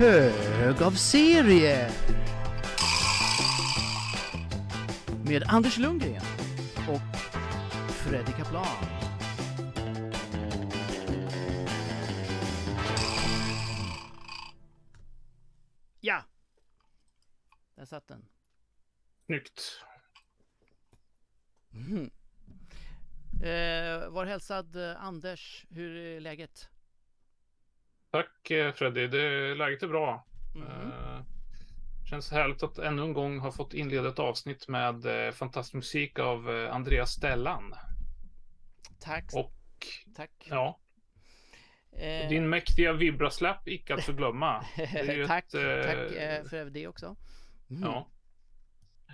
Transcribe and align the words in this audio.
hög 0.00 0.82
av 0.82 0.90
serie. 0.90 1.90
Med 5.24 5.42
Anders 5.46 5.78
Lundgren 5.78 6.22
och 6.88 7.16
Freddy 7.90 8.32
Kaplan. 8.32 8.66
Ja! 16.00 16.24
Där 17.74 17.84
satt 17.84 18.08
den. 18.08 18.24
Snyggt. 19.26 19.82
Mm. 21.72 22.10
Eh, 23.42 24.08
var 24.08 24.26
hälsad 24.26 24.76
eh, 24.76 25.04
Anders, 25.04 25.66
hur 25.70 25.96
är 25.96 26.20
läget? 26.20 26.68
Tack 28.10 28.50
eh, 28.50 28.72
Freddy, 28.72 29.06
det, 29.06 29.54
läget 29.54 29.82
är 29.82 29.88
bra. 29.88 30.26
Mhm. 30.54 30.66
Eh, 30.92 31.20
känns 32.10 32.30
härligt 32.30 32.62
att 32.62 32.78
ännu 32.78 33.02
en 33.02 33.12
gång 33.12 33.38
ha 33.38 33.52
fått 33.52 33.74
inleda 33.74 34.08
ett 34.08 34.18
avsnitt 34.18 34.68
med 34.68 35.26
eh, 35.26 35.32
fantastisk 35.32 35.74
musik 35.74 36.18
av 36.18 36.68
Andreas 36.72 37.10
Stellan. 37.10 37.74
Tack, 39.00 39.24
Och 39.34 39.52
tack. 40.16 40.30
ja, 40.50 40.76
Eh, 41.92 42.28
din 42.28 42.48
mäktiga 42.48 42.92
vibraslapp 42.92 43.68
icke 43.68 43.94
att 43.94 44.04
förglömma. 44.04 44.64
tack, 45.26 45.54
ett, 45.54 45.86
tack 45.86 46.48
för 46.50 46.70
det 46.70 46.86
också. 46.88 47.16
Mm. 47.70 47.82
Ja. 47.82 48.08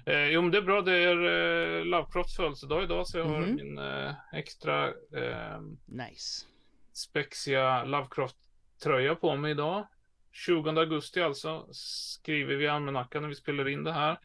Eh, 0.07 0.25
jo 0.29 0.43
men 0.43 0.51
det 0.51 0.59
är 0.59 0.63
bra, 0.63 0.81
det 0.83 0.97
är 0.97 1.17
eh, 1.79 1.85
Lovecrafts 1.85 2.37
födelsedag 2.37 2.83
idag 2.83 3.07
så 3.07 3.19
jag 3.19 3.25
har 3.25 3.41
Mhm. 3.41 3.55
min 3.57 3.79
eh, 3.79 4.13
extra 4.33 4.89
eh, 4.89 5.61
Nice. 5.87 6.47
spexiga 6.93 7.85
Lovecraft-tröja 8.85 9.15
på 9.15 9.37
mig 9.37 9.51
idag. 9.51 9.87
20 10.33 10.71
augusti 10.71 11.21
alltså 11.23 11.69
skriver 11.73 12.55
vi 12.57 12.69
almanackan 12.69 13.23
när 13.23 13.29
vi 13.29 13.35
spelar 13.35 13.69
in 13.69 13.85
det 13.85 13.93
här. 13.93 14.19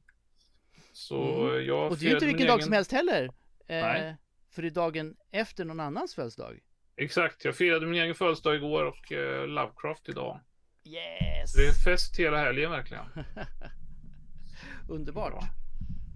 Så 0.94 1.48
Mm. 1.50 1.66
jag 1.66 1.92
Och 1.92 1.98
det 1.98 2.06
är 2.06 2.10
ju 2.10 2.14
inte 2.14 2.26
vilken 2.26 2.48
dag 2.48 2.56
egen- 2.56 2.64
som 2.64 2.74
helst 2.74 2.92
heller. 2.92 3.24
Eh, 3.68 4.14
för 4.50 4.62
det 4.62 4.68
är 4.68 4.70
dagen 4.72 5.16
efter 5.32 5.66
någon 5.66 5.80
annans 5.80 6.16
födelsedag. 6.16 6.60
Exakt, 6.96 7.46
jag 7.46 7.56
firade 7.56 7.86
min 7.86 8.02
egen 8.02 8.16
födelsedag 8.16 8.56
igår 8.56 8.84
och 8.86 9.12
eh, 9.12 9.48
Lovecraft 9.48 10.10
idag. 10.10 10.40
Yes! 10.84 11.54
Det 11.54 11.68
är 11.68 11.72
fest 11.84 12.20
hela 12.20 12.38
helgen 12.38 12.72
verkligen. 12.72 13.04
Underbart. 14.90 15.32
Bra. 15.32 15.44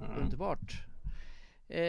Mm. 0.05 0.23
Underbart. 0.23 0.71
Eh, 1.69 1.81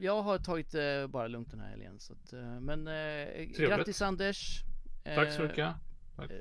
jag 0.00 0.22
har 0.22 0.38
tagit 0.38 0.74
eh, 0.74 1.06
bara 1.06 1.26
lugnt 1.28 1.50
den 1.50 1.60
här 1.60 1.68
helgen. 1.70 2.00
Så 2.00 2.12
att, 2.12 2.32
eh, 2.32 2.60
men 2.60 2.86
eh, 2.88 3.42
grattis 3.58 4.02
Anders. 4.02 4.62
Tack 5.04 5.32
så 5.32 5.42
Eh, 5.42 5.48
mycket. 5.48 5.74
Tack. 6.16 6.30
eh, 6.30 6.36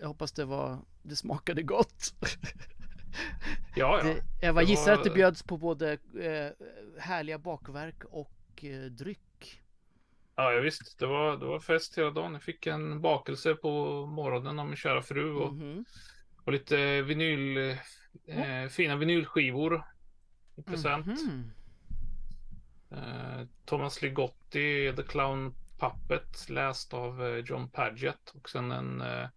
jag 0.00 0.08
hoppas 0.08 0.32
det 0.32 0.44
var, 0.44 0.78
det 1.02 1.16
smakade 1.16 1.62
gott. 1.62 2.14
Ja, 3.76 4.00
ja. 4.04 4.14
Det, 4.14 4.22
jag 4.46 4.52
var 4.52 4.62
gissar 4.62 4.90
var- 4.90 4.98
att 4.98 5.04
det 5.04 5.10
bjöds 5.10 5.42
på 5.42 5.58
både 5.58 5.92
eh, 5.92 6.50
härliga 7.00 7.38
bakverk 7.38 8.04
och 8.04 8.64
eh, 8.64 8.82
dryck. 8.90 9.62
Ja, 10.36 10.52
ja, 10.52 10.60
visst. 10.60 10.98
Det 10.98 11.06
var, 11.06 11.36
det 11.36 11.44
var 11.46 11.60
fest 11.60 11.98
hela 11.98 12.10
dagen. 12.10 12.32
Jag 12.32 12.42
fick 12.42 12.66
en 12.66 13.00
bakelse 13.00 13.54
på 13.54 14.06
morgonen 14.06 14.58
av 14.58 14.66
min 14.66 14.76
kära 14.76 15.02
fru 15.02 15.34
och, 15.34 15.54
Mhm. 15.54 15.84
och 16.44 16.52
lite 16.52 17.02
vinyl, 17.02 17.56
eh, 18.26 18.68
fina 18.70 18.96
vinylskivor 18.96 19.84
i 20.56 20.62
present. 20.62 21.06
Mhm. 21.06 21.50
Eh, 22.90 23.46
Thomas 23.64 24.02
Ligotti, 24.02 24.92
The 24.96 25.02
Clown 25.02 25.54
Puppet, 25.90 26.48
läst 26.48 26.94
av 26.94 27.26
eh, 27.26 27.36
John 27.36 27.70
Padgett 27.70 28.30
och 28.34 28.48
sen 28.48 28.72
en 28.72 29.00
eh, 29.00 29.28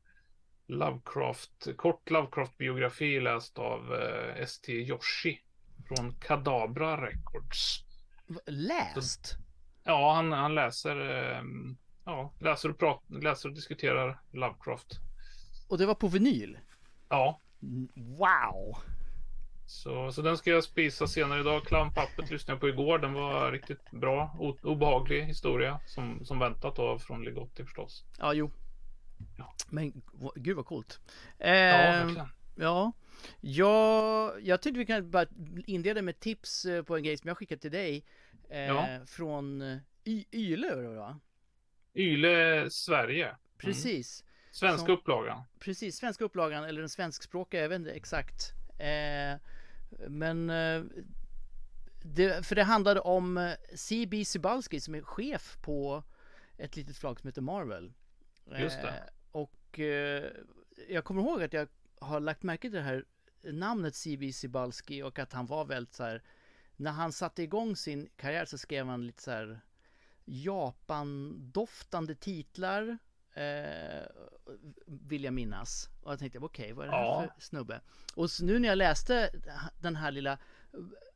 Lovecraft, 0.67 1.67
kort 1.77 2.09
Lovecraft-biografi 2.09 3.19
läst 3.19 3.57
av 3.57 3.93
eh, 3.93 4.41
S.T. 4.41 4.71
Yoshi 4.71 5.39
från 5.87 6.13
Kadabra 6.19 7.05
Records. 7.05 7.83
Läst? 8.45 9.37
Ja, 9.83 10.13
han, 10.13 10.31
han 10.31 10.55
läser, 10.55 11.09
eh, 11.09 11.41
ja, 12.05 12.33
läser, 12.39 12.69
och 12.69 12.79
pratar, 12.79 13.21
läser 13.21 13.49
och 13.49 13.55
diskuterar 13.55 14.21
Lovecraft. 14.31 14.99
Och 15.69 15.77
det 15.77 15.85
var 15.85 15.95
på 15.95 16.07
vinyl? 16.07 16.57
Ja, 17.09 17.41
Wow! 17.95 18.77
Så, 19.67 20.11
så 20.11 20.21
den 20.21 20.37
ska 20.37 20.49
jag 20.51 20.63
spisa 20.63 21.07
senare 21.07 21.39
idag. 21.39 21.63
Clown 21.65 21.93
Puppet 21.93 22.31
lyssnade 22.31 22.55
jag 22.55 22.59
på 22.61 22.67
igår. 22.69 22.99
Den 22.99 23.13
var 23.13 23.51
riktigt 23.51 23.91
bra. 23.91 24.35
O, 24.39 24.57
obehaglig 24.63 25.23
historia 25.23 25.79
som, 25.87 26.25
som 26.25 26.39
väntat 26.39 26.75
då 26.75 26.99
från 26.99 27.23
Ligotti 27.25 27.63
förstås. 27.65 28.03
Ja, 28.19 28.33
jo. 28.33 28.51
Ja. 29.37 29.53
Men 29.69 30.01
gud 30.35 30.55
vad 30.55 30.65
coolt. 30.65 30.99
Ja, 31.37 31.45
Eh, 31.45 32.05
verkligen. 32.05 32.27
ja. 32.55 32.91
Jag, 33.41 34.41
jag 34.41 34.61
tyckte 34.61 34.79
vi 34.79 34.85
kan 34.85 35.11
bara 35.11 35.25
inleda 35.65 36.01
med 36.01 36.19
tips 36.19 36.65
eh, 36.65 36.83
på 36.83 36.97
en 36.97 37.03
grej 37.03 37.17
som 37.17 37.27
jag 37.27 37.37
skickat 37.37 37.61
till 37.61 37.71
dig. 37.71 38.05
Eh, 38.49 38.59
Ja. 38.59 38.87
Från 39.07 39.61
eh, 39.61 39.77
y- 40.03 40.25
Yle, 40.31 40.75
va? 40.75 41.19
Yle 41.95 42.69
Sverige. 42.69 43.35
Precis. 43.57 44.23
Svenska 44.51 44.85
Som- 44.85 44.93
upplagan. 44.95 45.43
Precis, 45.59 45.95
svenska 45.97 46.23
upplagan 46.23 46.63
eller 46.63 46.79
den 46.79 46.89
svenskspråkiga, 46.89 47.61
jag 47.61 47.69
vet 47.69 47.75
inte 47.79 47.91
exakt. 47.91 48.51
Eh, 48.79 49.39
men 49.89 50.49
eh, 50.49 50.83
det, 52.03 52.45
för 52.45 52.55
det 52.55 52.63
handlade 52.63 52.99
om 52.99 53.37
eh, 53.37 53.53
C.B. 53.75 54.25
Cybalski 54.25 54.79
som 54.79 54.95
är 54.95 55.01
chef 55.01 55.57
på 55.61 56.03
ett 56.57 56.75
litet 56.75 56.97
förlag 56.97 57.19
som 57.19 57.27
heter 57.27 57.41
Marvel. 57.41 57.93
Just 58.59 58.81
det. 58.81 58.87
Eh, 58.87 58.95
och 59.31 59.79
eh, 59.79 60.31
jag 60.89 61.03
kommer 61.03 61.21
ihåg 61.21 61.43
att 61.43 61.53
jag 61.53 61.67
har 61.99 62.19
lagt 62.19 62.43
märke 62.43 62.61
till 62.61 62.71
det 62.71 62.81
här 62.81 63.05
namnet 63.41 63.95
C.B. 63.95 64.33
Cybalski 64.33 65.03
och 65.03 65.19
att 65.19 65.33
han 65.33 65.45
var 65.45 65.65
väldigt 65.65 65.95
så 65.95 66.03
här 66.03 66.23
när 66.75 66.91
han 66.91 67.11
satte 67.11 67.43
igång 67.43 67.75
sin 67.75 68.09
karriär 68.15 68.45
så 68.45 68.57
skrev 68.57 68.87
han 68.87 69.07
lite 69.07 69.23
så 69.23 69.31
här 69.31 69.59
Japan-doftande 70.25 72.15
titlar 72.15 72.97
eh, 73.37 74.05
vill 74.85 75.23
jag 75.23 75.33
minnas. 75.33 75.89
Och 76.03 76.11
jag 76.11 76.19
tänkte, 76.19 76.39
okej, 76.39 76.73
vad 76.73 76.87
är 76.87 76.91
det 76.91 76.97
här 76.97 77.03
Ja. 77.03 77.27
för 77.35 77.41
snubbe? 77.41 77.81
Och 78.15 78.29
nu 78.41 78.59
när 78.59 78.67
jag 78.69 78.77
läste 78.77 79.29
den 79.81 79.95
här 79.95 80.11
lilla, 80.11 80.37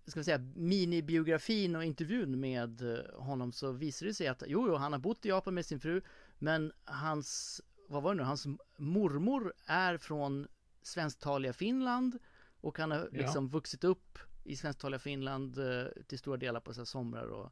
ska 0.07 0.19
vi 0.19 0.23
säga, 0.23 0.37
minibiografin 0.55 1.75
och 1.75 1.83
intervjun 1.83 2.39
med 2.39 2.81
eh, 2.81 3.19
honom 3.21 3.51
så 3.51 3.71
visade 3.71 4.09
det 4.11 4.15
sig 4.15 4.27
att, 4.27 4.43
jo, 4.47 4.67
jo, 4.67 4.75
han 4.75 4.91
har 4.91 4.99
bott 4.99 5.25
i 5.25 5.29
Japan 5.29 5.53
med 5.53 5.65
sin 5.65 5.79
fru, 5.79 6.01
men 6.39 6.71
hans, 6.85 7.61
vad 7.87 8.03
var 8.03 8.13
det 8.13 8.17
nu, 8.17 8.23
hans 8.23 8.47
mormor 8.77 9.53
är 9.65 9.97
från 9.97 10.47
svensktaliga 10.83 11.53
Finland 11.53 12.19
och 12.61 12.77
han 12.79 12.91
har 12.91 12.99
Ja. 12.99 13.07
liksom 13.21 13.49
vuxit 13.49 13.83
upp 13.83 14.19
i 14.43 14.55
svensktaliga 14.55 14.99
Finland 14.99 15.57
eh, 15.57 15.85
till 16.07 16.19
stora 16.19 16.37
delar 16.37 16.59
på 16.59 16.73
så 16.73 16.85
somrar 16.85 17.25
och 17.27 17.51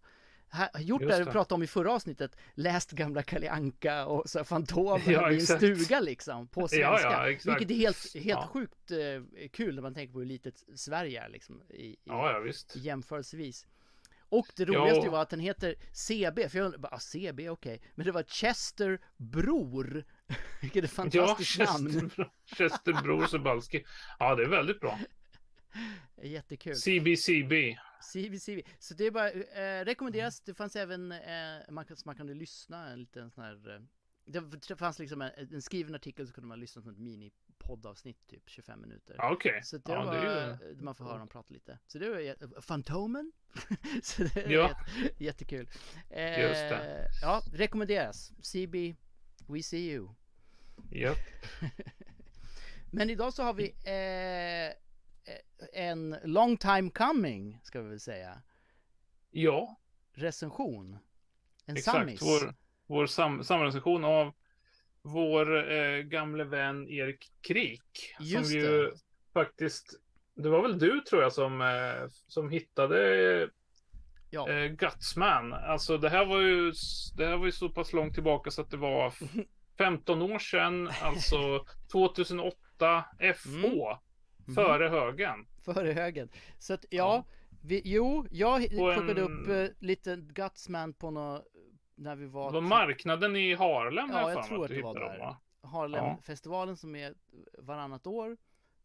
här, 0.52 0.70
gjort 0.80 1.02
Just 1.02 1.12
det 1.12 1.20
vi 1.20 1.26
det. 1.26 1.32
pratade 1.32 1.56
om 1.56 1.64
i 1.64 1.68
förra 1.68 1.92
avsnittet, 1.94 2.36
läst 2.54 2.92
gamla 2.92 3.24
Kalle 3.24 3.50
Anka 3.52 4.06
och 4.06 4.30
så 4.30 4.44
Fantomen 4.44 5.02
Ja, 5.14 5.32
i 5.32 5.36
en 5.36 5.42
stuga 5.42 6.00
liksom, 6.00 6.48
på 6.48 6.68
svenska. 6.68 6.82
Ja, 6.82 7.30
ja. 7.30 7.38
Vilket 7.46 7.72
är 7.72 7.76
helt, 7.76 8.14
helt 8.14 8.26
Ja. 8.26 8.48
sjukt 8.54 8.92
eh, 8.92 9.48
kul 9.52 9.76
när 9.76 9.82
man 9.82 9.94
tänker 9.94 10.14
på 10.14 10.20
hur 10.20 10.26
litet 10.26 10.64
Sverige 10.76 11.22
är 11.24 11.30
liksom 11.30 11.62
i, 11.70 11.74
i, 11.76 11.96
Ja, 12.04 12.32
ja, 12.32 12.40
visst. 12.40 12.76
jämförelsevis. 12.76 13.68
Och 14.32 14.48
det 14.56 14.66
roligaste 14.66 15.06
Ja. 15.06 15.12
var 15.12 15.22
att 15.22 15.30
den 15.30 15.40
heter 15.40 15.76
CB, 15.94 16.50
för 16.50 16.58
jag 16.58 16.66
undrar 16.66 16.80
bara, 16.80 16.96
ah, 16.96 17.00
CB, 17.00 17.50
okej. 17.50 17.82
Men 17.96 18.06
det 18.06 18.12
var 18.12 18.24
Chester 18.24 19.00
Bror. 19.18 20.04
Vilket 20.62 20.84
är 20.84 20.88
fantastiskt 20.88 21.60
namn. 21.60 21.92
Chester, 21.92 22.30
Chester 22.58 22.94
Bror 22.94 23.26
Sobalski. 23.26 23.84
Ja, 24.20 24.36
det 24.36 24.44
är 24.44 24.50
väldigt 24.50 24.80
bra. 24.80 25.00
Jättekul. 26.24 26.76
CBCB. 26.76 27.78
CB, 28.14 28.40
CB. 28.40 28.64
Så 28.80 28.94
det 28.94 29.06
är 29.06 29.12
bara, 29.12 29.32
eh, 29.32 29.86
rekommenderas. 29.86 30.42
Det 30.42 30.54
fanns 30.54 30.76
även, 30.76 31.12
eh, 31.12 31.60
man, 31.70 31.86
kan, 31.86 31.98
man 32.06 32.16
kunde 32.16 32.34
lyssna 32.34 32.90
en 32.90 33.00
liten 33.00 33.32
sån 33.32 33.44
här, 33.44 33.76
eh, 33.76 33.82
det 34.68 34.76
fanns 34.76 35.00
liksom 35.00 35.22
en, 35.22 35.32
en 35.54 35.62
skriven 35.62 35.96
artikel 35.96 36.28
så 36.28 36.34
kunde 36.34 36.48
man 36.48 36.60
lyssna 36.60 36.82
på 36.82 36.90
ett 36.90 36.98
mini-poddavsnitt, 36.98 38.28
typ 38.28 38.50
25 38.50 38.82
minuter. 38.82 39.16
Ja, 39.18 39.32
okej. 39.32 39.60
Så 39.64 39.78
det 39.78 39.92
Ja, 39.92 40.04
var, 40.06 40.14
det 40.16 40.22
är 40.32 40.58
ju... 40.70 40.76
man 40.82 40.96
får 40.96 41.06
höra 41.06 41.18
dem 41.18 41.28
prata 41.28 41.54
lite. 41.54 41.80
Så 41.88 42.00
det 42.00 42.10
var 42.10 42.18
jä- 42.20 42.62
Fantomen. 42.62 43.32
så 44.04 44.24
det 44.24 44.38
är 44.38 44.50
Ja. 44.50 44.68
jätte, 45.02 45.24
jättekul. 45.24 45.70
Eh, 46.10 46.42
Just 46.42 46.54
det. 46.70 47.08
Ja, 47.22 47.42
rekommenderas. 47.54 48.32
CB, 48.42 48.96
we 49.48 49.64
see 49.64 49.92
you. 49.92 50.10
Japp. 50.92 51.18
Men 52.92 53.10
idag 53.10 53.34
så 53.34 53.44
har 53.44 53.54
vi 53.54 53.64
eh, 53.70 54.74
en 55.74 56.16
long 56.24 56.58
time 56.58 56.90
coming, 56.92 57.60
ska 57.64 57.82
vi 57.82 57.90
väl 57.90 58.00
säga. 58.00 58.42
Ja, 59.32 59.76
Recension. 60.14 60.98
En 61.66 61.78
exakt. 61.78 61.98
sammis. 61.98 62.22
Vår, 62.22 62.56
vår 62.88 63.06
sam, 63.06 63.44
samrecension 63.44 64.06
av 64.06 64.34
vår 65.02 65.72
eh, 65.72 65.98
gamle 66.02 66.44
vän 66.44 66.88
Erik 66.90 67.32
Krik. 67.42 68.16
Just 68.20 68.50
som 68.50 68.60
ju 68.60 68.68
det. 68.84 68.92
faktiskt, 69.34 70.00
det 70.36 70.50
var 70.50 70.62
väl 70.62 70.80
du 70.80 71.02
tror 71.02 71.22
jag 71.22 71.34
som, 71.34 71.62
eh, 71.62 72.08
som 72.28 72.50
hittade 72.50 73.50
Ja. 74.30 74.50
eh, 74.50 74.66
Gutsman. 74.72 75.54
Alltså 75.54 75.98
det 75.98 76.10
här 76.10 76.26
var 76.26 76.40
ju, 76.42 76.74
det 77.18 77.26
här 77.28 77.38
var 77.38 77.46
ju 77.46 77.52
så 77.52 77.70
pass 77.70 77.94
långt 77.94 78.14
tillbaka 78.14 78.52
så 78.52 78.62
att 78.62 78.72
det 78.72 78.78
var 78.78 79.08
f- 79.22 79.46
15 79.78 80.22
år 80.22 80.40
sedan, 80.40 80.90
alltså 81.02 81.66
2008 81.92 83.06
FH. 83.36 83.48
Mm. 83.66 83.98
Före 84.56 84.88
högen. 84.90 85.46
Före 85.62 85.92
högen. 85.92 86.30
Så 86.60 86.74
att 86.74 86.86
ja, 86.90 86.98
Ja. 86.98 87.26
Vi, 87.62 87.82
jo, 87.86 88.26
jag 88.32 88.70
plockade 88.70 89.12
en- 89.12 89.18
upp 89.18 89.50
eh, 89.50 89.76
lite 89.80 90.16
Gutsman 90.16 90.94
på 90.94 91.12
nå 91.12 91.44
när 91.96 92.16
vi 92.16 92.26
var 92.26 92.48
Det 92.52 92.54
var 92.54 92.62
marknaden 92.62 93.36
i 93.36 93.54
Harlem 93.56 94.10
Ja, 94.12 94.30
jag 94.32 94.40
mig 94.40 94.48
tror 94.48 94.64
att 94.64 94.70
du 94.70 94.76
det 94.76 94.82
var 94.84 94.94
där. 95.00 95.02
dem, 95.10 95.18
va? 95.20 95.38
Harlemfestivalen 95.62 96.78
som 96.78 96.96
är 96.96 97.14
varannat 97.58 98.08
år 98.08 98.38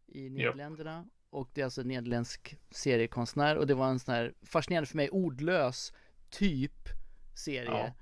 i 0.07 0.31
Nederländerna. 0.31 1.07
Och 1.31 1.51
det 1.55 1.61
är 1.61 1.65
alltså 1.65 1.81
en 1.81 1.89
nederländsk 1.89 2.57
seriekonstnär 2.71 3.57
och 3.57 3.67
det 3.67 3.75
var 3.75 3.87
en 3.89 3.99
sån 3.99 4.15
här 4.15 4.35
fascinerande 4.43 4.87
för 4.87 4.97
mig 4.97 5.11
ordlös 5.11 5.93
typ 6.31 6.89
serie 7.35 7.65
Ja. 7.71 7.93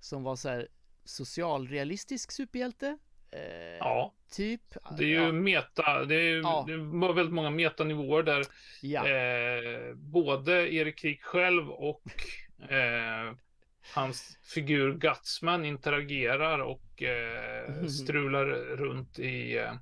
som 0.00 0.22
var 0.22 0.36
så 0.36 0.48
här 0.48 0.68
socialrealistisk 1.04 2.30
superhjälte. 2.32 2.98
Eh, 3.32 3.76
Ja, 3.78 4.14
Typ. 4.32 4.60
det 4.98 5.04
är 5.04 5.08
ju 5.08 5.14
ja, 5.14 5.32
meta, 5.32 6.04
det 6.04 6.14
är 6.14 6.40
Ja. 6.40 6.64
det 6.66 6.76
var 6.76 7.12
väldigt 7.12 7.34
många 7.34 7.50
metanivåer 7.50 8.22
där 8.22 8.44
ja. 8.82 9.08
eh, 9.08 9.94
både 9.94 10.74
Erik 10.74 10.98
Krik 10.98 11.22
själv 11.22 11.70
och 11.70 12.02
eh, 12.70 13.34
hans 13.94 14.38
figur 14.54 14.94
Gutsman 14.94 15.64
interagerar 15.64 16.58
och 16.58 17.02
eh, 17.02 17.70
Mhm. 17.70 17.88
strular 17.88 18.46
runt 18.76 19.18
i 19.18 19.58
eh, 19.58 19.72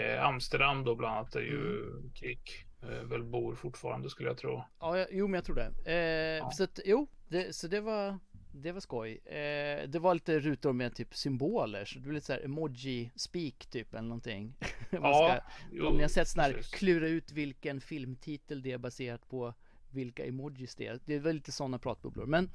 eh, 0.00 0.24
Amsterdam 0.24 0.84
då 0.84 0.94
bland 0.94 1.16
annat 1.16 1.32
där 1.32 1.40
ju 1.40 1.82
Mm. 1.82 2.10
Krik 2.14 2.64
eh, 2.82 2.88
väl 3.08 3.22
bor 3.24 3.54
fortfarande 3.54 4.10
skulle 4.10 4.28
jag 4.28 4.38
tro. 4.38 4.62
Ja, 4.80 5.06
jo 5.10 5.26
men 5.26 5.34
jag 5.34 5.44
tror 5.44 5.56
det. 5.56 6.38
Ja. 6.42 6.50
Så 6.50 6.64
att, 6.64 6.80
jo, 6.84 7.08
det, 7.28 7.56
så 7.56 7.66
det 7.68 7.80
var 7.80 8.18
det 8.52 8.72
var 8.72 8.80
skoj. 8.80 9.18
Eh, 9.24 9.88
det 9.88 9.98
var 9.98 10.14
lite 10.14 10.40
rutor 10.40 10.72
med 10.72 10.94
typ 10.94 11.14
symboler, 11.14 11.84
så 11.84 11.94
det 11.94 12.00
blev 12.00 12.14
lite 12.14 12.26
så 12.26 12.32
här 12.32 12.44
emoji 12.44 13.10
speak 13.16 13.66
typ 13.66 13.94
eller 13.94 14.08
någonting. 14.08 14.54
Ja, 14.90 15.40
ska, 15.70 15.88
om 15.88 15.96
ni 15.96 16.02
har 16.02 16.08
sett 16.08 16.28
sån 16.28 16.40
här, 16.40 16.52
precis. 16.52 16.72
klura 16.74 17.08
ut 17.08 17.32
vilken 17.32 17.80
filmtitel 17.80 18.62
det 18.62 18.72
är 18.72 18.78
baserat 18.78 19.28
på 19.28 19.54
vilka 19.90 20.24
emojis 20.24 20.74
det 20.74 20.86
är. 20.86 21.00
Det 21.04 21.18
var 21.18 21.32
lite 21.32 21.52
sådana 21.52 21.78
pratbubblor. 21.78 22.26
Men 22.26 22.50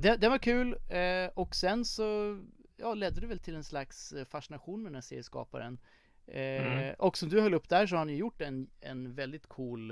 det, 0.00 0.16
det 0.16 0.28
var 0.28 0.38
kul 0.38 0.76
eh, 0.88 1.30
och 1.34 1.54
sen 1.54 1.84
så 1.84 2.38
ja, 2.76 2.94
ledde 2.94 3.20
det 3.20 3.26
väl 3.26 3.38
till 3.38 3.54
en 3.54 3.64
slags 3.64 4.12
eh, 4.12 4.24
fascination 4.24 4.82
med 4.82 4.90
den 4.90 4.94
här 4.94 5.02
serieskaparen. 5.02 5.78
Eh, 6.26 6.44
Mm. 6.66 6.94
Och 6.98 7.18
som 7.18 7.28
du 7.28 7.40
höll 7.40 7.54
upp 7.54 7.68
där 7.68 7.86
så 7.86 7.94
har 7.94 7.98
han 7.98 8.08
ju 8.08 8.16
gjort 8.16 8.42
en, 8.42 8.70
en 8.80 9.14
väldigt 9.14 9.46
cool 9.46 9.90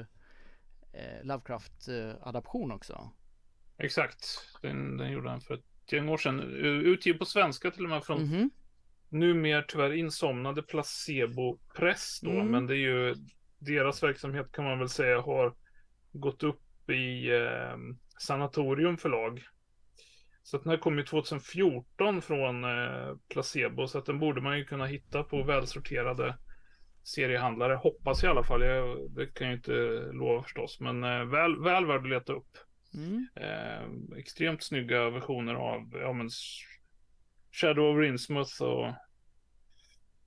eh, 0.93 1.23
Lovecraft-adaption 1.23 2.73
också. 2.73 3.11
Exakt, 3.79 4.25
den, 4.63 4.97
den 4.97 5.13
gjorde 5.13 5.31
han 5.31 5.41
för 5.41 5.55
ett 5.55 5.93
gäng 5.93 6.09
år 6.09 6.17
sedan. 6.19 6.41
Utgiven 6.65 7.19
på 7.19 7.25
svenska 7.25 7.71
till 7.71 7.85
och 7.85 7.91
med 7.91 8.05
från 8.05 8.23
Mhm. 8.23 8.51
numera 9.09 9.63
tyvärr 9.69 9.93
insomnade 9.93 10.63
Placebo 10.63 11.59
Press 11.77 12.21
då, 12.23 12.31
Mm. 12.31 12.47
men 12.47 12.67
det 12.67 12.75
är 12.75 12.79
ju 12.79 13.15
deras 13.59 14.03
verksamhet 14.03 14.53
kan 14.53 14.65
man 14.65 14.79
väl 14.79 14.89
säga 14.89 15.21
har 15.21 15.55
gått 16.13 16.43
upp 16.43 16.91
i 16.91 17.31
eh, 17.31 17.77
Sanatorium 18.19 18.97
förlag. 18.97 19.43
Så 20.43 20.57
att 20.57 20.63
den 20.63 20.71
här 20.71 20.77
kom 20.79 20.99
ju 20.99 21.05
2014 21.05 22.23
från 22.23 22.65
eh, 22.65 23.17
Placebo, 23.29 23.87
så 23.87 23.99
att 23.99 24.07
den 24.07 24.19
borde 24.19 24.41
man 24.41 24.59
ju 24.59 24.65
kunna 24.65 24.87
hitta 24.87 25.23
på 25.23 25.43
välsorterade 25.43 26.37
seriehandlare, 27.03 27.75
hoppas 27.75 28.25
i 28.25 28.27
alla 28.27 28.45
fall. 28.45 28.63
Jag, 28.63 29.11
det 29.11 29.27
kan 29.27 29.47
jag 29.47 29.57
inte 29.57 29.73
lova 30.13 30.43
förstås, 30.43 30.81
men 30.81 31.05
eh, 31.05 31.25
väl, 31.25 31.63
väl 31.63 31.87
värd 31.87 32.01
att 32.01 32.09
leta 32.09 32.33
upp. 32.33 32.59
Mm. 32.95 33.27
Eh, 33.37 34.19
extremt 34.19 34.63
snygga 34.63 35.11
versioner 35.11 35.55
av 35.55 35.91
ja, 35.95 36.13
men, 36.13 36.31
Shadow 37.53 37.99
of 37.99 38.05
Innsmouth 38.07 38.63
och 38.63 38.87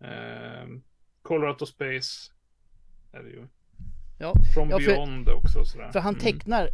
eh, 0.07 0.67
Colorado 1.21 1.65
Space. 1.65 2.31
Är 3.13 3.23
det 3.23 3.29
ju. 3.29 3.47
Ja, 4.19 4.33
From 4.53 4.69
Ja, 4.69 4.79
för- 4.79 4.85
Beyond 4.85 5.29
också. 5.29 5.65
Sådär. 5.65 5.91
för 5.91 6.00
han 6.00 6.13
Mm. 6.15 6.21
tecknar 6.23 6.69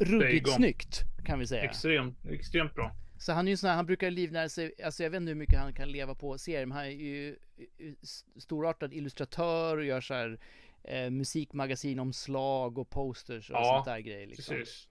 ruggigt 0.00 0.46
Dagon. 0.46 0.56
snyggt 0.56 1.02
kan 1.24 1.38
vi 1.38 1.46
säga. 1.46 1.62
Extremt, 1.62 2.26
extremt 2.26 2.74
bra. 2.74 2.96
Så 3.18 3.32
han 3.32 3.46
är 3.48 3.50
ju 3.50 3.56
sån 3.56 3.68
här, 3.68 3.76
han 3.76 3.86
brukar 3.86 4.10
livnära 4.10 4.48
sig, 4.48 4.72
alltså 4.84 5.02
jag 5.02 5.10
vet 5.10 5.20
inte 5.20 5.30
hur 5.30 5.36
mycket 5.38 5.58
han 5.58 5.72
kan 5.74 5.88
leva 5.92 6.14
på 6.14 6.38
serier, 6.38 6.66
men 6.66 6.76
han 6.76 6.86
är 6.86 6.90
ju 6.90 7.28
eh, 7.58 7.92
s- 8.02 8.24
storartad 8.38 8.92
illustratör 8.94 9.76
och 9.76 9.84
gör 9.84 10.00
så 10.00 10.14
här 10.14 10.38
eh, 10.84 11.10
musikmagasinomslag 11.10 12.78
och 12.78 12.90
posters 12.90 13.50
och 13.50 13.56
Ja, 13.56 13.64
sånt 13.76 13.84
där 13.96 13.98
grejer 14.00 14.26
liksom. 14.26 14.56
Precis. 14.56 14.88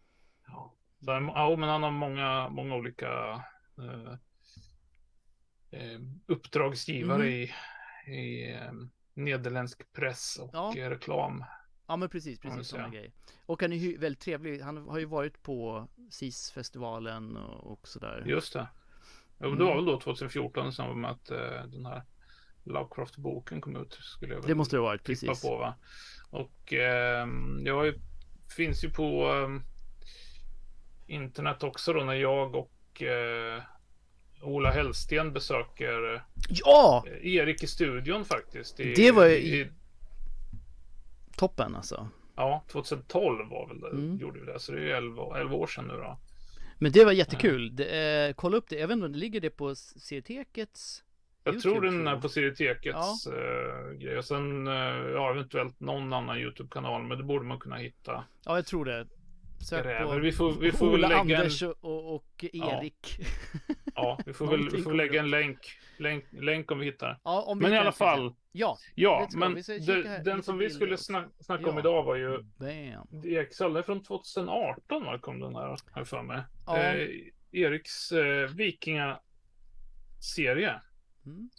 Ja. 0.47 0.74
Så, 1.00 1.12
ja, 1.12 1.56
men 1.57 1.69
han 1.69 1.83
har 1.83 1.92
många, 1.92 2.50
många 2.50 2.75
olika 2.75 3.07
eh, 3.77 4.13
eh, 5.71 6.00
uppdragsgivare 6.25 7.21
Mm. 7.27 7.33
i, 7.33 7.51
i 8.18 8.51
eh, 8.53 8.71
nederländsk 9.13 9.94
press 9.94 10.38
och 10.42 10.50
Ja. 10.53 10.74
eh, 10.77 10.89
reklam. 10.89 11.44
Ja 11.88 11.95
men 11.95 12.09
precis, 12.09 12.39
precis 12.39 12.68
sådana 12.68 12.89
grejer. 12.89 13.12
Och 13.45 13.62
han 13.62 13.74
är 13.74 13.77
ju 13.77 13.97
väldigt 13.97 14.19
trevlig, 14.21 14.59
han 14.62 14.77
har 14.77 15.00
ju 15.00 15.06
varit 15.06 15.44
på 15.44 15.88
SIS-festivalen 16.09 17.38
och, 17.38 17.88
sådär. 17.88 18.24
Just 18.25 18.53
det. 18.53 18.59
Ja, 18.59 19.45
Mm. 19.48 19.57
Det 19.57 19.63
var 19.65 19.75
väl 19.75 19.86
då 19.86 20.00
2014 20.00 20.68
i 20.68 20.71
samband 20.71 21.01
med 21.01 21.12
att 21.12 21.31
eh, 21.31 21.63
den 21.68 21.86
här 21.86 22.03
Lovecraft-boken 22.63 23.62
kom 23.62 23.75
ut. 23.75 23.94
Skulle 23.94 24.33
jag 24.33 24.39
väl 24.41 24.48
Det 24.48 24.56
måste 24.56 24.75
det 24.75 24.80
ha 24.80 24.86
varit, 24.86 25.03
precis. 25.03 25.41
på 25.41 25.57
va. 25.57 25.75
Och 26.30 26.74
eh, 26.74 27.27
jag 27.63 27.86
ju, 27.86 28.00
finns 28.56 28.83
ju 28.83 28.89
på 28.89 29.31
eh, 29.33 29.50
internet 31.07 31.63
också 31.63 31.93
då 31.93 32.03
när 32.03 32.13
jag 32.13 32.55
och 32.55 33.01
eh, 33.01 33.61
Ola 34.41 34.71
Hellsten 34.71 35.33
besöker 35.33 36.23
Ja! 36.49 37.03
eh, 37.07 37.35
Erik 37.35 37.63
i 37.63 37.67
studion 37.67 38.25
faktiskt. 38.25 38.79
I, 38.79 38.93
Det 38.93 39.11
var 39.11 39.25
ju- 39.25 39.35
i, 39.37 39.67
Toppen 41.37 41.75
alltså. 41.75 42.09
Ja, 42.35 42.63
2012 42.71 43.49
var 43.49 43.67
väl 43.67 43.79
det, 43.79 43.89
Mm. 43.89 44.17
gjorde 44.17 44.39
vi 44.39 44.45
det. 44.45 44.59
Så 44.59 44.71
det 44.71 44.77
är 44.77 44.81
ju 44.81 44.91
11, 44.91 45.39
11 45.39 45.55
år 45.55 45.67
sedan 45.67 45.85
nu 45.87 45.93
då. 45.93 46.17
Men 46.79 46.91
det 46.91 47.05
var 47.05 47.11
jättekul. 47.11 47.75
Det, 47.75 48.25
eh, 48.27 48.33
kolla 48.33 48.57
upp 48.57 48.69
det, 48.69 48.75
jag 48.75 48.87
vet 48.87 48.95
inte 48.95 49.05
om 49.05 49.11
det 49.11 49.17
ligger 49.17 49.41
det 49.41 49.49
på 49.49 49.75
Seritekets 49.75 51.03
Jag 51.43 51.53
YouTube, 51.53 51.73
tror 51.75 51.81
den 51.85 52.07
är 52.07 52.17
på 52.17 52.29
Serietekets 52.29 53.27
eh, 53.27 53.91
grej. 53.97 54.17
Och 54.17 54.25
sen 54.25 54.67
eh, 54.67 54.73
ja, 55.13 55.31
eventuellt 55.31 55.79
någon 55.79 56.13
annan 56.13 56.37
YouTube-kanal. 56.39 57.03
Men 57.03 57.17
det 57.17 57.23
borde 57.23 57.45
man 57.45 57.59
kunna 57.59 57.75
hitta. 57.75 58.23
Ja, 58.45 58.55
jag 58.55 58.65
tror 58.65 58.85
det. 58.85 59.07
Sök 59.59 59.83
Gräver. 59.83 60.13
på 60.13 60.19
Vi 60.19 60.31
får, 60.31 60.51
vi 60.53 60.71
får 60.71 60.87
Ola 60.93 61.07
lägga 61.07 61.21
en, 61.21 61.31
Anders 61.41 61.63
och, 61.63 61.75
och, 61.81 62.15
och 62.15 62.45
Erik. 62.53 63.17
ja, 63.95 64.19
vi 64.25 64.33
får 64.33 64.47
väl, 64.47 64.69
vi 64.69 64.81
får 64.81 64.93
lägga 64.93 65.19
en 65.19 65.29
länk, 65.29 65.57
länk, 65.97 66.25
länk 66.31 66.71
om 66.71 66.79
vi 66.79 66.85
hittar. 66.85 67.19
Ja, 67.24 67.41
om 67.41 67.57
vi 67.59 67.63
Men 67.63 67.74
i 67.74 67.77
alla 67.77 67.91
fall, 67.91 68.29
se. 68.29 68.35
Ja, 68.51 68.77
ja, 68.95 69.27
men 69.35 69.53
det, 69.53 70.07
här, 70.07 70.24
den 70.24 70.43
som 70.43 70.57
vi 70.57 70.69
skulle 70.69 70.97
snack, 70.97 71.27
snacka 71.39 71.69
om 71.69 71.74
Ja. 71.75 71.79
idag 71.79 72.03
var 72.03 72.15
ju 72.15 72.41
bam. 72.41 73.24
Excel, 73.25 73.67
den 73.74 73.77
är 73.77 73.81
från 73.81 74.03
2018 74.03 75.03
va, 75.05 75.19
kom 75.19 75.39
den 75.39 75.55
här, 75.55 75.75
jag 75.95 76.07
för 76.07 76.21
mig. 76.21 76.41
Ja. 76.65 76.77
Eh, 76.77 77.09
Eriks 77.51 78.12
eh, 78.12 78.50
Vikinga-serie. 78.50 80.81
Mm. 81.25 81.50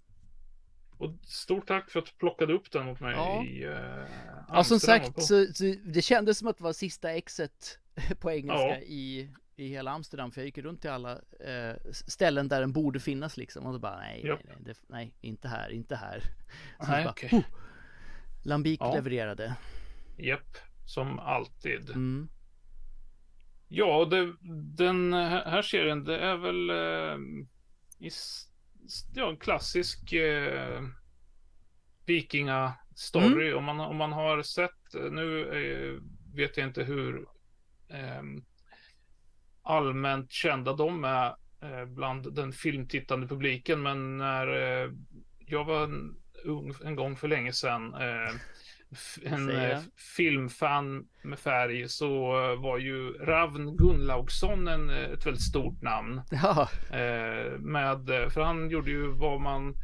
Och 0.98 1.12
stort 1.22 1.66
tack 1.66 1.90
för 1.90 1.98
att 1.98 2.06
du 2.06 2.12
plockade 2.12 2.52
upp 2.52 2.70
den 2.70 2.88
åt 2.88 3.00
mig 3.00 3.14
Ja. 3.14 3.44
i 3.44 3.64
eh, 3.64 4.04
Ja, 4.48 4.64
som 4.64 4.80
sagt, 4.80 5.22
så, 5.22 5.46
så 5.54 5.74
det 5.84 6.02
kändes 6.02 6.38
som 6.38 6.48
att 6.48 6.58
det 6.58 6.64
var 6.64 6.72
sista 6.72 7.12
exet 7.12 7.78
på 8.20 8.30
engelska 8.30 8.68
Ja. 8.68 8.76
i, 8.80 9.30
i 9.56 9.68
hela 9.68 9.90
Amsterdam. 9.90 10.30
För 10.32 10.40
jag 10.40 10.46
gick 10.46 10.58
runt 10.58 10.80
till 10.80 10.90
alla 10.90 11.12
eh, 11.40 11.74
ställen 11.92 12.48
där 12.48 12.60
den 12.60 12.72
borde 12.72 13.00
finnas 13.00 13.36
liksom. 13.36 13.66
Och 13.66 13.72
då 13.72 13.78
bara, 13.78 13.98
nej, 13.98 14.26
Japp. 14.26 14.40
nej, 14.44 14.54
nej, 14.56 14.64
det, 14.64 14.76
nej, 14.88 15.14
inte 15.20 15.48
här, 15.48 15.70
inte 15.70 15.96
här. 15.96 16.20
Så 16.80 16.90
Nej, 16.90 17.04
bara, 17.04 17.10
okej. 17.10 17.30
"Oh." 17.32 17.44
Lambik 18.44 18.80
Ja. 18.80 18.94
levererade. 18.94 19.56
Japp, 20.18 20.56
som 20.86 21.18
alltid. 21.18 21.90
Mm. 21.90 22.28
Ja, 23.68 24.04
det, 24.04 24.32
den 24.76 25.12
här 25.12 25.62
serien, 25.62 26.04
det 26.04 26.18
är 26.18 26.36
väl 26.36 26.70
eh, 26.70 27.18
i, 28.06 28.10
ja, 29.14 29.30
en 29.30 29.36
klassisk 29.36 30.12
eh, 30.12 30.82
vikingastory. 32.06 33.52
Om, 33.52 33.64
man, 33.64 33.80
om 33.80 33.96
man 33.96 34.12
har 34.12 34.42
sett, 34.42 34.94
nu 35.10 35.42
eh, 35.42 36.02
vet 36.36 36.56
jag 36.56 36.66
inte 36.66 36.82
hur 36.82 37.28
eh, 37.88 38.22
allmänt 39.62 40.32
kända 40.32 40.72
de 40.72 41.04
är 41.04 41.34
eh, 41.60 41.84
bland 41.86 42.34
den 42.34 42.52
filmtittande 42.52 43.26
publiken, 43.26 43.82
men 43.82 44.18
när 44.18 44.46
eh, 44.46 44.90
jag 45.38 45.64
var 45.64 45.90
en, 46.84 46.96
gång 46.96 47.16
för 47.16 47.28
länge 47.28 47.52
sedan 47.52 47.94
eh, 47.94 48.34
en 49.24 49.50
eh, 49.50 49.78
filmfan 50.16 51.06
med 51.22 51.38
färg 51.38 51.88
så 51.88 52.32
var 52.56 52.78
ju 52.78 53.12
Ravn 53.12 53.76
Gunnlaugsson 53.76 54.68
en, 54.68 54.90
eh, 54.90 54.96
ett 54.96 55.26
väldigt 55.26 55.42
stort 55.42 55.82
namn. 55.82 56.22
Ja, 56.30 56.68
Eh, 56.90 57.58
med, 57.58 58.10
eh, 58.10 58.28
för 58.28 58.40
han 58.40 58.70
gjorde 58.70 58.90
ju 58.90 59.06
vad 59.06 59.40
man 59.40 59.74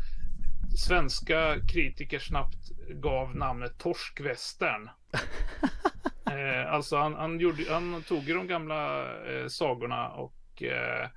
svenska 0.77 1.55
kritiker 1.73 2.19
snabbt 2.19 2.71
gav 2.89 3.37
namnet 3.37 3.79
Torskvästern. 3.79 4.91
eh, 6.31 6.73
alltså 6.73 6.97
han, 6.97 7.15
han, 7.15 7.41
gjorde, 7.41 7.73
han 7.73 8.03
tog 8.03 8.27
de 8.27 8.47
gamla 8.47 9.05
eh, 9.27 9.47
sagorna 9.49 10.09
och 10.09 10.63
eh, 10.63 11.09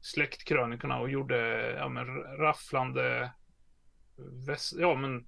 släktkrönikorna 0.00 1.00
och 1.00 1.10
gjorde 1.10 1.70
ja, 1.78 1.88
men, 1.88 2.06
rafflande 2.22 3.30
väst, 4.18 4.74
ja 4.78 4.94
men, 4.94 5.26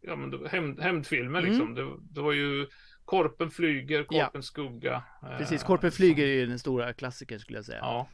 ja, 0.00 0.16
men 0.16 0.46
hämnd, 0.46 0.80
hämndfilmer 0.80 1.38
mm. 1.38 1.50
liksom. 1.50 1.74
Det, 1.74 1.96
det, 2.00 2.20
var 2.20 2.32
ju 2.32 2.66
Korpen 3.04 3.50
flyger, 3.50 4.04
Korpen 4.04 4.30
ja. 4.34 4.42
skugga. 4.42 5.02
Precis, 5.38 5.62
Korpen 5.62 5.88
eh, 5.88 5.94
flyger 5.94 6.26
är 6.26 6.32
ju 6.32 6.46
den 6.46 6.58
stora 6.58 6.92
klassikern 6.92 7.40
skulle 7.40 7.58
jag 7.58 7.64
säga. 7.64 7.78
Ja. 7.78 8.08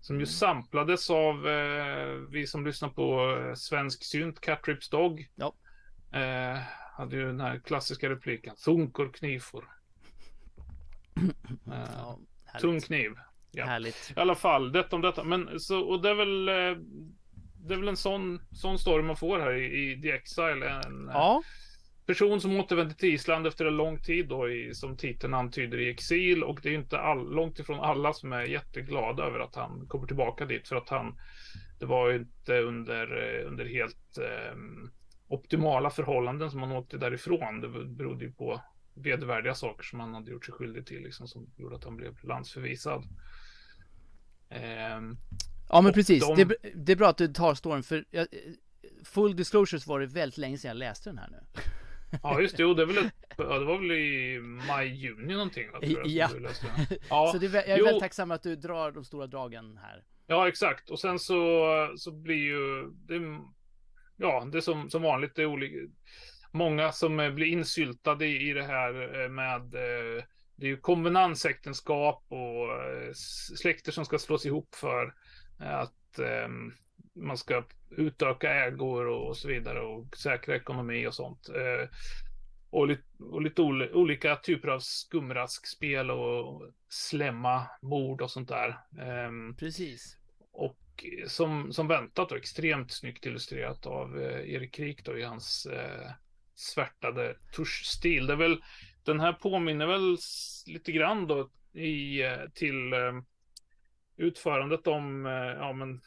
Som 0.00 0.16
ju 0.16 0.20
mm. 0.20 0.26
samplades 0.26 1.10
av 1.10 1.48
eh, 1.48 2.06
vi 2.30 2.46
som 2.46 2.66
lyssnar 2.66 2.88
på 2.88 3.36
eh, 3.38 3.54
svensk 3.54 4.04
synt, 4.04 4.40
Cat 4.40 4.68
Rips 4.68 4.88
Dog. 4.88 5.28
Ja. 5.34 5.54
Eh, 6.12 6.58
hade 6.96 7.16
ju 7.16 7.26
den 7.26 7.40
här 7.40 7.58
klassiska 7.58 8.10
repliken. 8.10 8.54
Thunkor 8.64 9.12
knifor. 9.12 9.64
Eh, 11.72 11.88
ja, 11.96 12.18
tung 12.60 12.80
kniv. 12.80 13.12
Ja. 13.50 13.64
Härligt. 13.64 14.12
I 14.16 14.20
alla 14.20 14.34
fall, 14.34 14.72
detta 14.72 14.96
om 14.96 15.02
detta. 15.02 15.24
Men 15.24 15.60
så, 15.60 15.80
och 15.80 16.02
det 16.02 16.10
är 16.10 16.14
väl 16.14 16.48
eh, 16.48 16.84
det 17.66 17.74
är 17.74 17.78
väl 17.78 17.88
en 17.88 17.96
sån, 17.96 18.40
sån 18.52 18.78
story 18.78 19.02
man 19.02 19.16
får 19.16 19.38
här 19.38 19.54
i, 19.54 19.92
i 19.92 20.02
The 20.02 20.10
Exile. 20.10 20.68
En 20.68 21.10
ja. 21.12 21.42
person 22.06 22.40
som 22.40 22.56
återvänder 22.56 22.94
till 22.94 23.14
Island 23.14 23.46
efter 23.46 23.64
en 23.64 23.76
lång 23.76 24.02
tid 24.02 24.28
då, 24.28 24.48
i, 24.48 24.74
som 24.74 24.96
titeln 24.96 25.34
antyder, 25.34 25.78
i 25.78 25.90
exil. 25.90 26.42
Och 26.42 26.60
det 26.62 26.68
är 26.68 26.74
inte 26.74 26.98
all, 26.98 27.34
långt 27.34 27.58
ifrån 27.58 27.80
alla 27.80 28.12
som 28.12 28.32
är 28.32 28.42
jätteglada 28.42 29.24
över 29.24 29.40
att 29.40 29.54
han 29.54 29.86
kommer 29.88 30.06
tillbaka 30.06 30.46
dit. 30.46 30.68
För 30.68 30.76
att 30.76 30.88
han, 30.88 31.18
det 31.78 31.86
var 31.86 32.10
ju 32.10 32.16
inte 32.16 32.58
under, 32.58 33.06
eh, 33.22 33.46
under 33.46 33.64
helt 33.64 34.18
eh, 34.18 34.58
optimala 35.28 35.90
förhållanden 35.90 36.50
som 36.50 36.62
han 36.62 36.72
åkte 36.72 36.98
därifrån. 36.98 37.60
Det 37.60 37.68
berodde 37.68 38.24
ju 38.24 38.32
på 38.32 38.60
vedervärdiga 38.94 39.54
saker 39.54 39.84
som 39.84 40.00
han 40.00 40.14
hade 40.14 40.30
gjort 40.30 40.44
sig 40.44 40.54
skyldig 40.54 40.86
till, 40.86 41.02
liksom, 41.02 41.28
som 41.28 41.46
gjorde 41.56 41.76
att 41.76 41.84
han 41.84 41.96
blev 41.96 42.24
landsförvisad. 42.24 43.04
Eh, 44.48 45.00
Ja 45.68 45.80
men 45.80 45.92
precis, 45.92 46.28
de... 46.28 46.36
det, 46.36 46.56
det, 46.74 46.92
är 46.92 46.96
bra 46.96 47.08
att 47.08 47.16
du 47.16 47.28
tar 47.28 47.54
storyn 47.54 47.82
för 47.82 48.04
jag, 48.10 48.26
Full 49.04 49.36
disclosures 49.36 49.86
var 49.86 50.00
det 50.00 50.06
väldigt 50.06 50.38
länge 50.38 50.58
sedan 50.58 50.68
jag 50.68 50.76
läste 50.76 51.10
den 51.10 51.18
här 51.18 51.28
nu. 51.30 51.60
Ja 52.22 52.40
just 52.40 52.56
det, 52.56 52.62
jo, 52.62 52.74
det, 52.74 52.86
väl 52.86 52.98
ett, 52.98 53.14
ja, 53.36 53.58
det 53.58 53.64
var 53.64 53.78
väl 53.78 53.92
i 53.92 54.40
maj, 54.68 54.88
juni 54.88 55.32
någonting 55.32 55.70
va, 55.72 55.80
tror 55.80 55.92
jag, 55.92 56.06
Ja, 56.06 56.28
ja. 57.08 57.28
Så 57.32 57.38
det, 57.38 57.46
jag 57.46 57.68
är 57.68 57.78
jo. 57.78 57.84
väldigt 57.84 58.02
tacksam 58.02 58.30
att 58.30 58.42
du 58.42 58.56
drar 58.56 58.92
de 58.92 59.04
stora 59.04 59.26
dragen 59.26 59.78
här. 59.82 60.04
Ja 60.26 60.48
exakt, 60.48 60.90
och 60.90 61.00
sen 61.00 61.18
så, 61.18 61.92
så 61.96 62.12
blir 62.12 62.36
ju 62.36 62.90
det, 62.90 63.20
Ja, 64.16 64.48
det 64.52 64.58
är 64.58 64.62
som, 64.62 64.90
som 64.90 65.02
vanligt, 65.02 65.34
det 65.34 65.42
är 65.42 65.46
olika 65.46 65.76
Många 66.50 66.92
som 66.92 67.16
blir 67.16 67.46
insyltade 67.46 68.26
i, 68.26 68.50
i 68.50 68.52
det 68.52 68.62
här 68.62 69.22
eh, 69.22 69.28
med 69.28 69.74
eh, 69.74 70.24
Det 70.56 70.66
är 70.66 70.70
ju 70.70 70.76
konvenansäktenskap 70.76 72.24
och 72.28 72.72
eh, 72.72 73.12
släkter 73.56 73.92
som 73.92 74.04
ska 74.04 74.18
slås 74.18 74.46
ihop 74.46 74.74
för 74.74 75.14
att 75.58 76.18
eh, 76.18 76.48
man 77.14 77.38
ska 77.38 77.64
utöka 77.90 78.54
ägor 78.54 79.06
och 79.06 79.36
så 79.36 79.48
vidare 79.48 79.80
och 79.80 80.16
säkra 80.16 80.56
ekonomi 80.56 81.06
och 81.06 81.14
sånt. 81.14 81.48
Eh, 81.48 81.88
och 82.70 82.88
lite, 82.88 83.02
och 83.18 83.42
lite 83.42 83.62
ol 83.62 83.82
olika 83.92 84.36
typer 84.36 84.68
av 84.68 84.78
skumraskspel 84.78 86.10
och 86.10 86.72
slämma 86.88 87.66
mord 87.82 88.22
och 88.22 88.30
sånt 88.30 88.48
där. 88.48 88.68
Eh, 88.98 89.56
Precis. 89.58 90.16
Och 90.52 91.04
som, 91.26 91.72
som 91.72 91.88
väntat 91.88 92.32
och 92.32 92.38
extremt 92.38 92.92
snyggt 92.92 93.26
illustrerat 93.26 93.86
av 93.86 94.22
eh, 94.22 94.54
Erik 94.54 94.74
Krik 94.74 95.04
då 95.04 95.18
i 95.18 95.22
hans 95.22 95.66
eh, 95.66 96.10
svärtade 96.54 97.36
tuschstil. 97.56 98.26
Det 98.26 98.32
är 98.32 98.36
väl, 98.36 98.62
den 99.04 99.20
här 99.20 99.32
påminner 99.32 99.86
väl 99.86 100.16
lite 100.66 100.92
grann 100.92 101.26
då 101.26 101.50
i, 101.72 102.22
eh, 102.22 102.50
till 102.54 102.92
ehm, 102.92 103.24
utförandet 104.16 104.86
om, 104.86 105.26
eh, 105.26 105.32
ja 105.32 105.72
men, 105.72 106.00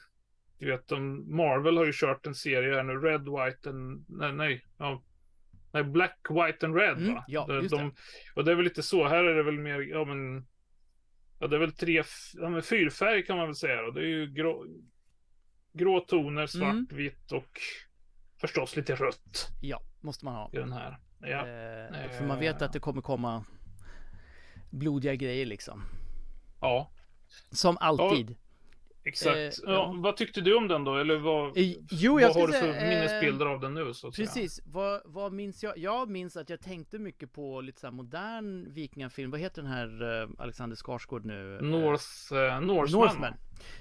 du 0.59 0.71
vet, 0.71 0.87
de, 0.87 1.25
Marvel 1.35 1.77
har 1.77 1.85
ju 1.85 1.91
kört 1.93 2.25
en 2.25 2.35
serie 2.35 2.75
här 2.75 2.83
nu, 2.83 2.93
Red, 2.93 3.21
White 3.21 3.69
and, 3.69 4.05
nej, 4.09 4.33
nej, 4.33 4.65
ja, 4.77 5.03
nej 5.71 5.83
Black, 5.83 6.19
White 6.29 6.65
and 6.65 6.75
Red 6.75 6.97
mm, 6.97 7.13
va? 7.13 7.25
Ja, 7.27 7.53
just 7.53 7.69
de, 7.69 7.89
det. 7.89 7.95
Och 8.35 8.45
det 8.45 8.51
är 8.51 8.55
väl 8.55 8.65
lite 8.65 8.83
så, 8.83 9.07
här 9.07 9.23
är 9.23 9.35
det 9.35 9.43
väl 9.43 9.59
mer, 9.59 9.79
ja 9.79 10.05
men, 10.05 10.47
ja 11.39 11.47
det 11.47 11.55
är 11.55 11.59
väl 11.59 11.75
tre, 11.75 12.03
ja 12.33 12.49
men 12.49 12.61
fyrfärg 12.61 13.25
kan 13.25 13.37
man 13.37 13.47
väl 13.47 13.55
säga 13.55 13.81
då, 13.81 13.91
det 13.91 14.01
är 14.01 14.07
ju 14.07 14.27
grå, 14.27 14.65
grå 15.73 15.99
toner, 15.99 16.47
svart, 16.47 16.71
mm. 16.71 16.87
vitt 16.89 17.31
och 17.31 17.59
förstås 18.41 18.75
lite 18.75 18.95
rött. 18.95 19.47
Ja, 19.61 19.81
måste 20.01 20.25
man 20.25 20.35
ha. 20.35 20.49
I 20.53 20.57
den 20.57 20.73
här. 20.73 20.97
Ja. 21.19 21.39
Eh, 21.39 22.11
för 22.11 22.27
man 22.27 22.39
vet 22.39 22.61
att 22.61 22.73
det 22.73 22.79
kommer 22.79 23.01
komma 23.01 23.45
blodiga 24.69 25.15
grejer 25.15 25.45
liksom. 25.45 25.83
Ja, 26.61 26.91
som 27.51 27.77
alltid. 27.79 28.35
Exakt. 29.07 29.37
Eh, 29.37 29.73
ja, 29.73 29.95
vad 29.97 30.17
tyckte 30.17 30.41
du 30.41 30.55
om 30.55 30.67
den 30.67 30.83
då? 30.83 30.97
Eller 30.97 31.17
vad, 31.17 31.57
eh, 31.57 31.73
jo, 31.89 32.13
vad 32.13 32.35
har 32.35 32.47
du 32.47 32.53
för 32.53 32.59
säga, 32.59 32.89
minnesbilder 32.89 33.45
av 33.45 33.59
den 33.59 33.73
nu? 33.73 33.93
Så 33.93 34.07
att 34.07 34.15
precis, 34.15 34.53
säga? 34.53 34.67
Vad, 34.71 35.01
vad 35.05 35.33
minns 35.33 35.63
jag? 35.63 35.77
Jag 35.77 36.09
minns 36.09 36.37
att 36.37 36.49
jag 36.49 36.61
tänkte 36.61 36.99
mycket 36.99 37.33
på 37.33 37.61
lite 37.61 37.79
så 37.79 37.91
modern 37.91 38.73
vikingafilm. 38.73 39.31
Vad 39.31 39.39
heter 39.39 39.61
den 39.61 39.71
här 39.71 40.03
uh, 40.03 40.29
Alexander 40.37 40.75
Skarsgård 40.75 41.25
nu? 41.25 41.59
North, 41.61 42.33
uh, 42.33 42.67
Norseman. 42.67 43.01
Northman. 43.01 43.33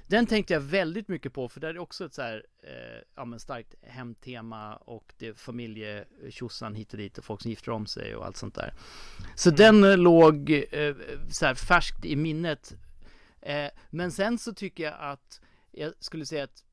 Den 0.07 0.27
tänkte 0.27 0.53
jag 0.53 0.61
väldigt 0.61 1.09
mycket 1.09 1.33
på 1.33 1.49
för 1.49 1.61
där 1.61 1.69
är 1.69 1.79
också 1.79 2.05
ett 2.05 2.15
så 2.15 2.23
här, 2.23 2.45
eh, 2.63 3.03
ja 3.17 3.25
men 3.25 3.41
starkt 3.41 3.75
hemtema 3.83 4.77
och 4.77 5.15
det 5.19 5.29
är 5.29 5.35
familjetjosan 5.35 6.75
hit 6.75 6.93
och 6.93 6.99
dit 6.99 7.19
och 7.19 7.25
folk 7.25 7.43
som 7.43 7.51
gifter 7.51 7.71
om 7.71 7.87
sig 7.87 8.17
och 8.17 8.27
allt 8.27 8.37
sånt 8.37 8.55
där. 8.55 8.75
Så 9.35 9.49
mm. 9.49 9.57
den 9.57 10.03
låg 10.03 10.51
eh, 10.51 10.95
så 11.31 11.47
här 11.47 11.55
färskt 11.55 12.05
i 12.05 12.17
minnet 12.17 12.75
Eh, 13.47 13.71
men 13.91 14.13
sen 14.13 14.39
så 14.39 14.55
tycker 14.55 14.85
jag 14.85 14.95
att 14.99 15.41
jag 15.73 15.93
skulle 15.99 16.27
säga 16.27 16.45
att 16.45 16.65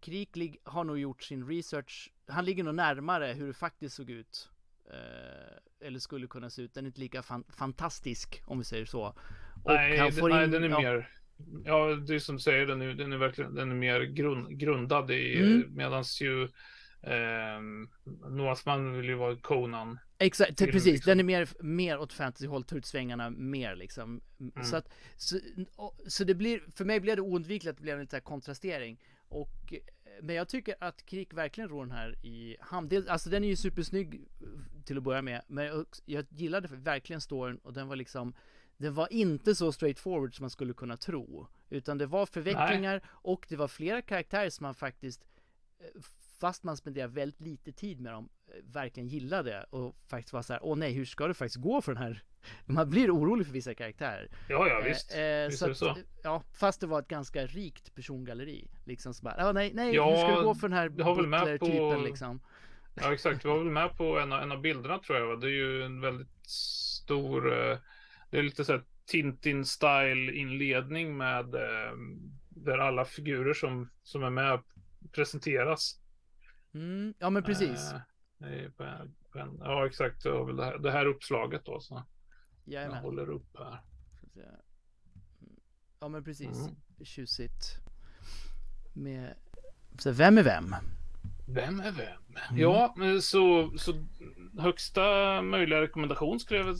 Kriklig 0.00 0.60
har 0.64 0.84
nog 0.84 0.98
gjort 0.98 1.22
sin 1.22 1.48
research. 1.48 2.12
Han 2.26 2.44
ligger 2.44 2.64
nog 2.64 2.74
närmare 2.74 3.26
hur 3.26 3.46
det 3.46 3.54
faktiskt 3.54 3.96
såg 3.96 4.10
ut. 4.10 4.50
Eh, 4.90 5.86
eller 5.86 5.98
skulle 5.98 6.26
kunna 6.26 6.50
se 6.50 6.62
ut. 6.62 6.74
Den 6.74 6.84
är 6.84 6.86
inte 6.86 7.00
lika 7.00 7.22
fan 7.22 7.44
fantastisk 7.48 8.42
om 8.46 8.58
vi 8.58 8.64
säger 8.64 8.84
så. 8.84 9.06
Och 9.64 9.72
nej, 9.72 9.98
han 9.98 10.12
får 10.12 10.28
nej 10.28 10.44
in, 10.44 10.50
den 10.50 10.64
är 10.64 10.68
ja. 10.68 10.80
mer. 10.80 11.10
Ja, 11.64 11.94
det 11.94 12.14
är 12.14 12.18
som 12.18 12.38
säger 12.38 12.66
den 12.66 12.82
är, 12.82 12.94
den 12.94 13.12
är 13.12 13.16
verkligen 13.16 13.54
den 13.54 13.70
är 13.70 13.74
mer 13.74 14.00
grund, 14.00 14.58
grundad 14.58 15.10
i 15.10 15.38
mm. 15.38 15.74
medans 15.74 16.20
ju 16.20 16.48
Eh, 17.06 17.60
Northman 18.30 18.92
vill 18.96 19.08
ju 19.08 19.14
vara 19.14 19.36
Conan. 19.36 19.98
Exakt, 20.18 20.58
precis. 20.58 20.86
Liksom. 20.86 21.10
Den 21.10 21.20
är 21.20 21.24
mer, 21.24 21.48
mer 21.60 21.98
åt 21.98 22.12
fantasy-håll, 22.12 22.64
tar 22.64 22.76
ut 22.76 22.86
svängarna 22.86 23.30
mer 23.30 23.76
liksom. 23.76 24.20
Mm. 24.40 24.64
Så 24.64 24.76
att, 24.76 24.88
så, 25.16 25.40
så 26.06 26.24
det 26.24 26.34
blir, 26.34 26.62
för 26.74 26.84
mig 26.84 27.00
blev 27.00 27.16
det 27.16 27.22
oundvikligt 27.22 27.70
att 27.70 27.76
det 27.76 27.82
blev 27.82 27.94
en 27.94 28.00
liten 28.00 28.20
kontrastering. 28.20 29.00
Och, 29.28 29.74
men 30.22 30.34
jag 30.34 30.48
tycker 30.48 30.74
att 30.80 31.06
Krik 31.06 31.34
verkligen 31.34 31.70
rår 31.70 31.84
den 31.84 31.94
här 31.94 32.26
i 32.26 32.56
hamn. 32.60 33.04
Alltså 33.08 33.30
den 33.30 33.44
är 33.44 33.48
ju 33.48 33.56
supersnygg 33.56 34.28
till 34.84 34.96
att 34.96 35.02
börja 35.02 35.22
med, 35.22 35.42
men 35.46 35.64
jag, 35.64 35.86
jag 36.04 36.26
gillade 36.30 36.68
verkligen 36.68 37.20
storyn 37.20 37.56
och 37.56 37.72
den 37.72 37.88
var 37.88 37.96
liksom 37.96 38.34
den 38.76 38.94
var 38.94 39.12
inte 39.12 39.54
så 39.54 39.72
straightforward 39.72 40.36
som 40.36 40.42
man 40.42 40.50
skulle 40.50 40.74
kunna 40.74 40.96
tro. 40.96 41.46
Utan 41.70 41.98
det 41.98 42.06
var 42.06 42.26
förvecklingar 42.26 42.92
Nej. 42.92 43.10
och 43.12 43.46
det 43.48 43.56
var 43.56 43.68
flera 43.68 44.02
karaktärer 44.02 44.50
som 44.50 44.64
man 44.64 44.74
faktiskt 44.74 45.24
eh, 45.78 46.00
fast 46.44 46.64
man 46.64 46.76
spenderar 46.76 47.08
väldigt 47.08 47.40
lite 47.40 47.72
tid 47.72 48.00
med 48.00 48.12
dem, 48.12 48.28
eh, 48.48 48.72
verkligen 48.72 49.08
gillade 49.08 49.66
och 49.70 49.96
faktiskt 50.10 50.32
var 50.32 50.42
så 50.42 50.52
här, 50.52 50.64
åh 50.64 50.76
nej, 50.76 50.92
hur 50.92 51.04
ska 51.04 51.28
det 51.28 51.34
faktiskt 51.34 51.62
gå 51.62 51.82
för 51.82 51.94
den 51.94 52.02
här? 52.02 52.22
Man 52.66 52.90
blir 52.90 53.10
orolig 53.10 53.46
för 53.46 53.52
vissa 53.52 53.74
karaktärer. 53.74 54.28
Ja, 54.48 54.68
ja, 54.68 54.80
visst. 54.84 55.14
Eh, 55.14 55.20
visst 55.46 55.58
så, 55.58 55.70
att, 55.70 55.76
så, 55.76 55.96
Ja, 56.22 56.42
fast 56.52 56.80
det 56.80 56.86
var 56.86 56.98
ett 56.98 57.08
ganska 57.08 57.46
rikt 57.46 57.94
persongalleri. 57.94 58.70
Liksom 58.84 59.14
så 59.14 59.22
bara, 59.22 59.34
ja 59.38 59.52
nej, 59.52 59.70
nej, 59.74 59.94
ja, 59.94 60.10
hur 60.10 60.16
ska 60.16 60.40
det 60.40 60.44
gå 60.44 60.54
för 60.54 60.68
den 60.68 60.78
här 60.78 60.88
butler-typen 60.88 62.04
liksom? 62.04 62.40
Ja, 62.94 63.12
exakt. 63.12 63.42
Du 63.42 63.48
var 63.48 63.58
väl 63.58 63.70
med 63.70 63.96
på 63.96 64.18
en 64.18 64.32
av, 64.32 64.42
en 64.42 64.52
av 64.52 64.60
bilderna 64.60 64.98
tror 64.98 65.18
jag, 65.18 65.26
va? 65.26 65.36
Det 65.36 65.46
är 65.46 65.50
ju 65.50 65.82
en 65.82 66.00
väldigt 66.00 66.46
stor, 66.46 67.52
eh, 67.52 67.78
det 68.30 68.38
är 68.38 68.42
lite 68.42 68.64
så 68.64 68.72
här 68.72 68.82
Tintin-style 69.12 70.30
inledning 70.30 71.16
med 71.16 71.54
eh, 71.54 71.92
där 72.48 72.78
alla 72.78 73.04
figurer 73.04 73.54
som, 73.54 73.90
som 74.02 74.22
är 74.22 74.30
med 74.30 74.60
presenteras. 75.12 76.03
Mm, 76.74 77.14
ja 77.18 77.30
men 77.30 77.42
precis. 77.42 77.92
Äh, 77.92 78.70
på 78.76 78.82
en, 78.82 79.14
på 79.32 79.38
en, 79.38 79.58
ja 79.60 79.86
exakt, 79.86 80.22
det, 80.22 80.44
väl 80.44 80.56
det, 80.56 80.64
här, 80.64 80.78
det 80.78 80.90
här 80.90 81.06
uppslaget 81.06 81.64
då. 81.64 81.80
Så 81.80 82.02
Jajamän. 82.64 82.96
jag 82.96 83.02
håller 83.02 83.30
upp 83.30 83.58
här. 83.58 83.82
Mm. 84.36 84.56
Ja 86.00 86.08
men 86.08 86.24
precis. 86.24 86.58
Mm. 86.58 86.76
Tjusigt. 87.04 87.78
Med, 88.94 89.34
så 89.98 90.12
vem 90.12 90.38
är 90.38 90.42
vem? 90.42 90.74
Vem 91.46 91.80
är 91.80 91.92
vem? 91.92 92.36
Mm. 92.50 92.60
Ja, 92.60 92.94
så, 93.20 93.72
så 93.78 94.06
högsta 94.58 95.42
möjliga 95.42 95.80
rekommendation 95.80 96.40
skulle 96.40 96.60
jag 96.60 96.76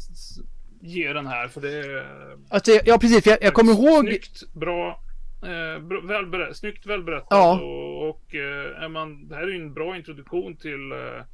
ge 0.81 1.13
den 1.13 1.27
här 1.27 1.49
för 1.49 1.61
det 1.61 1.79
är... 1.79 2.39
Alltså, 2.49 2.71
ja 2.85 2.99
precis, 2.99 3.27
jag, 3.27 3.39
jag 3.43 3.55
kommer 3.55 3.73
ihåg... 3.73 4.05
Snyggt, 4.05 4.53
bra, 4.55 5.04
Eh, 5.45 6.07
välberä 6.09 6.55
snyggt 6.55 6.87
välberättat 6.87 7.27
ja. 7.31 7.61
och, 7.61 8.09
och 8.09 8.35
eh, 8.35 8.89
man, 8.89 9.29
det 9.29 9.35
här 9.35 9.43
är 9.43 9.49
ju 9.49 9.63
en 9.63 9.75
bra 9.75 9.97
introduktion 9.97 10.57
till 10.57 10.93
eh, 10.93 11.25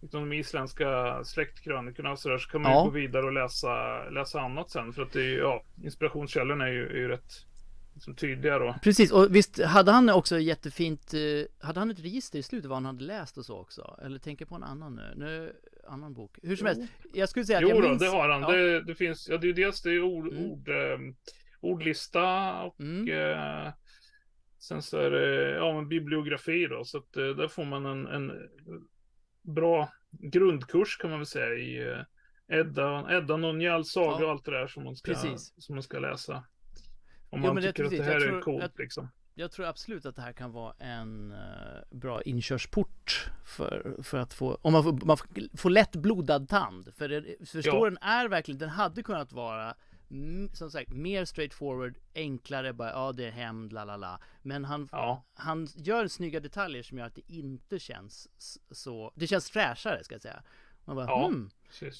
de 0.00 0.32
isländska 0.32 1.20
släktkrönikorna 1.24 2.12
och 2.12 2.18
sådär 2.18 2.38
så 2.38 2.50
kan 2.50 2.62
man 2.62 2.72
ja. 2.72 2.78
ju 2.78 2.84
gå 2.84 2.90
vidare 2.90 3.26
och 3.26 3.32
läsa, 3.32 4.04
läsa 4.10 4.40
annat 4.40 4.70
sen 4.70 4.92
för 4.92 5.02
att 5.02 5.12
det 5.12 5.22
är 5.22 5.38
ja, 5.38 5.62
inspirationskällorna 5.84 6.66
är 6.66 6.72
ju, 6.72 6.86
är 6.86 6.96
ju 6.96 7.08
rätt 7.08 7.32
som 8.00 8.14
tydliga 8.14 8.58
då. 8.58 8.74
Precis, 8.82 9.12
och 9.12 9.34
visst 9.34 9.62
hade 9.62 9.92
han 9.92 10.10
också 10.10 10.38
jättefint, 10.38 11.14
eh, 11.14 11.66
hade 11.66 11.78
han 11.80 11.90
ett 11.90 12.00
register 12.00 12.38
i 12.38 12.42
slutet 12.42 12.68
vad 12.68 12.76
han 12.76 12.84
hade 12.84 13.04
läst 13.04 13.38
och 13.38 13.44
så 13.44 13.58
också? 13.60 13.98
Eller 14.04 14.18
tänker 14.18 14.44
på 14.44 14.54
en 14.54 14.62
annan 14.62 14.94
nu, 14.94 15.12
nu 15.16 15.52
annan 15.88 16.14
bok. 16.14 16.38
Hur 16.42 16.56
som 16.56 16.66
Jo. 16.66 16.74
helst, 16.74 16.92
jag 17.14 17.28
skulle 17.28 17.44
säga 17.44 17.58
att 17.58 17.62
Jo 17.62 17.68
jag 17.68 17.82
minns... 17.82 18.02
det 18.02 18.08
har 18.08 18.28
han. 18.28 18.42
Ja. 18.42 18.52
Det, 18.52 18.82
det 18.84 18.94
finns, 18.94 19.28
ja 19.28 19.38
det 19.38 19.48
är 19.48 19.52
dels 19.52 19.82
det 19.82 19.90
är 19.90 20.02
ord, 20.02 20.28
Mm. 20.32 20.50
ord, 20.50 20.68
eh, 20.68 20.98
ordlista 21.60 22.52
och 22.62 22.80
Mm. 22.80 23.08
eh, 23.08 23.72
sen 24.58 24.82
så 24.82 24.98
är 24.98 25.10
det 25.10 25.50
ja, 25.50 25.78
en 25.78 25.88
bibliografi 25.88 26.66
då. 26.66 26.84
Så 26.84 26.98
att 26.98 27.16
eh, 27.16 27.26
där 27.26 27.48
får 27.48 27.64
man 27.64 27.86
en, 27.86 28.06
en 28.06 28.48
bra 29.42 29.88
grundkurs 30.10 30.96
kan 30.96 31.10
man 31.10 31.18
väl 31.18 31.26
säga 31.26 31.54
i 31.54 31.88
eh, 31.88 32.58
Edda, 32.58 33.06
Edda 33.16 33.36
Nonjal 33.36 33.84
saga 33.84 34.16
Ja. 34.20 34.24
och 34.24 34.30
allt 34.30 34.44
det 34.44 34.50
där 34.50 34.66
som 34.66 34.84
man 34.84 34.96
ska, 34.96 35.12
Precis. 35.12 35.54
som 35.58 35.74
man 35.74 35.82
ska 35.82 35.98
läsa. 35.98 36.34
Om 37.30 37.40
Jo, 37.40 37.46
man 37.46 37.54
men 37.54 37.62
det 37.64 37.72
tycker 37.72 37.84
att 37.84 37.90
det 37.90 38.02
här 38.02 38.12
Jag 38.12 38.22
är 38.22 38.28
tror 38.28 38.40
coolt 38.40 38.64
att- 38.64 38.78
liksom. 38.78 39.08
Jag 39.34 39.52
tror 39.52 39.66
absolut 39.66 40.06
att 40.06 40.16
det 40.16 40.22
här 40.22 40.32
kan 40.32 40.52
vara 40.52 40.74
en 40.78 41.32
eh, 41.32 41.38
bra 41.90 42.22
inkörsport 42.22 43.30
för, 43.46 43.96
för 44.02 44.18
att 44.18 44.34
få, 44.34 44.58
om 44.62 44.72
man 44.72 44.82
får, 44.84 45.06
man 45.06 45.16
får, 45.56 45.70
lätt 45.70 45.96
blodad 45.96 46.48
tand. 46.48 46.94
För, 46.96 47.08
det, 47.08 47.48
för 47.48 47.62
storyn 47.62 47.98
är 48.00 48.28
verkligen, 48.28 48.58
den 48.58 48.68
hade 48.68 49.02
kunnat 49.02 49.32
vara 49.32 49.74
som 50.52 50.70
sagt 50.70 50.92
mer 50.92 51.24
straightforward, 51.24 51.98
enklare, 52.14 52.72
bara 52.72 52.90
ja 52.90 53.12
det 53.12 53.24
är 53.26 53.30
hämnd, 53.30 53.72
la 53.72 53.84
la 53.84 53.96
la. 53.96 54.20
Men 54.42 54.64
han, 54.64 54.88
Ja, 54.92 55.24
han 55.34 55.68
gör 55.76 56.08
snygga 56.08 56.40
detaljer 56.40 56.82
som 56.82 56.98
gör 56.98 57.06
att 57.06 57.14
det 57.14 57.32
inte 57.32 57.78
känns 57.78 58.28
så, 58.70 59.12
det 59.16 59.26
känns 59.26 59.50
fräschare 59.50 60.04
ska 60.04 60.14
jag 60.14 60.22
säga. 60.22 60.42
Man 60.84 60.96
bara, 60.96 61.06
Ja. 61.06 61.26
hmm. 61.26 61.50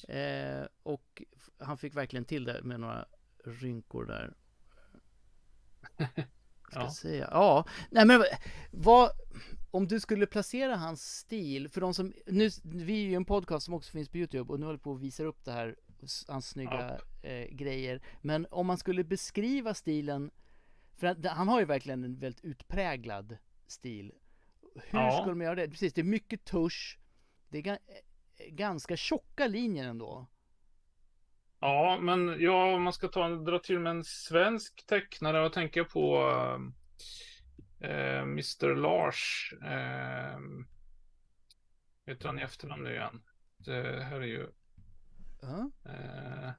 Eh, 0.07 0.67
och 0.83 1.23
han 1.59 1.77
fick 1.77 1.95
verkligen 1.95 2.25
till 2.25 2.43
det 2.43 2.63
med 2.63 2.79
några 2.79 3.05
rynkor 3.45 4.05
där. 4.05 4.33
Ska 6.69 6.79
Ja. 6.79 6.83
jag 6.83 6.93
säga. 6.93 7.29
Ja, 7.31 7.65
nej 7.91 8.05
men 8.05 8.23
vad, 8.71 9.09
om 9.71 9.87
du 9.87 9.99
skulle 9.99 10.25
placera 10.25 10.75
hans 10.75 11.17
stil, 11.17 11.69
för 11.69 11.81
de 11.81 11.93
som, 11.93 12.13
nu, 12.25 12.49
vi 12.63 12.93
är 13.05 13.07
ju 13.09 13.13
en 13.15 13.25
podcast 13.25 13.65
som 13.65 13.73
också 13.73 13.91
finns 13.91 14.09
på 14.09 14.17
Youtube 14.17 14.53
och 14.53 14.59
nu 14.59 14.65
håller 14.65 14.79
på 14.79 14.93
att 14.93 15.01
visa 15.01 15.23
upp 15.23 15.45
det 15.45 15.51
här, 15.51 15.75
hans 16.27 16.49
snygga 16.49 16.99
eh, 17.23 17.47
grejer. 17.51 18.01
Men 18.21 18.47
om 18.51 18.67
man 18.67 18.77
skulle 18.77 19.03
beskriva 19.03 19.73
stilen, 19.73 20.31
för 20.97 21.27
han 21.29 21.47
har 21.47 21.59
ju 21.59 21.65
verkligen 21.65 22.03
en 22.03 22.19
väldigt 22.19 22.45
utpräglad 22.45 23.37
stil. 23.67 24.11
Hur 24.75 24.99
Ja. 24.99 25.19
skulle 25.21 25.35
man 25.35 25.45
göra 25.45 25.55
det? 25.55 25.69
Precis, 25.69 25.93
det 25.93 26.01
är 26.01 26.05
mycket 26.05 26.45
tusch, 26.45 26.99
det 27.49 27.57
är 27.57 27.61
ga- 27.61 27.79
eh, 28.37 28.51
ganska 28.53 28.97
tjocka 28.97 29.47
linjer 29.47 29.87
ändå. 29.87 30.27
Ja, 31.59 31.99
men 32.01 32.41
ja, 32.41 32.73
om 32.75 32.83
man 32.83 32.93
ska 32.93 33.07
ta, 33.07 33.27
dra 33.29 33.59
till 33.59 33.79
med 33.79 33.89
en 33.89 34.03
svensk 34.03 34.85
tecknare 34.85 35.45
och 35.45 35.53
tänka 35.53 35.83
på 35.83 36.29
eh, 37.79 38.19
Mr 38.21 38.75
Lars. 38.75 39.53
Eh, 39.63 40.39
du 42.05 42.27
han 42.27 42.39
i 42.39 42.41
efternamn 42.41 42.83
nu 42.83 42.91
igen? 42.93 43.21
Det 43.57 44.03
här 44.03 44.21
är 44.21 44.25
ju 44.25 44.47
Eh, 45.43 46.51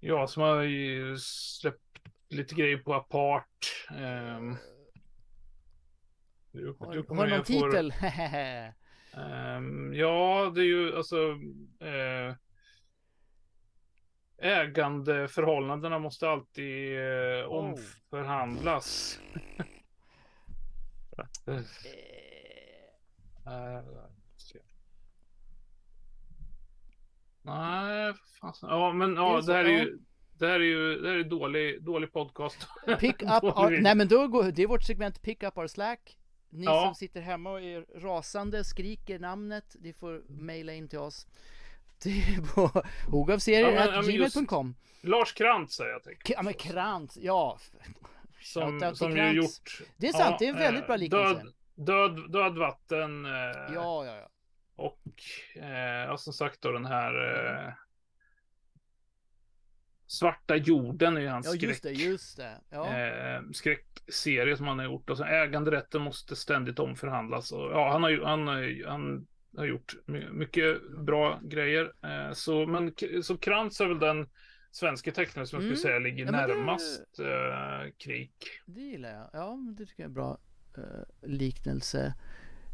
Ja, 0.00 0.26
som 0.26 0.42
har 0.42 0.62
ju 0.62 1.16
släppt 1.18 1.98
lite 2.28 2.54
grejer 2.54 2.78
på 2.78 2.94
apart. 2.94 3.86
Eh, 3.90 4.40
det 6.52 6.58
är 6.58 6.64
upp- 6.66 6.80
Har, 6.80 6.98
och 7.10 7.16
har 7.16 7.26
du 7.26 7.36
någon 7.36 7.44
får- 7.44 7.70
titel? 7.70 7.94
Ehm, 9.22 9.94
ja, 9.94 10.52
det 10.54 10.60
är 10.60 10.64
ju 10.64 10.96
alltså 10.96 11.16
eh, 11.80 12.34
ägandeförhållandena 14.38 15.98
måste 15.98 16.28
alltid 16.30 16.98
eh, 16.98 17.44
omförhandlas. 17.44 19.18
Eh, 21.46 21.60
Eh, 23.46 23.74
eh, 23.76 23.82
se. 24.36 24.58
Nej, 27.48 28.14
fasen. 28.40 28.68
Ja, 28.68 28.92
men 28.92 29.14
ja, 29.16 29.40
det 29.40 29.52
här 29.52 29.64
är 29.64 29.68
ja. 29.68 29.78
ju 29.78 29.98
det 30.38 30.46
här 30.46 30.54
är 30.60 30.64
ju 30.64 31.00
det 31.00 31.08
här 31.08 31.16
är 31.16 31.24
dålig, 31.24 31.82
dålig 31.84 32.12
podcast. 32.12 32.68
Pick 33.00 33.22
up 33.22 33.44
our, 33.44 33.80
nej 33.80 33.94
men 33.94 34.08
då 34.08 34.28
går, 34.28 34.44
det 34.44 34.62
är 34.62 34.66
vårt 34.66 34.82
segment 34.82 35.22
Pick 35.22 35.42
up 35.42 35.58
our 35.58 35.66
slack. 35.66 36.18
Ni 36.50 36.64
Ja. 36.64 36.84
som 36.84 36.94
sitter 36.94 37.20
hemma 37.20 37.50
och 37.50 37.60
är 37.60 38.00
rasande, 38.00 38.64
skriker 38.64 39.18
namnet, 39.18 39.76
ni 39.80 39.92
får 39.92 40.22
mejla 40.28 40.72
in 40.72 40.88
till 40.88 40.98
oss. 40.98 41.26
Det 42.02 42.10
är 42.10 42.54
på 42.54 42.60
Ja, 42.60 42.70
men- 42.74 42.82
ja, 43.04 43.10
hogavserier.gmail.com 43.10 44.74
Lars 45.00 45.32
Krantz 45.32 45.74
säger 45.76 45.90
jag. 45.90 46.02
Tänker. 46.02 46.34
Ja 46.34 46.42
men 46.42 46.54
Krant, 46.54 47.16
ja. 47.20 47.58
Som, 48.42 48.62
Shoutout 48.80 48.96
som 48.98 49.10
ju 49.10 49.16
Krantz. 49.16 49.36
gjort. 49.36 49.88
Det 49.96 50.08
är 50.08 50.12
sant, 50.12 50.36
det 50.38 50.44
är 50.46 50.48
en 50.48 50.56
väldigt 50.58 50.82
eh, 50.82 50.86
bra 50.86 50.96
liknelse. 50.96 51.42
Död, 51.74 52.16
död, 52.16 52.32
död 52.32 52.58
vatten. 52.58 53.24
Eh, 53.24 53.30
Ja, 53.74 54.04
ja, 54.06 54.16
ja. 54.16 54.28
Och 54.78 55.00
eh, 55.62 56.16
som 56.16 56.32
sagt 56.32 56.60
då 56.62 56.72
den 56.72 56.84
här 56.86 57.14
eh, 57.66 57.72
Svarta 60.06 60.56
jorden 60.56 61.16
är 61.16 61.20
ju 61.20 61.28
hans 61.28 61.46
Ja 61.46 61.52
skräck, 61.52 61.62
just 61.68 61.82
det, 61.82 61.90
just 61.92 62.36
det. 62.36 62.60
Ja. 62.70 62.98
eh, 62.98 63.42
skräckserie 63.52 64.56
som 64.56 64.66
han 64.68 64.78
har 64.78 64.84
gjort. 64.86 65.10
Och 65.10 65.16
så 65.16 65.24
äganderätten 65.24 66.02
måste 66.02 66.36
ständigt 66.36 66.78
omförhandlas. 66.78 67.52
Och, 67.52 67.72
ja, 67.72 67.92
han 67.92 68.02
har 68.02 68.24
han, 68.24 68.46
har 68.48 68.84
han 68.90 69.26
har 69.56 69.64
gjort 69.64 69.94
my- 70.06 70.28
mycket 70.30 70.90
bra 70.98 71.40
grejer. 71.42 71.92
Eh, 72.02 72.32
så, 72.32 72.66
men, 72.66 72.92
så 73.22 73.36
Krantz 73.38 73.80
är 73.80 73.86
väl 73.86 73.98
den 73.98 74.28
svenska 74.70 75.12
tecknaren 75.12 75.46
som 75.46 75.56
jag 75.56 75.64
Mm. 75.66 75.76
skulle 75.76 75.90
säga 75.90 75.98
ligger 75.98 76.24
Ja, 76.24 76.30
men 76.32 76.48
det- 76.48 76.54
närmast 76.54 77.18
eh, 77.18 77.92
Krik. 77.98 78.60
Det 78.66 78.80
gillar 78.80 79.10
jag. 79.12 79.30
Ja, 79.32 79.58
det 79.78 79.86
tycker 79.86 80.02
jag 80.02 80.06
är 80.06 80.08
en 80.08 80.14
bra 80.14 80.38
eh, 80.76 81.28
liknelse. 81.28 82.14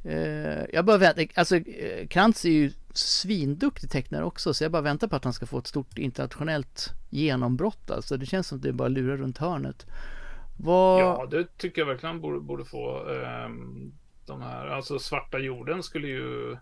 Eh, 0.04 0.64
jag 0.72 0.84
bara 0.84 0.96
väntar, 0.98 1.26
alltså 1.34 1.56
uh, 1.56 2.06
Krantz 2.10 2.44
är 2.44 2.50
ju 2.50 2.70
svinduktig 2.92 3.90
tecknare 3.90 4.24
också, 4.24 4.54
så 4.54 4.64
jag 4.64 4.72
bara 4.72 4.82
väntar 4.82 5.08
på 5.08 5.16
att 5.16 5.24
han 5.24 5.32
ska 5.32 5.46
få 5.46 5.58
ett 5.58 5.66
stort 5.66 5.98
internationellt 5.98 6.90
genombrott 7.10 7.90
alltså. 7.90 8.16
Det 8.16 8.26
känns 8.26 8.46
som 8.48 8.58
att 8.58 8.62
det 8.62 8.72
bara 8.72 8.88
lurar 8.88 9.16
runt 9.16 9.38
hörnet. 9.38 9.86
Vad... 10.56 11.00
Ja, 11.02 11.26
det 11.30 11.58
tycker 11.58 11.80
jag 11.82 11.86
verkligen 11.86 12.20
borde, 12.20 12.40
borde 12.40 12.64
få. 12.64 13.08
ehm, 13.10 13.92
de 14.26 14.42
här, 14.42 14.66
alltså 14.66 14.98
svarta 14.98 15.38
jorden 15.38 15.82
skulle 15.82 16.08
ju 16.08 16.56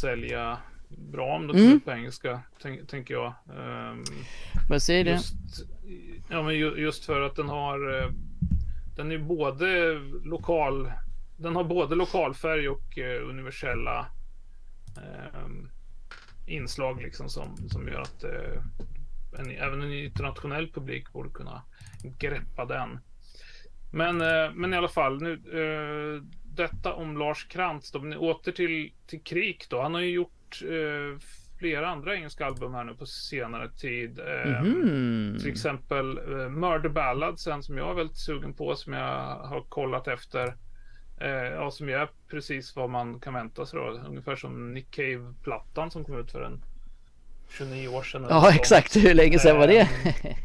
sälja 0.00 0.58
bra 0.88 1.36
om 1.36 1.46
det 1.46 1.52
kom 1.52 1.62
Mm. 1.62 1.76
ut 1.76 1.84
på 1.84 1.90
engelska, 1.90 2.40
tänk, 2.62 2.88
tänker 2.88 3.14
jag. 3.14 3.32
Ehm, 3.58 4.04
Vad 4.70 4.82
säger 4.82 5.04
just, 5.04 5.34
ja, 6.30 6.42
men 6.42 6.54
ju, 6.54 6.74
just 6.76 7.04
för 7.04 7.20
att 7.20 7.36
den 7.36 7.48
har, 7.48 7.98
eh, 8.02 8.10
den 8.96 9.12
är 9.12 9.18
både 9.18 9.94
lokal, 10.24 10.92
den 11.40 11.56
har 11.56 11.64
både 11.64 11.94
lokalfärg 11.94 12.68
och 12.68 12.98
eh, 12.98 13.28
universella 13.28 14.06
ehm, 14.96 15.68
inslag 16.46 17.02
liksom 17.02 17.28
som, 17.28 17.56
som 17.68 17.88
gör 17.88 18.00
att 18.00 18.24
eh, 18.24 18.62
en, 19.38 19.50
även 19.50 19.82
en 19.82 19.92
internationell 19.92 20.72
publik 20.72 21.12
borde 21.12 21.30
kunna 21.30 21.62
greppa 22.18 22.64
den. 22.64 22.98
Men, 23.92 24.20
eh, 24.20 24.52
men 24.54 24.74
i 24.74 24.76
alla 24.76 24.88
fall, 24.88 25.22
nu, 25.22 25.32
eh, 25.32 26.22
detta 26.44 26.94
om 26.94 27.16
Lars 27.18 27.46
Krantz. 27.48 27.90
Då, 27.92 28.00
men 28.00 28.18
åter 28.18 28.52
till, 28.52 28.92
till 29.06 29.22
Krik 29.22 29.66
då. 29.70 29.82
Han 29.82 29.94
har 29.94 30.00
ju 30.00 30.10
gjort 30.10 30.62
eh, 30.62 31.18
flera 31.58 31.88
andra 31.88 32.14
engelska 32.14 32.46
album 32.46 32.74
här 32.74 32.84
nu 32.84 32.94
på 32.94 33.06
senare 33.06 33.70
tid. 33.70 34.18
Eh, 34.18 34.62
Mhm. 34.62 35.38
Till 35.40 35.50
exempel 35.50 36.18
eh, 36.18 36.48
Murder 36.48 36.88
Ballad 36.88 37.40
sen 37.40 37.62
som 37.62 37.78
jag 37.78 37.90
är 37.90 37.94
väldigt 37.94 38.18
sugen 38.18 38.54
på 38.54 38.76
som 38.76 38.92
jag 38.92 39.36
har 39.36 39.64
kollat 39.68 40.08
efter. 40.08 40.54
Eh, 41.20 41.28
ja, 41.30 41.70
som 41.70 41.88
är 41.88 42.08
precis 42.28 42.76
vad 42.76 42.90
man 42.90 43.20
kan 43.20 43.34
vänta 43.34 43.66
sig 43.66 43.78
då. 43.78 43.86
Ungefär 43.90 44.36
som 44.36 44.74
Nick 44.74 44.90
Cave-plattan 44.90 45.90
som 45.90 46.04
kom 46.04 46.18
ut 46.20 46.32
för 46.32 46.42
en 46.42 46.62
29 47.58 47.88
år 47.88 48.02
sedan. 48.02 48.26
Ja, 48.28 48.52
exakt. 48.54 48.96
Hur 48.96 49.14
länge 49.14 49.38
sedan 49.38 49.58
var 49.58 49.66
det? 49.66 49.80
Ehm, 49.80 49.88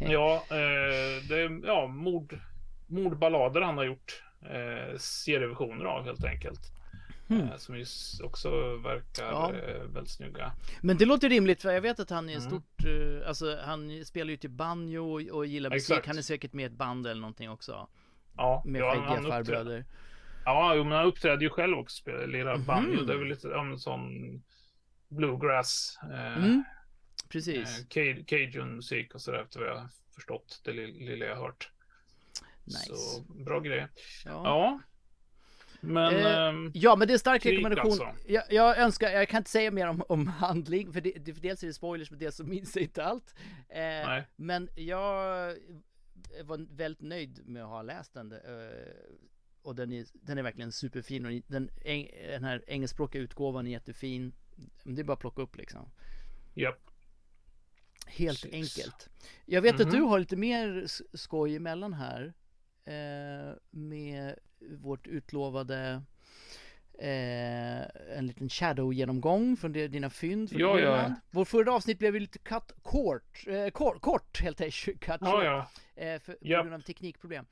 ja, 0.11 0.35
eh, 0.49 1.23
det 1.29 1.35
är 1.41 1.61
ja, 1.67 1.87
mord, 1.87 2.39
mordballader 2.87 3.61
han 3.61 3.77
har 3.77 3.83
gjort 3.85 4.23
eh, 4.41 4.97
serieversioner 4.97 5.85
av 5.85 6.03
helt 6.05 6.23
enkelt. 6.25 6.59
Eh, 7.29 7.57
som 7.57 7.77
just 7.77 8.21
också 8.21 8.49
verkar 8.75 9.25
Ja. 9.31 9.51
eh, 9.53 9.81
väldigt 9.83 10.11
snygga. 10.13 10.51
Men 10.81 10.97
det 10.97 11.05
låter 11.05 11.29
rimligt 11.29 11.61
för 11.61 11.71
jag 11.71 11.81
vet 11.81 11.99
att 11.99 12.09
han 12.09 12.29
är 12.29 12.33
en 12.33 12.39
Mm. 12.39 12.49
stort, 12.49 12.85
eh, 12.85 13.27
alltså 13.27 13.57
han 13.65 14.05
spelar 14.05 14.31
ju 14.31 14.37
typ 14.37 14.51
banjo 14.51 15.13
och, 15.13 15.37
och 15.37 15.45
gillar 15.45 15.69
musik. 15.69 16.07
Han 16.07 16.17
är 16.17 16.21
säkert 16.21 16.53
med 16.53 16.63
i 16.63 16.65
ett 16.65 16.71
band 16.71 17.07
eller 17.07 17.21
någonting 17.21 17.49
också. 17.49 17.87
Ja, 18.37 18.63
Med 18.65 18.81
ja, 18.81 18.91
skäggiga 18.91 19.29
farbröder. 19.31 19.85
Ja, 20.45 20.73
men 20.75 20.91
han 20.91 21.05
uppträder 21.05 21.41
ju 21.41 21.49
själv 21.49 21.77
också, 21.77 21.95
spelar, 21.95 22.27
lirar 22.27 22.55
Mhm. 22.57 22.65
banjo. 22.65 23.01
Det 23.03 23.13
är 23.13 23.17
väl 23.17 23.27
lite 23.27 23.47
om 23.55 23.77
sån 23.79 24.09
bluegrass, 25.07 25.99
eh, 26.03 26.37
Mm, 26.37 26.51
eh, 26.51 26.61
precis. 27.29 27.85
ca- 27.89 28.23
cajun 28.27 28.75
musik 28.75 29.15
och 29.15 29.21
sådär 29.21 29.41
efter 29.43 29.59
vad 29.59 29.69
jag 29.69 29.87
förstått, 30.15 30.61
det 30.65 30.71
li- 30.73 31.05
lilla 31.05 31.25
jag 31.25 31.35
hört. 31.35 31.71
Nice. 32.63 32.95
Så 32.95 33.21
bra 33.33 33.59
grej. 33.59 33.87
Ja. 34.25 34.41
Ja. 34.43 34.79
Men... 35.81 36.15
Eh, 36.15 36.37
ehm, 36.47 36.71
Ja, 36.73 36.95
men 36.95 37.07
det 37.07 37.11
är 37.11 37.15
en 37.15 37.19
stark 37.19 37.45
rekommendation. 37.45 37.91
alltså. 37.91 38.07
Jag, 38.31 38.43
jag 38.49 38.77
önskar, 38.77 39.09
jag 39.09 39.29
kan 39.29 39.37
inte 39.37 39.49
säga 39.49 39.71
mer 39.71 39.87
om, 39.87 40.03
om 40.09 40.27
handling, 40.27 40.93
för, 40.93 41.01
det, 41.01 41.11
det, 41.25 41.33
för 41.33 41.41
dels 41.41 41.63
är 41.63 41.67
det 41.67 41.73
spoilers, 41.73 42.11
men 42.11 42.19
dels 42.19 42.35
så 42.35 42.43
minns 42.55 42.75
jag 42.75 42.83
inte 42.83 43.03
allt. 43.03 43.35
Eh, 43.69 44.23
men 44.35 44.69
jag 44.75 45.55
var 46.43 46.75
väldigt 46.77 47.01
nöjd 47.01 47.47
med 47.47 47.63
att 47.63 47.69
ha 47.69 47.81
läst 47.81 48.13
den. 48.13 48.33
Och 49.65 49.75
den 49.75 49.91
är, 49.93 50.05
den 50.13 50.37
är 50.37 50.43
verkligen 50.43 50.71
superfin 50.71 51.25
och 51.25 51.31
den, 51.47 51.69
den 52.29 52.43
här 52.43 52.63
engelskspråkiga 52.67 53.21
utgåvan 53.21 53.67
är 53.67 53.71
jättefin. 53.71 54.33
Det 54.83 55.01
är 55.01 55.03
bara 55.03 55.13
att 55.13 55.19
plocka 55.19 55.41
upp 55.41 55.55
liksom. 55.57 55.89
Japp. 56.53 56.79
Helt 58.07 58.41
Precis. 58.41 58.77
enkelt. 58.77 59.09
Jag 59.45 59.61
vet 59.61 59.79
att 59.79 59.87
Mhm. 59.87 59.95
du 59.95 60.01
har 60.01 60.19
lite 60.19 60.35
mer 60.35 60.85
skoj 61.17 61.55
emellan 61.55 61.93
här. 61.93 62.33
Eh, 62.85 63.53
med 63.71 64.35
vårt 64.69 65.07
utlovade 65.07 66.01
eh, 66.99 68.17
en 68.17 68.27
liten 68.27 68.49
shadow-genomgång 68.49 69.57
från 69.57 69.71
det, 69.73 69.87
dina 69.87 70.09
fynd 70.09 70.49
från 70.49 70.59
Ja, 70.59 70.79
ja. 70.79 71.13
Vårt 71.31 71.47
förra 71.47 71.73
avsnitt 71.73 71.99
blev 71.99 72.13
lite 72.15 72.39
cut 72.39 72.71
kort, 72.83 73.43
eh, 73.47 73.69
kort, 73.69 74.01
kort 74.01 74.41
helt 74.41 74.61
enkelt. 74.61 74.99
Cut 74.99 75.17
Ja, 75.21 75.31
short, 75.31 75.43
ja. 75.43 75.69
Eh, 76.03 76.19
för, 76.19 76.33
på 76.33 76.47
Japp. 76.47 76.63
grund 76.65 76.75
av 76.75 76.79
teknikproblem. 76.79 77.45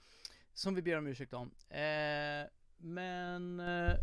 Som 0.54 0.76
vi 0.76 0.82
ber 0.82 0.98
om 0.98 1.08
ursäkt 1.08 1.34
om. 1.34 1.52
Eh, 1.70 2.48
men... 2.78 3.60
Eh, 3.60 3.94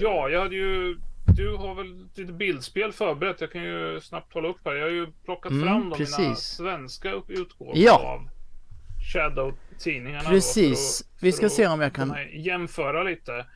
Ja, 0.00 0.28
jag 0.28 0.40
hade 0.40 0.54
ju... 0.54 0.96
Du 1.36 1.56
har 1.56 1.74
väl 1.74 2.08
lite 2.14 2.32
bildspel 2.32 2.92
förberett. 2.92 3.40
Jag 3.40 3.52
kan 3.52 3.62
ju 3.62 4.00
snabbt 4.00 4.34
hålla 4.34 4.48
upp 4.48 4.58
här. 4.64 4.72
Jag 4.74 4.84
har 4.84 4.90
ju 4.90 5.06
plockat 5.24 5.52
Mm, 5.52 5.64
fram 5.64 5.90
de 5.90 5.98
mina 5.98 6.34
svenska 6.34 7.12
utgåvor 7.28 7.72
Ja. 7.76 7.98
av 7.98 8.28
Shadow-tidningarna. 9.12 10.22
då 10.22 10.28
Precis. 10.30 11.04
för 11.08 11.16
att- 11.16 11.22
Vi 11.22 11.32
ska 11.32 11.48
se 11.48 11.66
om 11.66 11.80
jag 11.80 11.92
kan- 11.94 12.14
Jämföra 12.32 13.02
lite. 13.02 13.46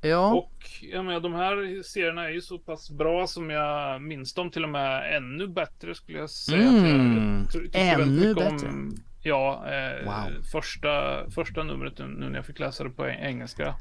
ja. 0.00 0.34
Och 0.34 0.52
jag 0.82 1.04
menar, 1.04 1.20
de 1.20 1.34
här 1.34 1.82
serierna 1.82 2.24
är 2.24 2.30
ju 2.30 2.40
så 2.40 2.58
pass 2.58 2.90
bra 2.90 3.26
som 3.26 3.50
jag 3.50 4.02
minns 4.02 4.34
dem. 4.34 4.50
Till 4.50 4.64
och 4.64 4.70
med 4.70 5.16
ännu 5.16 5.48
bättre 5.48 5.94
skulle 5.94 6.18
jag 6.18 6.30
säga. 6.30 6.68
Mm, 6.68 7.40
Jag 7.42 7.52
tycker 7.52 7.96
väldigt 7.98 8.26
ännu 8.26 8.34
bättre. 8.34 8.68
Om, 8.68 8.94
ja, 9.22 9.66
eh, 9.72 10.04
Wow. 10.04 10.42
första, 10.52 11.24
första 11.30 11.62
numret 11.62 11.98
nu, 11.98 12.06
när 12.06 12.34
jag 12.34 12.46
fick 12.46 12.58
läsa 12.58 12.84
det 12.84 12.90
på 12.90 13.06
engelska 13.08 13.74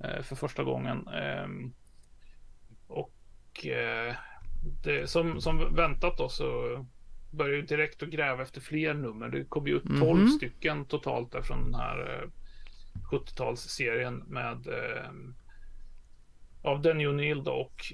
eh, 0.00 0.22
för 0.22 0.36
första 0.36 0.62
gången. 0.64 1.08
Ehm, 1.08 1.72
och 2.86 3.66
eh, 3.66 4.14
det, 4.84 5.10
som, 5.10 5.40
som 5.40 5.74
väntat 5.74 6.18
då 6.18 6.28
så 6.28 6.44
började 7.30 7.56
jag 7.58 7.66
direkt 7.68 8.02
att 8.02 8.08
gräva 8.08 8.42
efter 8.42 8.60
fler 8.60 8.94
nummer. 8.94 9.28
Det 9.28 9.44
kom 9.44 9.66
ju 9.66 9.76
ut 9.76 9.84
12 10.00 10.18
Mhm. 10.20 10.28
stycken 10.28 10.84
totalt 10.84 11.32
där 11.32 11.42
från 11.42 11.64
den 11.64 11.74
här 11.80 12.22
eh, 12.22 12.28
70-talsserien 13.10 14.24
med 14.26 14.66
eh, 14.66 15.10
av 16.62 16.82
Denny 16.82 17.06
O'Neill 17.06 17.46
och 17.48 17.84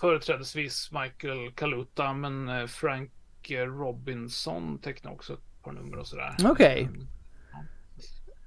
företrädesvis 0.00 0.90
Michael 0.92 1.52
Kaluta 1.52 2.12
men 2.12 2.48
eh, 2.48 2.66
Frank 2.66 3.10
eh, 3.50 3.66
Robinson 3.66 4.78
tecknar 4.78 5.12
också 5.12 5.32
ett 5.32 5.55
par 5.66 5.72
nummer 5.72 5.96
och 5.98 6.06
sådär. 6.06 6.36
Okej. 6.44 6.82
Mm, 6.82 7.06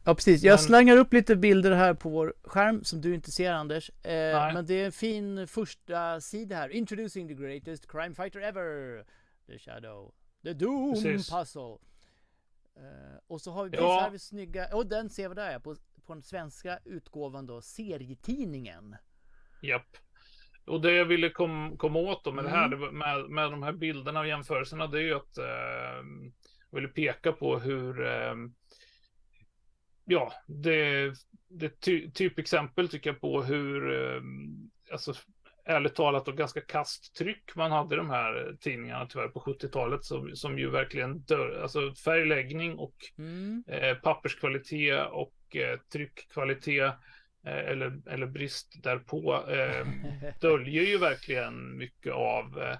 Ja 0.05 0.15
precis, 0.15 0.43
jag 0.43 0.51
Men- 0.51 0.57
slangar 0.59 0.97
upp 0.97 1.13
lite 1.13 1.35
bilder 1.35 1.71
här 1.71 1.93
på 1.93 2.09
vår 2.09 2.33
skärm 2.43 2.83
som 2.83 3.01
du 3.01 3.13
inte 3.15 3.31
ser 3.31 3.51
Anders. 3.51 3.89
Eh, 3.89 4.53
men 4.53 4.65
det 4.65 4.73
är 4.81 4.85
en 4.85 4.91
fin 4.91 5.47
första 5.47 6.21
sida 6.21 6.55
här. 6.55 6.69
Introducing 6.69 7.27
the 7.27 7.33
greatest 7.33 7.91
crime 7.91 8.15
fighter 8.15 8.39
ever. 8.41 9.03
The 9.47 9.59
Shadow. 9.59 10.13
The 10.43 10.53
Doom 10.53 10.93
Precis. 10.93 11.29
Puzzle. 11.31 11.77
Eh, 12.75 13.17
och 13.27 13.41
så 13.41 13.51
har 13.51 13.65
vi, 13.69 13.77
Ja. 13.77 14.01
har 14.01 14.09
vi 14.09 14.19
snygga, 14.19 14.75
och 14.75 14.85
den 14.87 15.09
ser 15.09 15.29
vi 15.29 15.35
där 15.35 15.51
ja, 15.51 15.59
på, 15.59 15.75
på 16.05 16.13
den 16.13 16.23
svenska 16.23 16.79
utgåvan 16.85 17.45
då, 17.45 17.61
serietidningen. 17.61 18.95
Japp. 19.61 19.97
Och 20.65 20.81
det 20.81 20.91
jag 20.91 21.05
ville 21.05 21.29
kom, 21.29 21.77
komma 21.77 21.99
åt 21.99 22.23
då 22.23 22.31
med 22.31 22.43
det 22.43 22.49
här, 22.49 22.65
Mm. 22.65 22.79
det 22.79 22.91
med, 22.91 23.29
med 23.29 23.51
de 23.51 23.63
här 23.63 23.71
bilderna 23.71 24.19
och 24.19 24.27
jämförelserna, 24.27 24.87
det 24.87 24.97
är 24.99 25.03
ju 25.03 25.13
att 25.15 25.37
eh, 25.37 26.03
ville 26.71 26.87
peka 26.87 27.31
på 27.31 27.59
hur 27.59 28.07
eh, 28.07 28.35
Ja, 30.05 30.33
det, 30.47 31.13
det 31.49 31.69
ty, 31.81 32.11
typexempel 32.11 32.89
tycker 32.89 33.09
jag 33.09 33.21
på 33.21 33.43
hur, 33.43 33.91
eh, 34.15 34.21
alltså 34.91 35.13
ärligt 35.65 35.95
talat 35.95 36.27
och 36.27 36.37
ganska 36.37 36.61
kasttryck 36.61 37.55
man 37.55 37.71
hade 37.71 37.95
de 37.95 38.09
här 38.09 38.57
tidningarna 38.59 39.05
tyvärr 39.05 39.27
på 39.27 39.39
70-talet 39.39 40.03
som, 40.03 40.35
som 40.35 40.59
ju 40.59 40.69
verkligen 40.69 41.19
dör, 41.19 41.61
alltså 41.61 41.93
färgläggning 41.93 42.77
och 42.77 42.95
Mm. 43.17 43.63
eh, 43.67 43.95
papperskvalitet 43.97 45.07
och 45.11 45.55
eh, 45.55 45.79
tryckkvalitet 45.93 46.93
eh, 47.45 47.57
eller, 47.57 48.01
eller 48.09 48.25
brist 48.25 48.83
därpå 48.83 49.45
eh, 49.47 49.87
döljer 50.41 50.83
ju 50.83 50.97
verkligen 50.97 51.77
mycket 51.77 52.13
av 52.13 52.59
eh, 52.61 52.77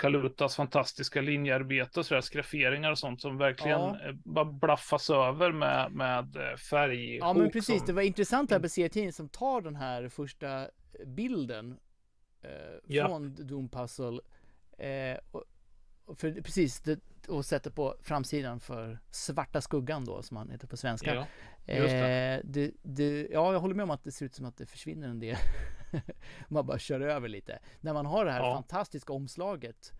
Kalutas 0.00 0.56
fantastiska 0.56 1.20
linjearbete 1.20 2.00
och 2.00 2.06
sådär, 2.06 2.20
skrafferingar 2.20 2.90
och 2.90 2.98
sånt 2.98 3.20
som 3.20 3.38
verkligen 3.38 3.80
Ja. 3.80 3.98
eh, 4.06 4.12
bara 4.24 4.44
blaffas 4.44 5.10
över 5.10 5.52
med, 5.52 5.92
med 5.92 6.36
eh, 6.36 6.56
färg. 6.56 7.16
Ja 7.16 7.32
men 7.32 7.50
precis, 7.50 7.78
som- 7.78 7.86
det 7.86 7.92
var 7.92 8.02
intressant 8.02 8.50
här 8.50 8.60
på 8.60 8.68
serietidningen 8.68 9.12
som 9.12 9.28
tar 9.28 9.60
den 9.60 9.76
här 9.76 10.08
första 10.08 10.66
bilden 11.06 11.78
eh, 12.42 12.50
Ja. 12.86 13.08
från 13.08 13.34
Doom 13.46 13.68
Puzzle 13.68 14.20
eh, 14.78 15.18
och 15.30 15.44
för, 16.14 16.32
precis, 16.42 16.80
det, 16.80 17.00
och 17.28 17.44
sätter 17.44 17.70
på 17.70 17.96
framsidan 18.00 18.60
för 18.60 18.98
Svarta 19.10 19.60
Skuggan 19.60 20.04
då 20.04 20.22
som 20.22 20.36
han 20.36 20.50
heter 20.50 20.66
på 20.66 20.76
svenska. 20.76 21.14
Ja, 21.14 21.26
just 21.74 21.90
det. 21.90 22.34
Eh, 22.34 22.40
det, 22.44 22.72
det, 22.82 23.28
ja, 23.30 23.52
jag 23.52 23.60
håller 23.60 23.74
med 23.74 23.82
om 23.82 23.90
att 23.90 24.04
det 24.04 24.12
ser 24.12 24.26
ut 24.26 24.34
som 24.34 24.46
att 24.46 24.56
det 24.56 24.66
försvinner 24.66 25.08
en 25.08 25.20
del. 25.20 25.36
man 26.48 26.66
bara 26.66 26.78
kör 26.78 27.00
över 27.00 27.28
lite. 27.28 27.58
När 27.80 27.92
man 27.92 28.06
har 28.06 28.24
det 28.24 28.32
här 28.32 28.38
Ja. 28.38 28.54
fantastiska 28.54 29.12
omslaget 29.12 29.92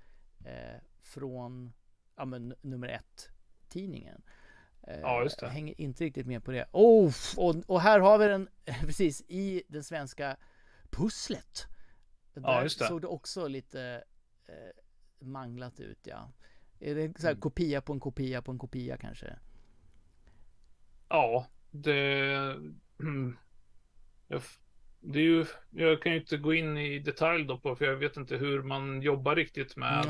eh, 0.44 0.80
från 1.02 1.72
ja, 2.16 2.24
men, 2.24 2.54
nummer 2.60 2.88
ett 2.88 3.28
tidningen. 3.68 4.22
Eh, 4.82 5.00
Ja, 5.00 5.22
just 5.22 5.40
det. 5.40 5.46
Jag 5.46 5.52
hänger 5.52 5.80
inte 5.80 6.04
riktigt 6.04 6.26
med 6.26 6.44
på 6.44 6.50
det. 6.50 6.66
Oh, 6.72 7.12
och, 7.36 7.54
och 7.66 7.80
här 7.80 8.00
har 8.00 8.18
vi 8.18 8.26
den 8.26 8.48
precis 8.80 9.22
i 9.28 9.62
den 9.68 9.84
svenska 9.84 10.36
pusslet. 10.90 11.66
Där 12.34 12.62
just 12.62 12.78
det. 12.78 12.86
såg 12.86 13.00
det 13.00 13.06
också 13.06 13.48
lite 13.48 14.04
eh, 14.46 14.54
manglat 15.20 15.80
ut 15.80 15.98
ja. 16.02 16.32
Är 16.80 16.94
det 16.94 17.20
så 17.20 17.26
här 17.26 17.32
Mm. 17.32 17.40
kopia 17.40 17.80
på 17.80 17.92
en 17.92 18.00
kopia 18.00 18.42
på 18.42 18.50
en 18.52 18.58
kopia 18.58 18.96
kanske? 18.96 19.36
Ja, 21.08 21.46
det... 21.70 22.24
Mm, 23.00 23.36
jag, 24.28 24.42
det 25.00 25.18
är 25.18 25.22
ju, 25.22 25.46
jag 25.70 26.02
kan 26.02 26.12
ju 26.12 26.20
inte 26.20 26.36
gå 26.36 26.54
in 26.54 26.76
i 26.78 26.98
detalj 26.98 27.44
då 27.44 27.58
på, 27.58 27.76
för 27.76 27.84
jag 27.84 27.96
vet 27.96 28.16
inte 28.16 28.36
hur 28.36 28.62
man 28.62 29.02
jobbar 29.02 29.36
riktigt 29.36 29.76
med 29.76 30.04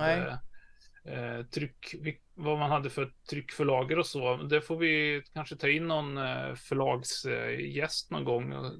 eh, 1.04 1.18
eh, 1.38 1.46
tryck, 1.46 1.94
vad 2.34 2.58
man 2.58 2.70
hade 2.70 2.90
för 2.90 3.12
tryckförlager 3.30 3.98
och 3.98 4.06
så. 4.06 4.36
Det 4.36 4.60
får 4.60 4.76
vi 4.76 5.22
kanske 5.34 5.56
ta 5.56 5.68
in 5.68 5.88
någon 5.88 6.18
eh, 6.18 6.54
förlagsgäst 6.54 8.10
någon 8.10 8.24
gång 8.24 8.52
och 8.52 8.72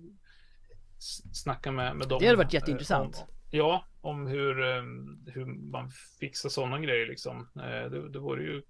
snacka 1.33 1.73
med, 1.73 1.97
med 1.97 2.09
dem. 2.09 2.19
Det 2.21 2.27
hade 2.27 2.37
varit 2.38 2.55
eh, 2.55 2.61
jätteintressant. 2.61 3.16
om- 3.29 3.35
Ja, 3.51 3.85
om 4.01 4.27
hur, 4.27 4.61
eh, 4.61 4.83
hur 5.35 5.45
man 5.71 5.91
fixar 6.21 6.49
sådana 6.49 6.79
grejer 6.81 7.07
liksom. 7.07 7.49
Eh, 7.57 7.91
Det, 7.91 8.09
det 8.09 8.19
vore 8.19 8.43
ju 8.43 8.63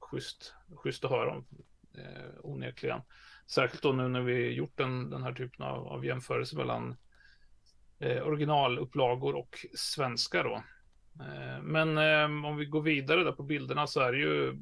schysst, 0.00 0.54
schysst 0.76 1.04
att 1.04 1.10
höra 1.10 1.30
om, 1.30 1.44
eh, 1.98 2.30
onekligen. 2.42 3.00
Särskilt 3.46 3.82
då 3.82 3.92
nu 3.92 4.08
när 4.08 4.20
vi 4.20 4.50
gjort 4.52 4.76
den, 4.76 5.10
den 5.10 5.22
här 5.22 5.32
typen 5.32 5.66
av, 5.66 5.86
av 5.86 6.04
jämförelse 6.06 6.56
mellan 6.56 6.96
eh, 7.98 8.22
originalupplagor 8.26 9.34
och 9.36 9.66
svenska 9.74 10.42
då. 10.42 10.54
Eh, 11.20 11.62
men 11.62 11.98
eh, 11.98 12.46
om 12.46 12.56
vi 12.56 12.64
går 12.64 12.82
vidare 12.82 13.24
där 13.24 13.32
på 13.32 13.42
bilderna 13.42 13.86
så 13.86 14.00
är 14.00 14.12
det 14.12 14.18
ju 14.18 14.58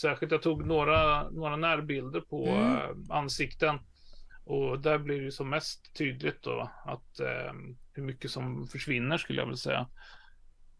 särskilt, 0.00 0.32
jag 0.32 0.42
tog 0.42 0.66
några, 0.66 1.30
några 1.30 1.56
närbilder 1.56 2.20
på 2.20 2.46
Mm. 2.48 3.04
ansikten 3.10 3.78
och 4.48 4.80
där 4.80 4.98
blir 4.98 5.20
det 5.20 5.32
som 5.32 5.50
mest 5.50 5.94
tydligt 5.96 6.42
då 6.42 6.70
att 6.84 7.20
eh, 7.20 7.52
hur 7.92 8.02
mycket 8.02 8.30
som 8.30 8.66
försvinner 8.66 9.18
skulle 9.18 9.40
jag 9.40 9.46
vilja 9.46 9.56
säga. 9.56 9.88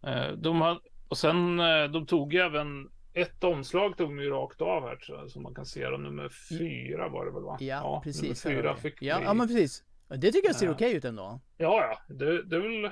Eh, 0.07 0.33
de 0.33 0.61
har, 0.61 0.81
och 1.09 1.19
sen 1.19 1.61
eh, 1.61 1.85
de 1.85 2.07
tog 2.07 2.35
även 2.35 2.91
ett 3.15 3.45
omslag 3.45 3.97
tog 3.97 4.09
de 4.09 4.19
ju 4.23 4.31
rakt 4.31 4.61
av 4.61 4.83
här 4.83 4.97
jag, 4.97 5.31
som 5.31 5.43
man 5.43 5.55
kan 5.55 5.67
se 5.67 5.89
då, 5.89 5.97
nummer 5.97 6.29
fyra 6.49 7.09
var 7.09 7.27
det 7.27 7.33
väl 7.33 7.43
va? 7.43 7.57
Ja, 7.61 8.01
precis. 8.05 8.45
här 8.45 8.51
Nummer 8.51 8.63
fyra 8.63 8.77
fick 8.77 9.03
ja, 9.03 9.19
vi... 9.19 9.25
ja, 9.25 9.35
men 9.35 9.49
precis. 9.49 9.85
Det 10.09 10.33
tycker 10.33 10.49
jag 10.49 10.57
ser 10.57 10.67
Ja. 10.67 10.73
okej 10.73 10.95
ut 10.97 11.05
ändå. 11.05 11.41
Ja, 11.57 11.81
ja, 12.09 12.15
det, 12.15 12.43
det 12.43 12.57
är 12.57 12.61
väl 12.61 12.83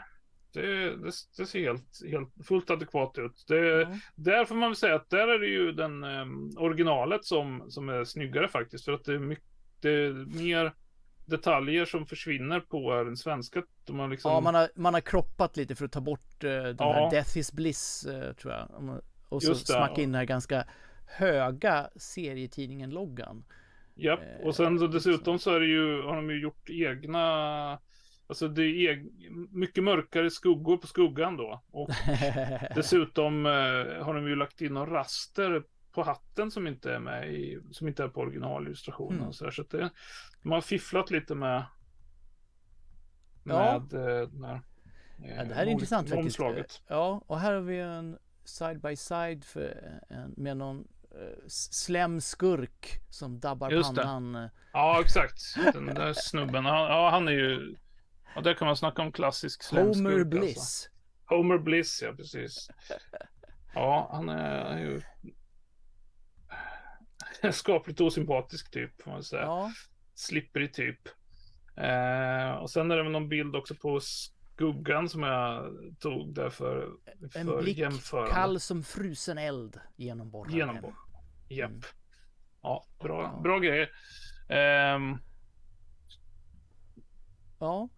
det, 0.53 0.87
det, 0.97 1.11
det 1.37 1.47
ser 1.47 1.61
helt, 1.61 2.01
helt 2.11 2.47
fullt 2.47 2.71
adekvat 2.71 3.19
ut. 3.19 3.45
Det, 3.49 3.57
Ja. 3.81 3.89
Där 4.15 4.45
får 4.45 4.55
man 4.55 4.71
väl 4.71 4.77
säga 4.77 4.95
att 4.95 5.11
där 5.11 5.29
är 5.29 5.39
det 5.39 5.47
ju 5.47 5.73
den 5.73 6.05
eh, 6.05 6.27
originalet 6.57 7.25
som, 7.25 7.71
som 7.71 7.89
är 7.89 8.05
snyggare 8.05 8.49
faktiskt. 8.49 8.85
För 8.85 8.93
att 8.93 9.05
det 9.05 9.15
är, 9.15 9.19
mycket, 9.19 9.45
det 9.81 9.89
är 9.91 10.13
mer 10.43 10.73
detaljer 11.27 11.85
som 11.85 12.07
försvinner 12.07 12.61
på 12.61 13.05
den 13.05 13.17
svenska. 13.17 13.63
De 13.85 13.99
har 13.99 14.09
liksom, 14.09 14.31
Ja, 14.33 14.41
man 14.41 14.55
har, 14.55 14.69
man 14.75 14.95
har 14.95 15.01
kroppat 15.01 15.57
lite 15.57 15.75
för 15.75 15.85
att 15.85 15.93
ta 15.93 16.01
bort 16.01 16.45
eh, 16.45 16.51
den 16.51 16.77
Ja. 16.79 16.93
här 16.93 17.11
Death 17.11 17.39
is 17.39 17.53
Bliss, 17.53 18.05
eh, 18.07 18.33
tror 18.33 18.53
jag. 18.53 19.01
Och 19.29 19.43
så 19.43 19.49
Just 19.49 19.67
det, 19.67 19.73
smacka 19.73 19.93
ja. 19.97 20.03
in 20.03 20.13
den 20.13 20.19
här 20.19 20.25
ganska 20.25 20.65
höga 21.07 21.89
serietidningen-loggan. 21.97 23.45
Japp, 23.95 24.21
och 24.45 24.57
sen 24.57 24.79
så 24.79 24.87
dessutom 24.87 25.39
så 25.39 25.55
är 25.55 25.61
det 25.61 25.67
ju, 25.67 26.03
har 26.03 26.17
de 26.17 26.31
ju 26.31 26.41
gjort 26.43 26.71
egna 26.71 27.79
Alltså 28.29 28.49
det 28.49 28.63
är 28.63 28.91
eg... 28.91 29.13
mycket 29.51 29.85
mörkare 29.85 30.31
skuggor 30.31 30.77
på 30.77 30.87
skuggan 30.87 31.37
då. 31.37 31.63
Och 31.71 31.89
dessutom 32.75 33.47
eh, 33.47 33.53
har 34.05 34.15
de 34.15 34.29
ju 34.29 34.37
lagt 34.37 34.61
in 34.61 34.75
några 34.75 34.95
raster 34.95 35.63
på 35.97 36.03
hatten 36.03 36.51
som 36.51 36.67
inte 36.67 36.93
är 36.93 36.99
med 36.99 37.35
i, 37.35 37.61
som 37.71 37.89
inte 37.89 38.05
är 38.05 38.09
på 38.09 38.21
originalillustrationen. 38.21 39.21
Mm. 39.21 39.33
Så, 39.33 39.45
där, 39.45 39.51
så 39.51 39.63
att 39.63 39.71
det, 39.71 39.91
de 40.43 40.53
har 40.53 40.61
fifflat 40.61 41.11
lite 41.11 41.35
med 41.35 41.65
med 43.43 43.83
ja. 43.93 43.99
Eh, 43.99 44.29
den 44.29 44.45
här, 44.45 44.63
ja, 45.19 45.45
det 45.45 45.55
här 45.55 45.67
är 45.67 45.71
intressant 45.71 46.11
faktiskt. 46.11 46.83
Ja, 46.89 47.23
och 47.27 47.41
här 47.41 47.53
har 47.53 47.61
vi 47.61 47.79
en 47.79 48.19
side 48.45 48.81
by 48.81 48.97
side 48.97 49.45
för 49.45 50.01
en, 50.09 50.35
med 50.37 50.57
någon 50.57 50.79
uh, 50.79 51.47
slem 51.49 52.21
skurk 52.21 53.01
som 53.11 53.41
dabbar 53.41 53.71
Just 53.71 53.95
pannan. 53.95 54.33
Det. 54.33 54.51
Ja, 54.73 55.01
exakt. 55.01 55.41
Den 55.73 55.87
där 55.87 56.13
snubben. 56.13 56.65
Han, 56.65 56.81
ja, 56.81 57.11
han 57.11 57.29
är 57.29 57.33
ju 57.33 57.77
Ja, 58.35 58.41
där 58.41 58.55
kan 58.55 58.67
man 58.67 58.77
snacka 58.77 59.03
om 59.03 59.13
klassisk 59.13 59.63
slemskurk. 59.63 59.97
Homer 59.97 60.11
alltså. 60.11 60.29
Bliss. 60.29 60.57
Alltså. 60.57 60.89
Homer 61.25 61.59
Bliss, 61.59 62.03
ja 62.03 62.13
precis. 62.13 62.69
Ja, 63.75 64.09
han 64.13 64.29
är 64.29 64.79
ju 64.79 64.95
en 64.97 65.03
skapligt 67.53 68.01
osympatisk 68.01 68.71
typ, 68.71 69.03
får 69.03 69.11
man 69.11 69.23
säga. 69.23 69.43
Ja. 69.43 69.73
Slipperig 70.15 70.75
typ. 70.75 71.01
Eh, 71.77 72.51
och 72.51 72.71
sen 72.71 72.91
är 72.91 72.97
det 72.97 73.03
väl 73.03 73.13
någon 73.13 73.29
bild 73.29 73.57
också 73.57 73.75
på 73.75 74.01
skuggan 74.01 75.09
som 75.09 75.23
jag 75.23 75.73
tog 75.99 76.35
där 76.35 76.51
för, 76.51 76.91
för 77.33 77.41
En 77.41 77.59
blick 77.59 77.85
kall 78.31 78.61
som 78.61 78.83
frusen 78.83 79.39
eld 79.39 79.81
genom 79.97 80.31
borren. 80.31 80.55
Genom 80.55 80.81
borren. 80.81 80.97
Japp. 81.49 81.71
Mm. 81.71 81.83
Ja, 82.63 82.85
bra, 82.99 83.23
ja. 83.23 83.41
bra 83.43 83.59
grejer. 83.59 83.91
Eh, 84.49 85.17
ja. 87.59 87.89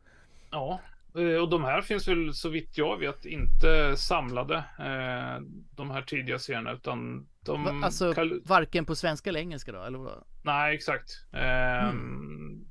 Ja, 0.51 0.81
eh, 1.15 1.43
och 1.43 1.49
de 1.49 1.65
här 1.65 1.83
finns 1.83 2.09
väl 2.09 2.35
så 2.35 2.49
vitt 2.49 2.79
jag 2.79 2.99
vet 2.99 3.25
inte 3.25 3.97
samlade. 3.97 4.57
Eh, 4.57 5.43
de 5.71 5.91
här 5.91 6.03
tidiga 6.03 6.39
serierna 6.39 6.73
utan 6.73 7.29
de... 7.53 7.85
Alltså 7.85 8.15
kal... 8.15 8.43
varken 8.45 8.85
på 8.85 8.97
svenska 8.97 9.31
eller 9.31 9.41
engelska 9.41 9.73
då? 9.73 9.83
Eller 9.83 9.99
vad? 9.99 10.25
Nej, 10.43 10.75
exakt. 10.75 11.11
Eh, 11.33 11.89
mm. 11.89 12.65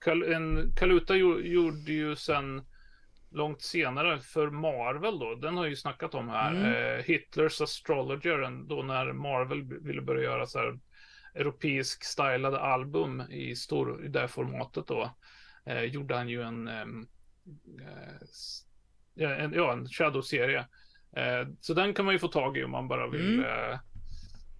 Kal 0.00 0.22
en, 0.22 0.74
Kaluta 0.76 1.16
gjorde 1.16 1.92
ju 1.92 2.16
sen 2.16 2.62
långt 3.30 3.62
senare 3.62 4.20
för 4.20 4.50
Marvel 4.50 5.18
då. 5.18 5.34
Den 5.34 5.56
har 5.56 5.66
ju 5.66 5.76
snackat 5.76 6.14
om 6.14 6.28
här. 6.28 6.50
Mm. 6.50 6.98
Eh, 6.98 7.04
Hitlers 7.04 7.60
Astrologer, 7.60 8.66
då 8.68 8.82
när 8.82 9.12
Marvel 9.12 9.62
ville 9.62 10.02
börja 10.02 10.22
göra 10.22 10.46
så 10.46 10.58
här 10.58 10.78
europeisk 11.34 12.04
stylade 12.04 12.60
album 12.60 13.22
i, 13.30 13.56
stor, 13.56 14.04
i 14.04 14.08
det 14.08 14.28
formatet 14.28 14.86
då 14.86 15.14
eh, 15.64 15.82
gjorde 15.82 16.16
han 16.16 16.28
ju 16.28 16.42
en, 16.42 16.68
ehm, 16.68 17.06
eh, 19.16 19.30
en, 19.30 19.52
ja, 19.52 19.72
en 19.72 19.88
Shadow-serie. 19.88 20.66
Eh, 21.16 21.48
så 21.60 21.74
den 21.74 21.94
kan 21.94 22.04
man 22.04 22.14
ju 22.14 22.18
få 22.18 22.28
tag 22.28 22.56
i 22.56 22.64
om 22.64 22.70
man 22.70 22.88
bara 22.88 23.08
vill. 23.08 23.34
Mm. 23.34 23.44
Eh, 23.44 23.78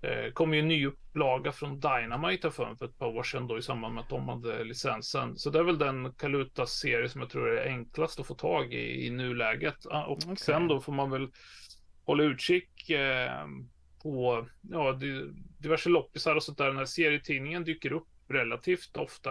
eh 0.03 0.33
kom 0.33 0.55
ju 0.55 0.61
en 0.61 0.69
ny 0.69 0.87
upplaga 0.87 1.53
från 1.53 1.81
Dynamite 1.81 2.51
för, 2.51 2.75
för 2.75 2.85
ett 2.85 2.99
par 2.99 3.07
år 3.07 3.23
sedan 3.23 3.47
då 3.47 3.59
i 3.59 3.63
samband 3.63 3.95
med 3.95 4.03
att 4.03 4.09
de 4.09 4.29
hade 4.29 4.65
licensen. 4.65 5.39
Så 5.39 5.51
det 5.51 5.59
är 5.59 5.63
väl 5.63 5.79
den 5.79 6.13
Kalutas 6.13 6.71
serie 6.71 7.09
som 7.09 7.21
jag 7.21 7.31
tror 7.31 7.59
är 7.59 7.69
enklast 7.69 8.21
att 8.21 8.27
få 8.27 8.35
tag 8.35 8.75
i 8.75 9.07
i 9.07 9.11
nuläget. 9.11 9.87
Ah, 9.91 10.05
och 10.05 10.19
okay. 10.19 10.37
sen 10.37 10.69
då 10.69 10.81
får 10.81 10.93
man 10.93 11.11
väl 11.11 11.29
hålla 12.05 12.23
utkik 12.23 12.91
eh, 12.91 13.47
på 14.03 14.47
ja, 14.63 14.93
diverse 15.59 15.89
loppisar 15.89 16.35
och 16.35 16.43
sånt 16.43 16.59
där. 16.59 16.73
När 16.73 16.85
serietidningen 16.85 17.65
dyker 17.65 17.93
upp 17.93 18.09
relativt 18.29 18.97
ofta, 18.97 19.31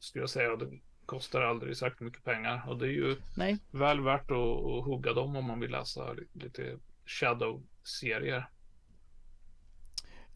skulle 0.00 0.22
jag 0.22 0.30
säga. 0.30 0.56
Det 0.56 0.80
kostar 1.06 1.42
aldrig 1.42 1.76
särskilt 1.76 2.00
mycket 2.00 2.24
pengar 2.24 2.62
och 2.68 2.78
det 2.78 2.86
är 2.86 2.90
ju 2.90 3.16
Nej. 3.36 3.58
väl 3.70 4.00
värt 4.00 4.30
att, 4.30 4.66
att 4.66 4.84
hugga 4.84 5.12
dem 5.12 5.36
om 5.36 5.44
man 5.44 5.60
vill 5.60 5.70
läsa 5.70 6.12
lite 6.32 6.78
Shadow-serier. 7.06 8.48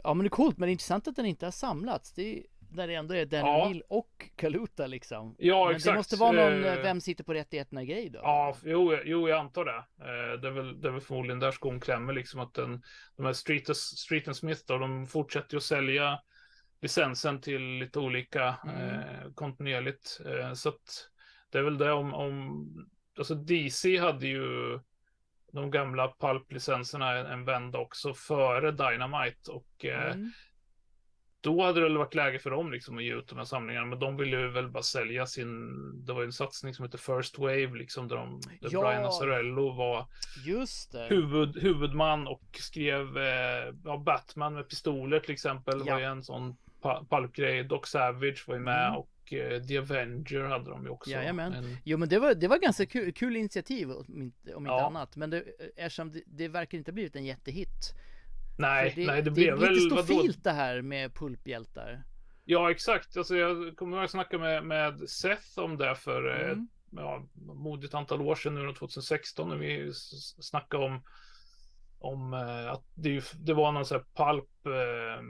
Ja 0.05 0.15
men 0.15 0.25
det 0.25 0.27
är 0.27 0.31
coolt 0.31 0.59
men 0.59 0.67
det 0.67 0.71
är 0.71 0.73
intressant 0.73 1.09
att 1.09 1.17
den 1.17 1.27
inte 1.27 1.47
har 1.47 1.51
samlats. 1.51 2.13
Det 2.13 2.23
är 2.23 2.43
när 2.73 2.87
det 2.87 2.95
ändå 2.95 3.15
är 3.15 3.27
Daniel 3.27 3.83
ja. 3.89 3.97
och 3.97 4.31
Kaluta 4.37 4.87
liksom. 4.87 5.35
Ja 5.39 5.67
men 5.67 5.77
exakt. 5.77 5.93
Det 5.93 5.97
måste 5.97 6.17
vara 6.17 6.33
någon 6.33 6.65
eh, 6.65 6.83
Vem 6.83 7.01
sitter 7.01 7.25
på 7.25 7.35
rättigheterna 7.35 7.85
grej 7.85 8.11
då? 8.11 8.19
Ja, 8.23 8.57
jo, 8.65 8.97
jo 9.05 9.29
jag 9.29 9.39
antar 9.39 9.65
det. 9.65 9.77
Eh, 9.77 10.41
det, 10.41 10.49
är 10.49 10.53
väl, 10.53 10.81
det 10.81 10.89
är 10.89 10.93
väl 10.93 11.01
förmodligen 11.01 11.39
där 11.39 11.51
skon 11.51 11.81
klämmer 11.81 12.13
liksom 12.13 12.41
att 12.41 12.55
den, 12.55 12.83
de 13.17 13.27
här 13.27 13.33
Street, 13.33 13.77
Street 13.77 14.29
and 14.29 14.37
Smith 14.37 14.63
då, 14.67 14.79
de 14.79 15.07
fortsätter 15.07 15.55
ju 15.55 15.57
att 15.57 15.63
sälja 15.63 16.21
licensen 16.81 17.41
till 17.41 17.63
lite 17.63 17.99
olika 17.99 18.57
mm. 18.65 19.01
eh, 19.01 19.33
kontinuerligt. 19.35 20.21
Eh, 20.27 20.53
så 20.53 20.69
att 20.69 21.09
det 21.51 21.59
är 21.59 21.63
väl 21.63 21.79
det 21.79 21.93
om, 21.93 22.15
om 22.15 22.67
alltså 23.19 23.35
DC 23.35 23.99
hade 23.99 24.27
ju 24.27 24.81
de 25.53 25.71
gamla 25.71 26.15
pulp-licenserna 26.21 27.33
en, 27.33 27.45
vända 27.45 27.79
också 27.79 28.15
före 28.15 28.71
Dynamite 28.71 29.51
och 29.51 29.85
eh, 29.85 30.13
mm. 30.13 30.33
då 31.41 31.63
hade 31.63 31.81
det 31.81 31.85
väl 31.85 31.99
varit 31.99 32.15
läge 32.15 32.39
för 32.39 32.51
dem 32.51 32.73
liksom 32.73 32.97
att 32.97 33.05
ge 33.05 33.15
ut 33.15 33.29
de 33.29 33.39
här 33.39 33.45
samlingarna, 33.45 33.87
men 33.87 33.99
de 33.99 34.17
ville 34.17 34.49
väl 34.49 34.69
bara 34.69 34.83
sälja 34.83 35.27
sin, 35.27 35.71
det 36.07 36.13
var 36.13 36.21
ju 36.21 36.27
en 36.27 36.33
satsning 36.33 36.75
som 36.75 36.85
heter 36.85 36.99
First 36.99 37.39
Wave 37.39 37.79
liksom 37.79 38.09
där, 38.09 38.17
de, 38.17 38.41
där 38.61 38.69
ja. 38.73 38.81
Brian 38.81 39.05
Azzarello 39.05 39.73
var 39.73 40.07
Huvud, 41.09 41.63
huvudman 41.63 42.27
och 42.27 42.45
skrev 42.53 43.19
eh, 43.19 43.75
ja, 43.85 43.97
Batman 43.97 44.55
med 44.55 44.69
pistoler 44.69 45.21
till 45.21 45.33
exempel 45.33 45.83
ja. 45.87 45.95
var 45.95 46.01
ju 46.01 46.07
en 46.07 46.25
sån 46.25 46.57
Palpgrej, 47.09 47.65
Doc 47.65 47.89
Savage 47.89 48.45
var 48.47 48.55
ju 48.55 48.61
med 48.61 48.87
mm. 48.87 48.99
och 48.99 49.10
eh, 49.33 49.63
The 49.63 49.79
Avenger 49.79 50.41
hade 50.41 50.71
de 50.71 50.85
ju 50.85 50.91
också. 50.91 51.11
Jajamän. 51.11 51.53
En... 51.53 51.77
Jo 51.85 51.99
men 51.99 52.09
det 52.09 52.19
var, 52.19 52.35
det 52.35 52.49
var 52.49 52.59
ganska 52.59 52.87
kul, 52.87 53.13
kul 53.13 53.37
initiativ 53.37 53.91
om 53.91 54.23
inte, 54.23 54.55
om 54.55 54.63
inte 54.63 54.73
ja. 54.73 54.87
annat. 54.87 55.17
Men 55.17 55.31
det, 55.31 55.45
eftersom 55.77 56.13
det, 56.13 56.23
det 56.27 56.49
verkar 56.49 56.79
inte 56.79 56.91
ha 56.91 56.95
blivit 56.95 57.17
en 57.17 57.25
jättehit. 57.25 57.95
Nej, 58.59 58.93
det, 58.97 59.07
nej 59.07 59.23
det 59.23 59.31
blev 59.31 59.53
väl... 59.53 59.61
Det 59.61 59.67
är 59.67 59.71
lite 59.71 59.97
stofilt 59.97 60.45
det 60.45 60.51
här 60.51 60.83
med 60.83 61.15
pulphjältar. 61.15 62.03
Ja 62.45 62.71
exakt, 62.71 63.17
alltså 63.17 63.37
jag 63.37 63.77
kommer 63.77 63.97
ihåg 63.97 64.05
att 64.05 64.11
snacka 64.11 64.39
med, 64.39 64.65
med 64.65 65.09
Seth 65.09 65.59
om 65.59 65.77
det 65.77 65.95
för 65.95 66.41
eh, 66.41 66.51
mm. 66.51 66.69
ja, 66.91 67.27
modigt 67.35 67.95
antal 67.95 68.21
år 68.21 68.35
sedan 68.35 68.55
nu 68.55 68.75
2016 68.75 69.49
när 69.49 69.57
vi 69.57 69.93
snackade 70.41 70.85
om 70.85 71.03
om 72.01 72.35
eh, 72.35 72.73
att 72.73 72.85
det, 72.95 73.25
det 73.35 73.55
var 73.55 73.73
någon 73.73 73.87
sån 73.87 73.99
här 73.99 74.25
pulp 74.27 74.67
eh, 74.67 75.23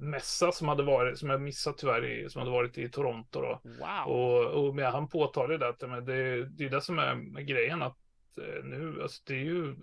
mässa 0.00 0.52
som 0.52 0.68
hade 0.68 0.82
varit, 0.82 1.18
som 1.18 1.30
jag 1.30 1.40
missat 1.40 1.78
tyvärr, 1.78 2.04
i, 2.04 2.30
som 2.30 2.38
hade 2.38 2.52
varit 2.52 2.78
i 2.78 2.88
Toronto 2.88 3.40
då. 3.40 3.60
Wow. 3.64 4.16
Och, 4.16 4.44
och 4.44 4.74
men 4.74 4.92
han 4.92 5.08
påtalade 5.08 5.58
det 5.58 5.68
att 5.68 5.90
men 5.90 6.04
det, 6.04 6.48
det 6.48 6.64
är 6.64 6.70
det 6.70 6.80
som 6.80 6.98
är 6.98 7.40
grejen 7.40 7.82
att 7.82 7.98
eh, 8.38 8.64
nu, 8.64 9.02
alltså 9.02 9.22
det 9.26 9.34
är 9.34 9.44
ju 9.44 9.76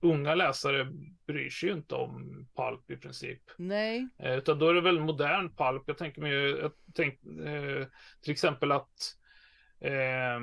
unga 0.00 0.34
läsare 0.34 0.92
bryr 1.26 1.50
sig 1.50 1.68
ju 1.68 1.74
inte 1.74 1.94
om 1.94 2.46
pulp 2.56 2.90
i 2.90 2.96
princip. 2.96 3.42
Nej. 3.56 4.08
Eh, 4.18 4.38
utan 4.38 4.58
då 4.58 4.68
är 4.68 4.74
det 4.74 4.80
väl 4.80 5.00
modern 5.00 5.56
pulp. 5.56 5.82
Jag 5.86 5.98
tänker 5.98 6.20
mig, 6.22 6.32
jag 6.32 6.72
tänk, 6.94 7.14
eh, 7.24 7.86
till 8.22 8.32
exempel 8.32 8.72
att 8.72 9.16
eh, 9.80 10.40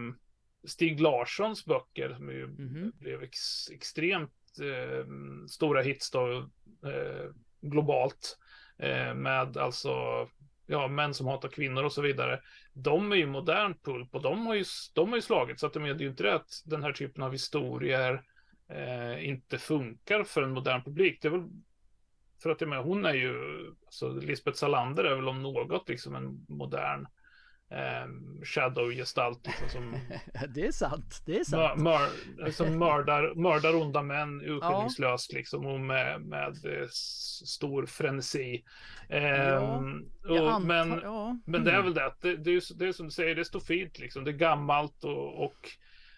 Stig 0.63 1.01
Larssons 1.01 1.65
böcker 1.65 2.13
som 2.13 2.29
ju 2.29 2.43
mm 2.43 2.69
-hmm. 2.69 2.91
blev 2.99 3.23
ex, 3.23 3.39
extremt 3.71 4.31
eh, 4.61 5.05
stora 5.49 5.81
hits 5.81 6.11
då 6.11 6.37
eh, 6.85 7.29
globalt 7.61 8.37
eh, 8.37 8.42
Eh, 8.83 9.13
med 9.13 9.57
alltså 9.57 9.93
ja, 10.65 10.87
män 10.87 11.13
som 11.13 11.27
hatar 11.27 11.49
kvinnor 11.49 11.83
och 11.83 11.93
så 11.93 12.01
vidare. 12.01 12.39
De 12.73 13.11
är 13.11 13.15
ju 13.15 13.25
modern 13.25 13.73
pulp 13.83 14.15
och 14.15 14.21
de 14.21 14.47
har 14.47 14.55
ju, 14.55 14.63
de 14.93 15.09
har 15.09 15.15
ju 15.15 15.21
slagit 15.21 15.59
så 15.59 15.67
att 15.67 15.73
de 15.73 15.83
är 15.83 15.99
ju 15.99 16.07
inte 16.07 16.23
det 16.23 16.35
att 16.35 16.61
den 16.65 16.83
här 16.83 16.91
typen 16.91 17.23
av 17.23 17.31
historier 17.31 18.23
eh, 18.69 19.27
inte 19.27 19.57
funkar 19.57 20.23
för 20.23 20.41
en 20.43 20.53
modern 20.53 20.83
publik. 20.83 21.21
Det 21.21 21.27
är 21.27 21.31
väl 21.31 21.49
för 22.43 22.49
att 22.49 22.61
jag 22.61 22.69
menar, 22.69 22.83
hon 22.83 23.05
är 23.05 23.13
ju, 23.13 23.35
alltså 23.85 24.09
Lisbeth 24.09 24.57
Salander 24.57 25.03
är 25.03 25.15
väl 25.15 25.27
om 25.27 25.41
något 25.41 25.89
liksom 25.89 26.15
en 26.15 26.45
modern 26.49 27.07
eh, 27.73 28.07
shadow-gestalt. 28.43 29.47
Liksom, 29.47 29.69
som 29.69 29.99
det 30.53 30.67
är 30.67 30.71
sant, 30.71 31.21
det 31.25 31.39
är 31.39 31.43
sant. 31.43 31.77
Mör, 31.77 31.83
mör, 31.83 32.09
liksom 32.45 32.79
mördar, 32.79 33.35
mördar 33.35 33.75
onda 33.75 34.01
män 34.01 34.41
urskillningslöst 34.41 35.33
ja. 35.33 35.37
liksom 35.37 35.65
och 35.65 35.79
med, 35.79 36.21
med 36.21 36.65
eh, 36.65 36.87
stor 37.45 37.85
frenesi. 37.85 38.63
Eh, 39.09 39.23
ja, 39.23 39.83
och, 40.29 40.61
men, 40.61 40.99
ja. 41.03 41.37
men 41.45 41.63
det 41.63 41.71
är 41.71 41.79
mm. 41.79 41.85
väl 41.85 41.93
det, 41.93 42.13
det, 42.21 42.35
det, 42.35 42.51
är, 42.51 42.77
det 42.77 42.87
är 42.87 42.91
som 42.91 43.05
du 43.05 43.11
säger, 43.11 43.35
det 43.35 43.41
är 43.41 43.43
stofilt 43.43 43.99
liksom, 43.99 44.23
det 44.23 44.31
är 44.31 44.37
gammalt 44.37 45.03
och, 45.03 45.43
och 45.43 45.69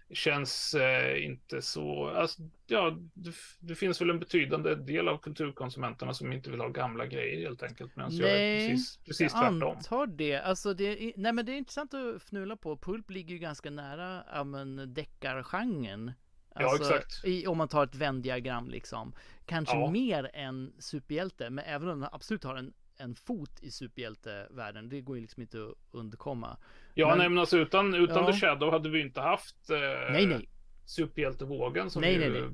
känns 0.10 0.74
eh, 0.74 1.26
inte 1.26 1.62
så, 1.62 2.08
alltså, 2.10 2.42
ja, 2.68 2.98
det, 3.14 3.34
det, 3.60 3.76
finns 3.76 4.02
väl 4.02 4.10
en 4.10 4.20
betydande 4.20 4.76
del 4.76 5.08
av 5.08 5.18
kulturkonsumenterna 5.18 6.14
som 6.14 6.34
inte 6.34 6.52
vill 6.52 6.60
ha 6.60 6.68
gamla 6.68 7.06
grejer 7.06 7.48
helt 7.48 7.64
enkelt. 7.64 7.96
Medan 7.96 8.16
jag 8.16 8.30
är 8.30 8.70
precis, 8.70 8.98
precis 8.98 9.34
jag 9.34 9.42
tvärtom. 9.42 9.78
antar 9.78 10.08
det. 10.08 10.36
Alltså 10.36 10.74
det, 10.74 11.14
nej 11.16 11.34
men 11.34 11.46
det 11.46 11.52
är 11.52 11.58
intressant 11.58 11.94
att 11.94 12.16
fnula 12.16 12.56
på. 12.56 12.78
Pulp 12.78 13.10
ligger 13.10 13.34
ju 13.34 13.40
ganska 13.40 13.70
nära, 13.70 14.24
ja 14.34 14.44
men 14.44 14.94
deckargenren. 14.94 16.12
Alltså, 16.56 16.84
ja, 16.84 16.98
exakt. 16.98 17.26
I, 17.26 17.48
om 17.48 17.58
man 17.58 17.68
tar 17.68 17.84
ett 17.84 17.96
vändiagram 17.96 18.70
liksom. 18.70 19.14
Kanske 19.46 19.76
ja. 19.76 19.92
mer 19.92 20.30
än 20.34 20.74
superhjälte, 20.80 21.50
men 21.50 21.66
även 21.66 21.90
om 21.90 22.00
den 22.00 22.10
absolut 22.12 22.44
har 22.44 22.56
en 22.56 22.74
en 22.98 23.16
fot 23.16 23.60
i 23.64 23.72
superhjältevärlden. 23.72 24.90
Det 24.90 25.02
går 25.02 25.16
ju 25.16 25.22
liksom 25.22 25.42
inte 25.42 25.58
att 25.64 25.76
undkomma. 25.92 26.58
Ja, 26.94 27.10
Men- 27.10 27.18
nej 27.18 27.30
men 27.30 27.38
alltså 27.40 27.58
utan, 27.58 27.94
utan 27.94 28.26
Ja. 28.26 28.32
The 28.32 28.40
Shadow 28.40 28.72
hade 28.72 28.90
vi 28.90 29.02
inte 29.02 29.22
haft 29.22 29.70
eh, 29.70 29.78
Nej, 30.12 30.26
nej, 30.26 30.50
superhjältevågen 30.86 31.90
som 31.90 32.02
Nej, 32.02 32.14
ju 32.14 32.20
nej, 32.20 32.30
nej. 32.42 32.50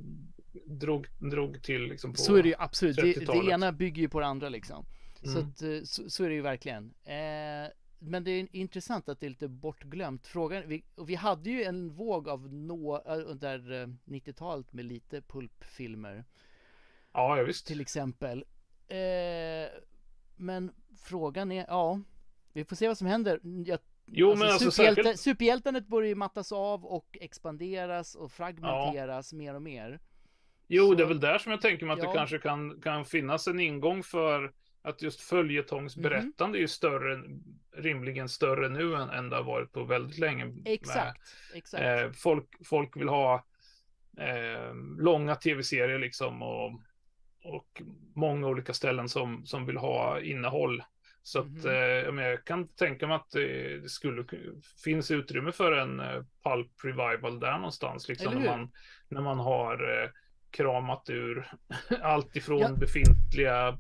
Drog, 0.65 1.07
drog 1.31 1.63
till 1.63 1.81
liksom 1.83 2.11
på 2.13 2.17
så 2.17 2.35
är 2.35 2.43
det 2.43 2.49
ju 2.49 2.55
absolut. 2.57 2.95
Det, 2.95 3.01
det 3.01 3.19
30-talet. 3.19 3.51
ena 3.53 3.71
bygger 3.71 4.01
ju 4.01 4.09
på 4.09 4.19
det 4.19 4.25
andra 4.25 4.49
liksom. 4.49 4.85
Så, 5.23 5.37
Mm. 5.39 5.49
att, 5.49 5.61
eh, 5.61 5.69
så, 5.83 6.09
så 6.09 6.23
är 6.23 6.29
det 6.29 6.35
ju 6.35 6.41
verkligen. 6.41 6.93
Eh, 7.03 7.71
men 7.99 8.23
det 8.23 8.31
är 8.31 8.47
intressant 8.51 9.09
att 9.09 9.19
det 9.19 9.25
är 9.25 9.29
lite 9.29 9.47
bortglömt. 9.47 10.27
Frågan, 10.27 10.63
vi, 10.67 10.83
och 10.95 11.09
vi 11.09 11.15
hade 11.15 11.49
ju 11.49 11.63
en 11.63 11.89
våg 11.93 12.29
av 12.29 12.53
nå, 12.53 13.03
äh, 13.07 13.19
under 13.29 13.81
eh, 13.81 13.87
90-talet 14.05 14.73
med 14.73 14.85
lite 14.85 15.21
pulpfilmer. 15.21 16.25
Ja, 17.13 17.37
ja 17.37 17.43
visst. 17.43 17.67
till 17.67 17.81
exempel. 17.81 18.45
Eh, 18.87 19.60
men 20.41 20.71
frågan 21.03 21.51
är, 21.51 21.65
ja, 21.67 21.99
vi 22.53 22.65
får 22.65 22.75
se 22.75 22.87
vad 22.87 22.97
som 22.97 23.07
händer. 23.07 23.39
Jag, 23.65 23.79
Jo, 24.05 24.35
men 24.35 24.47
alltså 24.47 24.71
superhjälte, 24.71 25.03
särskilt... 25.03 25.19
Superhjältandet 25.19 25.87
börjar 25.87 26.09
ju 26.09 26.15
mattas 26.15 26.51
av 26.51 26.85
och 26.85 27.17
expanderas 27.21 28.15
och 28.15 28.31
fragmenteras 28.31 29.33
mer 29.33 29.55
och 29.55 29.61
mer. 29.61 29.99
Jo, 30.67 30.87
så- 30.87 30.93
det 30.95 31.03
är 31.03 31.07
väl 31.07 31.19
där 31.19 31.37
som 31.37 31.51
jag 31.51 31.61
tänker 31.61 31.85
mig 31.85 31.93
att 31.93 32.03
Ja. 32.03 32.09
det 32.11 32.15
kanske 32.17 32.37
kan, 32.37 32.81
kan 32.81 33.05
finnas 33.05 33.47
en 33.47 33.59
ingång 33.59 34.03
för 34.03 34.53
att 34.81 35.01
just 35.01 35.21
följetongsberättande 35.21 36.57
är 36.57 36.59
ju 36.59 36.67
större, 36.67 37.23
rimligen 37.75 38.29
större 38.29 38.69
nu 38.69 38.95
än, 38.95 39.09
än 39.09 39.29
det 39.29 39.35
har 39.35 39.43
varit 39.43 39.71
på 39.71 39.83
väldigt 39.83 40.17
länge. 40.17 40.45
med- 40.45 40.61
Exakt, 40.67 41.21
exakt. 41.53 41.83
Eh, 41.83 42.11
folk, 42.11 42.47
folk 42.65 42.97
vill 42.97 43.09
ha 43.09 43.45
eh, 44.17 44.73
långa 44.97 45.35
tv-serier 45.35 45.99
liksom 45.99 46.41
och, 46.41 46.81
och 47.43 47.81
många 48.15 48.47
olika 48.47 48.73
ställen 48.73 49.09
som, 49.09 49.45
som 49.45 49.65
vill 49.65 49.77
ha 49.77 50.19
innehåll. 50.21 50.83
Så 51.23 51.39
att 51.39 51.45
Mhm. 51.47 51.65
eh, 51.67 51.73
jag, 51.73 52.15
jag 52.19 52.45
kan 52.45 52.67
tänka 52.67 53.07
mig 53.07 53.15
att 53.15 53.31
det, 53.31 53.77
det 53.79 53.89
skulle 53.89 54.25
finns 54.83 55.11
utrymme 55.11 55.51
för 55.51 55.71
en 55.71 55.99
eh, 55.99 56.23
pulp 56.43 56.71
revival 56.83 57.39
där 57.39 57.53
någonstans. 57.57 58.07
Liksom, 58.07 58.33
när, 58.33 58.45
man, 58.57 58.71
när 59.09 59.21
man 59.21 59.39
har 59.39 60.03
eh, 60.03 60.09
kramat 60.51 61.09
ur 61.09 61.51
allt 62.01 62.35
ifrån 62.35 62.59
Ja. 62.61 62.71
befintliga 62.75 63.77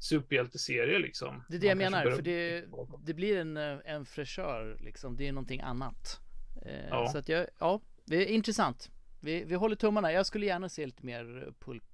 superhjälteserier 0.00 0.98
liksom. 0.98 1.44
Det 1.48 1.56
är 1.56 1.60
det 1.60 1.66
jag 1.66 1.78
kanske 1.80 1.90
menar, 2.04 2.16
för 2.16 2.22
det, 2.22 2.64
det 3.06 3.14
blir 3.14 3.38
en, 3.40 3.56
eh, 3.56 3.78
en 3.84 4.04
fräschör 4.06 4.76
liksom. 4.80 5.16
Det 5.16 5.28
är 5.28 5.32
någonting 5.32 5.60
annat. 5.60 6.20
Eh, 6.66 6.88
Ja. 6.90 7.08
Så 7.08 7.18
att 7.18 7.28
jag, 7.28 7.46
ja, 7.60 7.80
det 8.04 8.16
är 8.16 8.26
intressant. 8.26 8.90
Vi, 9.20 9.44
vi 9.44 9.54
håller 9.54 9.76
tummarna. 9.76 10.12
Jag 10.12 10.26
skulle 10.26 10.46
gärna 10.46 10.68
se 10.68 10.86
lite 10.86 11.06
mer 11.06 11.52
pulp. 11.60 11.93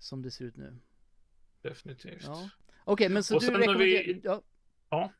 Som 0.00 0.22
det 0.22 0.30
ser 0.30 0.44
ut 0.44 0.56
nu. 0.56 0.76
Definitivt. 1.62 2.22
Ja. 2.26 2.50
Okej, 2.84 3.08
men 3.08 3.22
så 3.24 3.36
Och 3.36 3.40
du 3.42 3.46
rekommenderar... 3.50 4.04
vi- 4.04 4.20
Ja. 4.24 4.42
Ja. 4.90 5.10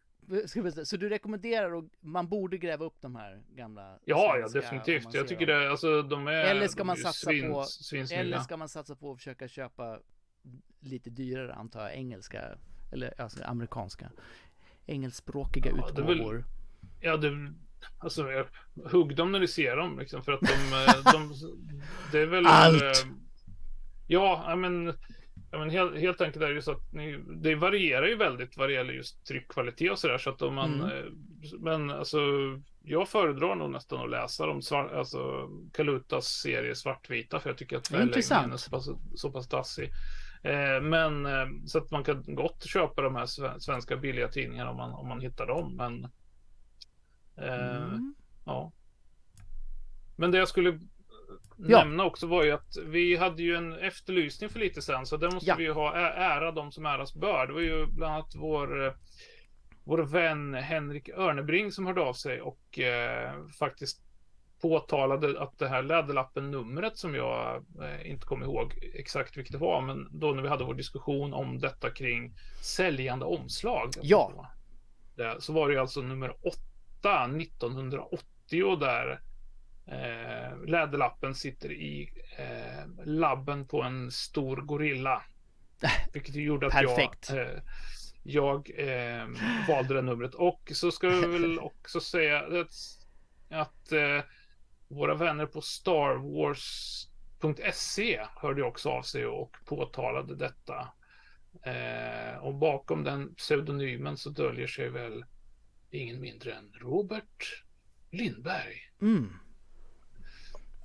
Så 0.84 0.96
du 0.96 1.08
rekommenderar 1.08 1.74
och 1.74 1.84
man 2.00 2.28
borde 2.28 2.58
gräva 2.58 2.84
upp 2.84 2.96
de 3.00 3.16
här 3.16 3.42
gamla 3.54 3.98
Ja, 4.04 4.38
ja, 4.38 4.48
definitivt. 4.48 5.14
Jag 5.14 5.28
tycker 5.28 5.46
dem. 5.46 5.60
det, 5.60 5.70
alltså 5.70 6.02
de 6.02 6.26
är 6.26 6.32
Eller 6.32 6.68
ska 6.68 6.84
man 6.84 6.96
satsa 6.96 7.30
svin, 7.30 7.52
på- 7.52 7.64
svinsnygga. 7.64 8.20
Eller 8.22 8.38
ska 8.38 8.56
man 8.56 8.68
satsa 8.68 8.96
på 8.96 9.12
att 9.12 9.18
försöka 9.18 9.48
köpa 9.48 10.00
lite 10.80 11.10
dyrare, 11.10 11.54
antar 11.54 11.80
jag, 11.80 11.94
engelska 11.94 12.58
eller 12.92 13.20
alltså 13.20 13.44
amerikanska 13.44 14.10
engelskspråkiga 14.86 15.72
Ja, 15.76 15.88
är 15.88 16.02
väl- 16.02 16.10
utgåvor? 16.10 16.44
Ja, 17.00 17.16
det, 17.16 17.52
alltså 17.98 18.46
hugg 18.84 19.16
dem 19.16 19.32
när 19.32 19.40
ni 19.40 19.48
ser 19.48 19.76
dem 19.76 19.98
liksom 19.98 20.22
för 20.24 20.32
att 20.32 20.40
de, 20.40 20.52
eh, 20.52 21.12
de 21.12 21.34
det 22.12 22.18
är 22.18 22.26
väl 22.26 22.46
Allt! 22.46 23.06
Ja, 24.12 24.56
men, 24.56 24.86
ja, 25.50 25.58
men 25.58 25.70
helt, 25.70 25.98
helt 25.98 26.20
enkelt 26.20 26.44
är 26.44 26.48
det 26.48 26.54
ju 26.54 26.62
så 26.62 26.72
att 26.72 26.92
ni, 26.92 27.24
det 27.42 27.54
varierar 27.54 28.06
ju 28.06 28.16
väldigt 28.16 28.56
vad 28.56 28.68
det 28.68 28.72
gäller 28.72 28.92
just 28.92 29.26
tryckkvalitet 29.26 29.90
och 29.92 29.98
sådär 29.98 30.18
så 30.18 30.30
att 30.30 30.42
om 30.42 30.54
man 30.54 30.74
Mm. 30.82 30.90
eh, 30.98 31.04
men 31.60 31.90
alltså 31.90 32.18
jag 32.82 33.08
föredrar 33.08 33.54
nog 33.54 33.70
nästan 33.70 34.00
att 34.04 34.10
läsa 34.10 34.46
de 34.46 34.62
svart, 34.62 34.92
alltså 34.92 35.48
Kalutas 35.72 36.26
serie 36.26 36.74
svartvita 36.74 37.40
för 37.40 37.50
jag 37.50 37.58
tycker 37.58 37.76
att 37.76 37.88
färgläggningen 37.88 38.52
är 38.52 38.56
så 38.56 38.70
pass, 38.70 38.88
så 39.14 39.30
pass 39.32 39.48
dassig. 39.48 39.90
Eh, 40.42 40.80
men 40.82 41.26
eh, 41.26 41.46
så 41.66 41.78
att 41.78 41.90
man 41.90 42.04
kan 42.04 42.24
gott 42.34 42.64
köpa 42.64 43.02
de 43.02 43.14
här 43.16 43.26
sve- 43.26 43.58
svenska 43.58 43.96
billiga 43.96 44.28
tidningarna 44.28 44.70
om 44.70 44.76
man, 44.76 44.90
om 44.92 45.08
man 45.08 45.20
hittar 45.20 45.46
dem. 45.46 45.76
Men 45.76 46.04
eh, 47.36 47.76
Mm. 47.86 48.14
ja. 48.44 48.72
Men 50.16 50.30
det 50.30 50.38
jag 50.38 50.48
skulle 50.48 50.80
Ja. 51.68 51.78
nämna 51.84 52.04
också 52.04 52.26
var 52.26 52.44
ju 52.44 52.50
att 52.50 52.76
vi 52.86 53.16
hade 53.16 53.42
ju 53.42 53.56
en 53.56 53.72
efterlysning 53.72 54.50
för 54.50 54.58
lite 54.58 54.82
sen 54.82 55.06
så 55.06 55.16
där 55.16 55.30
måste 55.30 55.50
Ja. 55.50 55.54
vi 55.58 55.64
ju 55.64 55.72
ha 55.72 55.94
ära 55.96 56.52
de 56.52 56.72
som 56.72 56.86
äras 56.86 57.14
bör. 57.14 57.46
Det 57.46 57.52
var 57.52 57.60
ju 57.60 57.86
bland 57.86 58.14
annat 58.14 58.34
vår 58.34 58.86
eh, 58.86 58.92
vår 59.84 59.98
vän 59.98 60.54
Henrik 60.54 61.08
Örnebring 61.08 61.72
som 61.72 61.86
hörde 61.86 62.00
av 62.00 62.12
sig 62.12 62.40
och 62.40 62.78
eh, 62.78 63.32
faktiskt 63.58 64.02
påtalade 64.62 65.40
att 65.42 65.58
det 65.58 65.68
här 65.68 65.82
läderlappen-numret 65.82 66.96
som 66.96 67.14
jag 67.14 67.64
eh, 67.82 68.10
inte 68.10 68.26
kommer 68.26 68.46
ihåg 68.46 68.78
exakt 68.94 69.36
vilket 69.36 69.52
det 69.52 69.58
var, 69.58 69.80
men 69.80 70.08
då 70.10 70.32
när 70.32 70.42
vi 70.42 70.48
hade 70.48 70.64
vår 70.64 70.74
diskussion 70.74 71.32
om 71.34 71.58
detta 71.58 71.90
kring 71.90 72.34
säljande 72.62 73.24
omslag. 73.24 73.88
Ja. 74.02 74.50
Det, 75.16 75.36
så 75.40 75.52
var 75.52 75.68
det 75.68 75.74
ju 75.74 75.80
alltså 75.80 76.00
nummer 76.02 76.34
8 77.02 77.24
1980 77.40 78.76
där 78.76 79.20
eh, 79.90 80.64
läderlappen 80.66 81.34
sitter 81.34 81.72
i 81.72 82.10
eh, 82.38 83.04
labben 83.06 83.66
på 83.66 83.82
en 83.82 84.10
stor 84.10 84.56
gorilla. 84.56 85.22
Vilket 86.12 86.34
gjorde 86.34 86.66
att 86.66 86.72
Perfekt. 86.72 87.30
jag 87.30 87.40
eh, 87.40 87.62
jag 88.22 88.70
eh, 88.76 89.28
valde 89.68 89.94
det 89.94 90.02
numret. 90.02 90.34
Och 90.34 90.72
så 90.74 90.90
ska 90.90 91.08
vi 91.08 91.26
väl 91.26 91.58
också 91.60 92.00
säga 92.00 92.38
att, 92.40 92.72
att 93.50 93.92
eh, 93.92 94.20
våra 94.88 95.14
vänner 95.14 95.46
på 95.46 95.60
Star 95.60 96.14
Wars.se 96.36 98.20
hörde 98.36 98.62
också 98.62 98.90
av 98.90 99.02
sig 99.02 99.26
och 99.26 99.56
påtalade 99.66 100.36
detta. 100.36 100.88
Eh, 101.62 102.36
och 102.38 102.54
bakom 102.54 103.04
den 103.04 103.34
pseudonymen 103.34 104.16
så 104.16 104.30
döljer 104.30 104.66
sig 104.66 104.88
väl 104.88 105.24
ingen 105.90 106.20
mindre 106.20 106.52
än 106.52 106.72
Robert 106.80 107.64
Lindberg. 108.10 108.76
Mm. 109.02 109.32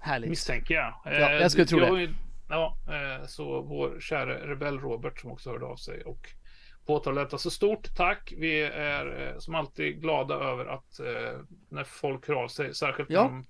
Härligt. 0.06 0.30
Misstänker 0.30 0.74
jag. 0.76 0.94
Ja, 1.06 1.32
jag 1.32 1.52
skulle 1.52 1.66
tro 1.66 1.80
det. 1.80 1.90
var 1.90 1.98
ju- 1.98 2.14
Ja, 2.50 2.78
eh, 2.88 3.26
så 3.28 3.62
vår 3.62 4.00
kära 4.00 4.48
rebell 4.48 4.80
Robert 4.80 5.20
som 5.20 5.32
också 5.32 5.50
hörde 5.52 5.66
av 5.66 5.76
sig 5.76 6.04
och 6.04 6.28
påtalade 6.86 7.26
detta. 7.26 7.38
Så 7.38 7.50
stort 7.52 7.96
tack. 7.96 8.34
Vi 8.38 8.62
är 8.62 9.28
eh, 9.28 9.38
som 9.40 9.56
alltid 9.56 10.02
glada 10.02 10.36
över 10.36 10.66
att 10.66 11.00
eh, 11.00 11.40
när 11.70 11.84
folk 11.84 12.28
hör 12.28 12.36
av 12.36 12.48
sig, 12.48 12.74
särskilt 12.76 13.10
Ja. 13.10 13.22
de 13.24 13.46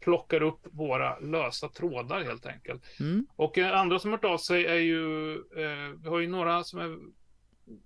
plockar 0.00 0.42
upp 0.42 0.60
våra 0.72 1.18
lösa 1.18 1.68
trådar 1.68 2.20
helt 2.24 2.46
enkelt. 2.46 3.00
Mm. 3.00 3.26
Och 3.36 3.58
eh, 3.58 3.78
andra 3.80 3.98
som 3.98 4.10
hört 4.10 4.24
av 4.24 4.38
sig 4.38 4.66
är 4.66 4.74
ju, 4.74 5.34
eh, 5.34 5.90
vi 6.02 6.08
har 6.08 6.18
ju 6.18 6.28
några 6.28 6.64
som 6.64 6.78
är 6.80 6.98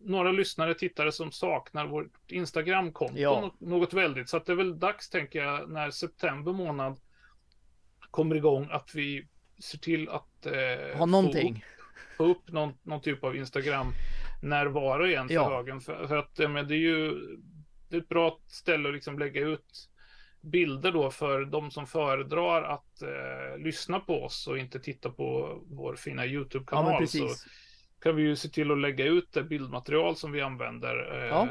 några 0.00 0.32
lyssnare, 0.32 0.74
tittare 0.74 1.12
som 1.12 1.32
saknar 1.32 1.86
vårt 1.86 2.30
Instagramkonto 2.30 3.18
Ja. 3.18 3.50
något 3.58 3.92
väldigt. 3.94 4.28
Så 4.28 4.36
att 4.36 4.46
det 4.46 4.52
är 4.52 4.56
väl 4.56 4.78
dags, 4.78 5.10
tänker 5.10 5.42
jag, 5.44 5.70
när 5.70 5.90
september 5.90 6.52
månad 6.52 6.96
kommer 8.10 8.36
igång 8.36 8.68
att 8.70 8.94
vi 8.94 9.26
ser 9.58 9.78
till 9.78 10.08
att 10.08 10.46
eh, 10.46 10.98
Ha 10.98 11.06
någonting. 11.06 11.64
Få, 12.16 12.24
upp, 12.24 12.36
få 12.36 12.40
upp 12.40 12.52
någon, 12.52 12.72
någon 12.82 13.00
typ 13.00 13.24
av 13.24 13.36
Instagram 13.36 13.86
närvaro 14.42 15.06
igen 15.06 15.28
för 15.28 15.34
Ja. 15.34 15.48
högen. 15.56 15.80
För, 15.80 16.06
för 16.06 16.16
att 16.16 16.38
men 16.50 16.68
det 16.68 16.74
är 16.74 16.78
ju 16.78 17.14
det 17.88 17.96
är 17.96 18.00
ett 18.00 18.08
bra 18.08 18.40
ställe 18.46 18.88
att 18.88 18.94
liksom 18.94 19.18
lägga 19.18 19.40
ut 19.40 19.88
bilder 20.40 20.92
då 20.92 21.10
för 21.10 21.44
de 21.44 21.70
som 21.70 21.86
föredrar 21.86 22.62
att 22.62 23.02
eh, 23.02 23.58
lyssna 23.58 24.00
på 24.00 24.22
oss 24.24 24.46
och 24.46 24.58
inte 24.58 24.80
titta 24.80 25.10
på 25.10 25.58
vår 25.70 25.96
fina 25.96 26.26
Ja, 26.26 26.32
YouTube-kanal. 26.32 26.98
men 26.98 27.08
så 27.08 27.28
kan 28.02 28.16
vi 28.16 28.22
ju 28.22 28.36
se 28.36 28.48
till 28.48 28.70
att 28.70 28.78
lägga 28.78 29.04
ut 29.04 29.32
det 29.32 29.42
bildmaterial 29.42 30.16
som 30.16 30.32
vi 30.32 30.40
använder. 30.40 31.18
Eh, 31.22 31.26
Ja. 31.28 31.48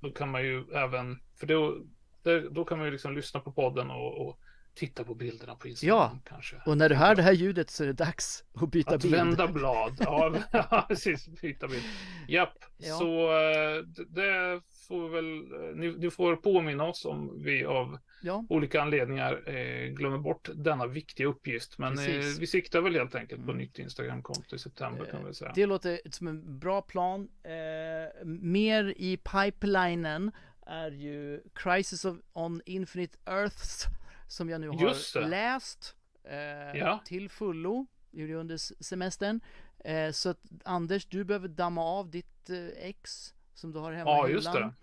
Då 0.00 0.10
kan 0.10 0.30
man 0.30 0.42
ju 0.44 0.64
även, 0.74 1.18
för 1.40 1.46
då, 1.46 1.76
där, 2.22 2.48
då 2.50 2.64
kan 2.64 2.78
man 2.78 2.86
ju 2.86 2.90
liksom 2.92 3.14
lyssna 3.14 3.40
på 3.40 3.52
podden 3.52 3.90
och, 3.90 4.28
och 4.28 4.40
titta 4.78 5.04
på 5.04 5.14
bilderna 5.14 5.54
på 5.54 5.68
Instagram 5.68 5.96
Ja. 5.98 6.18
kanske. 6.28 6.56
Och 6.66 6.76
när 6.78 6.88
du 6.88 6.94
hör 6.94 7.14
det 7.14 7.22
här 7.22 7.32
ljudet 7.32 7.70
så 7.70 7.82
är 7.82 7.86
det 7.86 7.92
dags 7.92 8.44
att 8.54 8.70
byta 8.70 8.94
Att 8.94 9.02
bild. 9.02 9.14
vända 9.14 9.46
blad. 9.52 9.96
Ja, 10.52 10.84
precis. 10.88 11.28
Byta 11.28 11.68
bild. 11.68 11.82
Japp, 12.28 12.64
Ja. 12.78 12.94
så 12.98 13.30
eh, 13.32 13.82
det- 14.08 14.60
får 14.88 15.08
väl, 15.08 15.52
eh, 15.70 15.76
ni, 15.76 15.98
ni 15.98 16.10
får 16.10 16.36
påminna 16.36 16.84
oss 16.84 17.04
om 17.04 17.42
vi 17.44 17.64
av 17.64 17.98
Ja, 18.22 18.44
olika 18.48 18.82
anledningar 18.82 19.42
eh, 19.48 19.88
glömmer 19.90 20.18
bort 20.18 20.48
denna 20.54 20.86
viktiga 20.86 21.26
uppgift. 21.26 21.78
Men 21.78 21.98
eh, 21.98 22.04
vi 22.40 22.46
siktar 22.46 22.80
väl 22.80 22.94
helt 22.94 23.14
enkelt 23.14 23.40
på 23.44 23.50
Mm. 23.50 23.56
nytt 23.62 23.78
Instagramkonto 23.78 24.56
i 24.56 24.58
september 24.58 25.04
kan 25.04 25.26
vi 25.26 25.34
säga. 25.34 25.52
det 25.54 25.66
låter 25.66 26.00
som 26.10 26.28
en 26.28 26.58
bra 26.58 26.82
plan. 26.82 27.28
Eh, 27.44 28.26
mer 28.26 28.94
i 28.96 29.16
pipelinen 29.16 30.32
är 30.66 30.90
ju 30.90 31.40
Crisis 31.54 32.04
of, 32.04 32.16
on 32.32 32.60
Infinite 32.66 33.18
Earths 33.26 33.84
som 34.28 34.48
jag 34.48 34.60
nu 34.60 34.68
har 34.68 34.80
Just 34.88 35.14
läst 35.14 35.96
eh, 36.24 36.78
Ja. 36.78 37.00
till 37.04 37.28
fullo. 37.30 37.86
Gjorde 38.10 38.32
jag 38.32 38.40
under 38.40 38.56
semestern. 38.84 39.40
Eh, 39.84 40.10
så 40.10 40.28
att 40.30 40.40
Anders, 40.64 41.06
du 41.06 41.24
behöver 41.24 41.48
damma 41.48 41.82
av 41.84 42.10
ditt 42.10 42.50
eh, 42.50 42.66
ex 42.88 43.34
som 43.54 43.72
du 43.72 43.78
har 43.78 43.92
hemma 43.92 44.10
Ja, 44.10 44.28
i 44.28 44.32
just 44.32 44.48
hyllan. 44.48 44.62
det. 44.62 44.74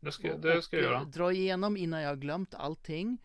Det 0.00 0.12
ska, 0.12 0.36
det 0.36 0.62
ska 0.62 0.76
jag 0.76 0.84
eh, 0.84 0.90
göra. 0.90 1.04
Dra 1.04 1.32
igenom 1.32 1.76
innan 1.76 2.02
jag 2.02 2.08
har 2.08 2.16
glömt 2.16 2.54
allting. 2.54 3.18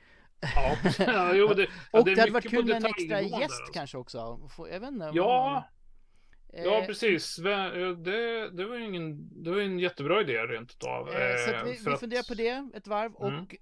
Ja, 0.56 0.78
ja, 1.00 1.34
jo, 1.36 1.48
det, 1.48 1.62
ja, 1.92 2.00
Och 2.00 2.06
det 2.06 2.16
det, 2.16 2.22
hade 2.22 2.34
varit 2.34 2.50
kul 2.50 2.66
med 2.66 2.76
en 2.76 2.86
extra 2.86 3.22
gäst 3.22 3.34
alltså. 3.44 3.74
kanske 3.74 3.98
också. 3.98 4.48
Få- 4.56 4.70
Jag 4.70 4.80
vet 4.80 4.90
inte. 4.92 5.12
Ja, 5.14 5.50
man- 5.54 5.64
Ja, 6.64 6.80
Eh, 6.82 6.86
precis. 6.86 7.36
Det, 7.36 8.50
det 8.50 8.66
var 8.66 8.76
ju 8.76 8.86
ingen, 8.86 9.30
det 9.44 9.50
var 9.52 9.60
en 9.60 9.80
jättebra 9.80 10.22
idé 10.22 10.34
rent 10.38 10.72
utav. 10.72 11.10
Eh, 11.10 11.36
så 11.48 11.66
vi, 11.66 11.72
vi 11.92 11.98
funderar 11.98 12.28
på 12.28 12.34
det 12.34 12.78
ett 12.78 12.88
varv 12.88 13.12
Mm. 13.22 13.44
och 13.44 13.56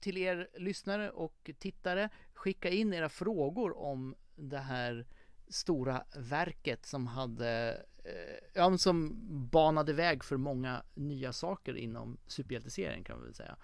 till 0.00 0.18
er 0.18 0.48
lyssnare 0.58 1.10
och 1.10 1.50
tittare 1.58 2.08
skicka 2.34 2.68
in 2.68 2.94
era 2.94 3.08
frågor 3.08 3.78
om 3.78 4.14
det 4.36 4.58
här 4.58 5.06
stora 5.48 6.04
verket 6.16 6.86
som 6.86 7.06
hade 7.06 7.82
eh, 8.04 8.48
ja, 8.54 8.78
som 8.78 9.12
banade 9.50 9.92
väg 9.92 10.24
för 10.24 10.36
många 10.36 10.82
nya 10.94 11.32
saker 11.32 11.76
inom 11.76 12.18
superhjälteserien 12.26 13.04
kan 13.04 13.16
man 13.16 13.24
väl 13.24 13.34
säga. 13.34 13.56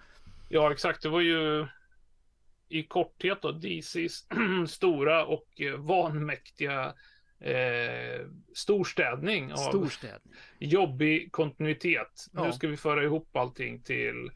Ja, 0.49 0.71
exakt. 0.71 1.01
Det 1.01 1.09
var 1.09 1.21
ju 1.21 1.67
i 2.69 2.83
korthet 2.83 3.41
då 3.41 3.51
DCs 3.51 4.27
stora 4.67 5.25
och 5.25 5.61
eh, 5.61 5.75
vanmäktiga 5.75 6.93
eh, 7.39 8.27
storstädning 8.53 9.53
av 9.53 9.57
Storstädning. 9.57 10.33
jobbig 10.59 11.31
kontinuitet. 11.31 12.27
Ja. 12.33 12.45
Nu 12.45 12.53
ska 12.53 12.67
vi 12.67 12.77
föra 12.77 13.03
ihop 13.03 13.35
allting 13.35 13.81
till 13.83 14.31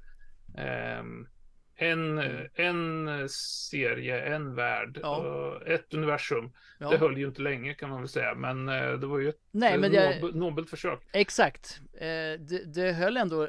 ehm, 0.58 1.28
en, 1.76 2.20
en 2.56 3.10
serie, 3.30 4.22
en 4.36 4.56
värld, 4.56 5.00
Ja. 5.04 5.18
och 5.18 5.68
ett 5.68 5.94
universum. 5.94 6.52
Ja. 6.78 6.90
Det 6.90 6.98
höll 6.98 7.18
ju 7.18 7.28
inte 7.28 7.42
länge 7.42 7.74
kan 7.74 7.90
man 7.90 8.00
väl 8.00 8.10
säga, 8.10 8.36
men 8.36 8.70
eh, 8.70 8.92
det 8.94 9.08
var 9.08 9.20
ju 9.20 9.30
ett 9.30 9.40
Nej, 9.52 9.78
men 9.78 9.92
eh, 9.96 10.04
jag, 10.04 10.16
nob- 10.16 10.36
nobelt 10.36 10.70
försök. 10.70 11.00
exakt. 11.12 11.82
Eh, 11.94 12.08
det, 12.40 12.74
det 12.74 12.92
höll 12.94 13.18
ändå 13.18 13.48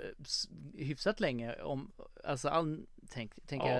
hyfsat 0.79 1.21
länge 1.21 1.55
om, 1.55 1.93
alltså 2.25 2.49
all, 2.49 2.81
tänk, 3.11 3.33
tänker 3.47 3.67
Ja. 3.69 3.73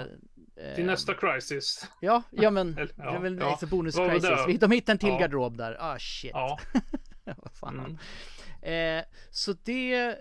jag. 0.57 0.69
eh, 0.69 0.75
Till 0.75 0.87
nästa 0.87 1.15
crisis. 1.15 1.87
Ja, 2.01 2.23
ja 2.31 2.51
men 2.51 2.69
Eller, 2.79 2.93
det 2.97 3.03
är 3.03 3.07
ja, 3.07 3.19
väl 3.19 3.39
ja. 3.39 3.51
extra 3.53 3.67
bonus 3.67 3.97
crisis. 3.97 4.31
det? 4.47 4.57
De 4.67 4.71
hittar 4.71 4.93
en 4.93 4.99
till 4.99 5.09
Ja. 5.09 5.19
garderob 5.19 5.57
där. 5.57 5.77
Ah 5.81 5.99
shit. 5.99 6.31
Ja. 6.35 6.59
Vad 7.25 7.53
fan. 7.61 7.79
Mm. 7.79 8.99
Eh, 8.99 9.05
så 9.31 9.53
det 9.65 9.95
eh, 9.95 10.15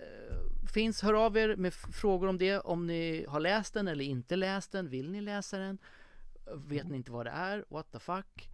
finns, 0.76 1.02
hör 1.02 1.14
av 1.14 1.38
er 1.38 1.56
med 1.56 1.74
frågor 1.74 2.28
om 2.28 2.38
det, 2.38 2.60
om 2.60 2.88
ni 2.88 3.26
har 3.30 3.40
läst 3.40 3.74
den 3.74 3.88
eller 3.88 4.06
inte 4.06 4.36
läst 4.36 4.72
den, 4.72 4.90
vill 4.90 5.12
ni 5.12 5.22
läsa 5.22 5.58
den? 5.58 5.78
Vet 6.56 6.88
ni 6.88 6.98
inte 6.98 7.12
vad 7.12 7.26
det 7.26 7.30
är? 7.32 7.66
What 7.70 7.92
the 7.92 8.00
fuck? 8.00 8.50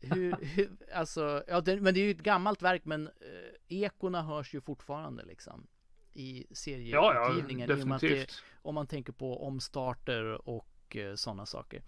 Hur, 0.00 0.36
hur, 0.44 0.70
alltså, 0.94 1.44
ja, 1.48 1.60
det, 1.60 1.80
men 1.80 1.94
det 1.94 2.00
är 2.00 2.04
ju 2.04 2.10
ett 2.10 2.22
gammalt 2.22 2.62
verk, 2.62 2.84
men 2.84 3.06
eh, 3.06 3.12
ekorna 3.68 4.22
hörs 4.22 4.54
ju 4.54 4.60
fortfarande 4.60 5.24
liksom 5.24 5.66
i 6.14 6.38
Ja, 6.38 6.44
ja, 6.48 6.54
serieutgivningen. 6.54 7.70
och 7.70 7.86
med 7.88 7.94
att 7.94 8.00
det, 8.00 8.08
definitivt. 8.08 8.42
om 8.62 8.74
man 8.74 8.86
tänker 8.86 9.12
på 9.12 9.46
omstarter 9.46 10.48
och 10.48 10.96
eh, 10.96 11.14
sådana 11.14 11.46
saker. 11.46 11.82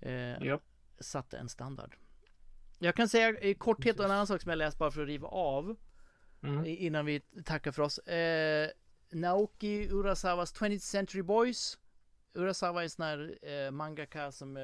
Eh, 0.00 0.42
Japp. 0.42 0.62
Satte 1.00 1.38
en 1.38 1.48
standard. 1.48 1.96
Jag 2.78 2.94
kan 2.94 3.08
säga 3.08 3.40
i 3.40 3.54
korthet 3.54 4.00
en 4.00 4.10
annan 4.10 4.26
sak 4.26 4.42
som 4.42 4.50
jag 4.50 4.58
läst 4.58 4.78
bara 4.78 4.90
för 4.90 5.02
att 5.02 5.08
riva 5.08 5.28
av 5.28 5.76
Mm. 6.42 6.64
innan 6.66 7.06
vi 7.06 7.20
tackar 7.20 7.72
för 7.72 7.82
oss. 7.82 7.98
Eh, 7.98 8.68
Naoki 9.12 9.88
Urasawas 9.90 10.54
20th 10.54 10.78
Century 10.78 11.22
Boys. 11.22 11.78
Urasawa 12.34 12.80
är 12.80 12.84
en 12.84 12.90
sån 12.90 13.04
här 13.04 13.38
eh, 13.42 13.70
mangaka 13.70 14.32
som, 14.32 14.56
eh, 14.56 14.62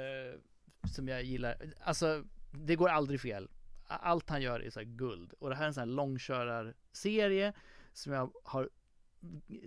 som 0.94 1.08
jag 1.08 1.22
gillar. 1.22 1.56
Alltså, 1.80 2.24
det 2.50 2.76
går 2.76 2.88
aldrig 2.88 3.20
fel. 3.20 3.48
Allt 3.86 4.30
han 4.30 4.42
gör 4.42 4.60
är 4.60 4.70
så 4.70 4.80
guld. 4.84 5.32
Och 5.32 5.48
det 5.48 5.54
här 5.56 5.62
är 5.62 5.66
en 5.68 5.74
sån 5.74 5.80
här 5.80 5.94
långkörarserie 5.94 7.52
som 7.92 8.12
jag 8.12 8.32
har 8.44 8.68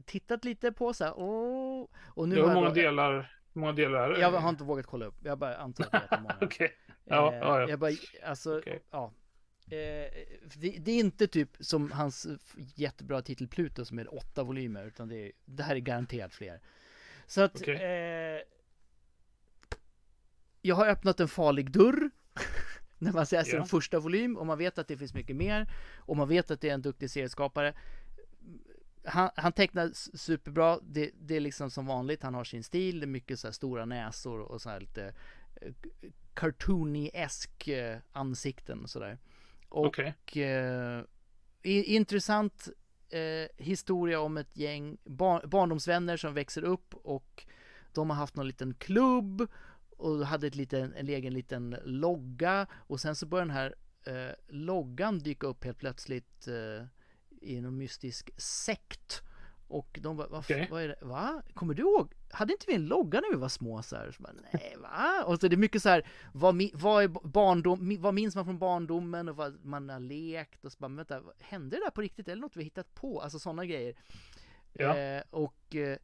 tittat 0.06 0.46
lite 0.46 0.72
på 0.72 0.94
så 0.94 1.04
här, 1.04 1.14
åh. 1.18 1.88
Och 2.06 2.30
nu 2.30 2.36
hur 2.36 2.48
många 2.48 2.68
jag, 2.68 2.74
delar, 2.74 3.32
hur 3.54 3.62
många 3.62 3.74
delar 3.74 4.00
är 4.00 4.10
det? 4.14 4.20
jag 4.20 4.32
har 4.32 4.50
inte 4.50 4.64
vågat 4.64 4.86
kolla 4.86 5.06
upp. 5.06 5.16
Jag 5.24 5.38
bara 5.38 5.58
antar 5.58 5.84
att 5.84 5.92
det 5.92 5.98
är 5.98 6.02
jättemånga. 6.02 6.38
Okej. 6.42 6.72
Ja, 7.04 7.34
Eh, 7.34 7.40
ja, 7.40 7.62
ja. 7.62 7.70
Jag 7.70 7.80
bara, 7.80 7.92
alltså, 8.26 8.58
Okej. 8.58 8.84
ja. 8.92 9.12
Eh, 9.68 10.12
det, 10.56 10.78
det 10.80 10.92
är 10.92 11.00
inte 11.00 11.28
typ 11.28 11.50
som 11.60 11.92
hans 11.92 12.28
jättebra 12.76 13.22
titel 13.22 13.48
Pluto 13.48 13.86
som 13.86 14.00
är 14.00 14.14
åtta 14.16 14.44
volymer, 14.44 14.86
utan 14.86 15.08
det, 15.08 15.16
är, 15.26 15.32
det 15.46 15.64
här 15.64 15.76
är 15.76 15.80
garanterat 15.80 16.34
fler. 16.34 16.62
Så 17.28 17.42
att, 17.42 17.62
Okej. 17.62 17.76
eh, 17.76 18.42
jag 20.62 20.76
har 20.76 20.88
öppnat 20.88 21.20
en 21.20 21.28
farlig 21.28 21.72
dörr. 21.72 22.10
När 22.98 23.12
man 23.12 23.26
läser 23.32 23.56
Ja. 23.56 23.62
en 23.62 23.68
första 23.68 24.00
volym 24.00 24.38
och 24.38 24.46
man 24.46 24.58
vet 24.58 24.78
att 24.78 24.88
det 24.88 24.98
finns 24.98 25.14
mycket 25.14 25.36
mer 25.36 25.70
och 25.98 26.18
man 26.18 26.28
vet 26.28 26.52
att 26.52 26.62
det 26.62 26.70
är 26.70 26.74
en 26.74 26.82
duktig 26.82 27.10
serieskapare. 27.10 27.74
Han, 29.04 29.30
han 29.36 29.52
tecknar 29.54 29.92
superbra, 30.18 30.80
det, 30.84 31.12
det 31.22 31.36
är 31.36 31.40
liksom 31.40 31.72
som 31.72 31.86
vanligt, 31.86 32.24
han 32.24 32.34
har 32.34 32.44
sin 32.44 32.64
stil, 32.64 33.00
det 33.00 33.06
är 33.06 33.08
mycket 33.08 33.40
så 33.40 33.48
här 33.48 33.52
stora 33.52 33.86
näsor 33.86 34.40
och 34.40 34.62
så 34.62 34.70
här 34.70 34.80
lite 34.80 35.14
eh, 35.62 35.72
cartoony-esk 36.34 37.68
eh, 37.68 37.98
ansikten 38.12 38.84
och 38.84 38.90
sådär. 38.90 39.18
Och 39.76 39.86
Okej. 39.86 40.14
eh, 40.44 41.02
intressant 41.64 42.68
eh, 43.10 43.64
historia 43.66 44.20
om 44.20 44.38
ett 44.38 44.58
gäng 44.58 44.98
bar- 45.04 45.48
barndomsvänner 45.48 46.18
som 46.18 46.34
växer 46.34 46.64
upp 46.64 46.94
och 46.94 47.46
de 47.94 48.10
har 48.10 48.18
haft 48.18 48.36
någon 48.36 48.48
liten 48.48 48.74
klubb 48.74 49.48
och 49.90 50.26
hade 50.28 50.48
ett 50.48 50.56
liten, 50.56 50.94
en 50.94 51.08
egen 51.10 51.34
liten 51.34 51.78
logga 51.84 52.68
och 52.72 53.00
sen 53.00 53.16
så 53.16 53.26
börjar 53.26 53.46
den 53.46 53.56
här 53.56 53.76
eh, 54.08 54.34
loggan 54.48 55.20
dyka 55.20 55.48
upp 55.48 55.64
helt 55.64 55.78
plötsligt 55.78 56.48
eh, 56.48 56.86
i 57.42 57.62
någon 57.62 57.78
mystisk 57.78 58.30
sekt. 58.38 59.22
Och 59.68 60.00
de 60.02 60.18
bara, 60.18 60.28
vad, 60.28 60.40
Okej. 60.40 60.68
vad 60.72 60.84
är 60.84 60.88
det? 60.88 60.98
Va? 61.02 61.42
Kommer 61.54 61.74
du 61.74 61.82
ihåg? 61.82 62.14
Hade 62.36 62.54
inte 62.54 62.66
vi 62.68 62.76
en 62.76 62.86
logga 62.86 63.22
när 63.22 63.32
vi 63.32 63.38
var 63.38 63.50
små 63.50 63.82
så 63.82 63.96
här? 63.96 64.12
Så 64.12 64.24
bara, 64.24 64.34
Nej, 64.54 64.76
va? 64.82 65.24
Och 65.26 65.40
så 65.40 65.46
är 65.46 65.50
det 65.50 65.58
mycket 65.58 65.82
så 65.82 65.90
här, 65.90 66.08
vad, 66.34 66.62
vad 66.74 67.04
är 67.04 67.08
barndom, 67.08 67.98
vad 68.00 68.14
minns 68.14 68.36
man 68.36 68.46
från 68.46 68.60
barndomen 68.60 69.30
och 69.30 69.36
vad 69.36 69.66
man 69.66 69.90
har 69.90 70.00
lekt 70.00 70.66
och 70.66 70.72
så 70.72 70.78
bara, 70.80 70.88
men 70.88 70.98
vänta, 70.98 71.22
hände 71.40 71.76
det 71.76 71.84
där 71.86 71.90
på 71.90 72.02
riktigt 72.02 72.28
eller 72.28 72.42
något 72.42 72.56
vi 72.56 72.64
hittat 72.64 72.96
på? 72.96 73.22
Alltså 73.22 73.40
sådana 73.40 73.66
grejer. 73.66 73.96
Ja. 74.74 74.98
Eh, 74.98 75.24
och 75.30 75.76
eh, 75.76 75.98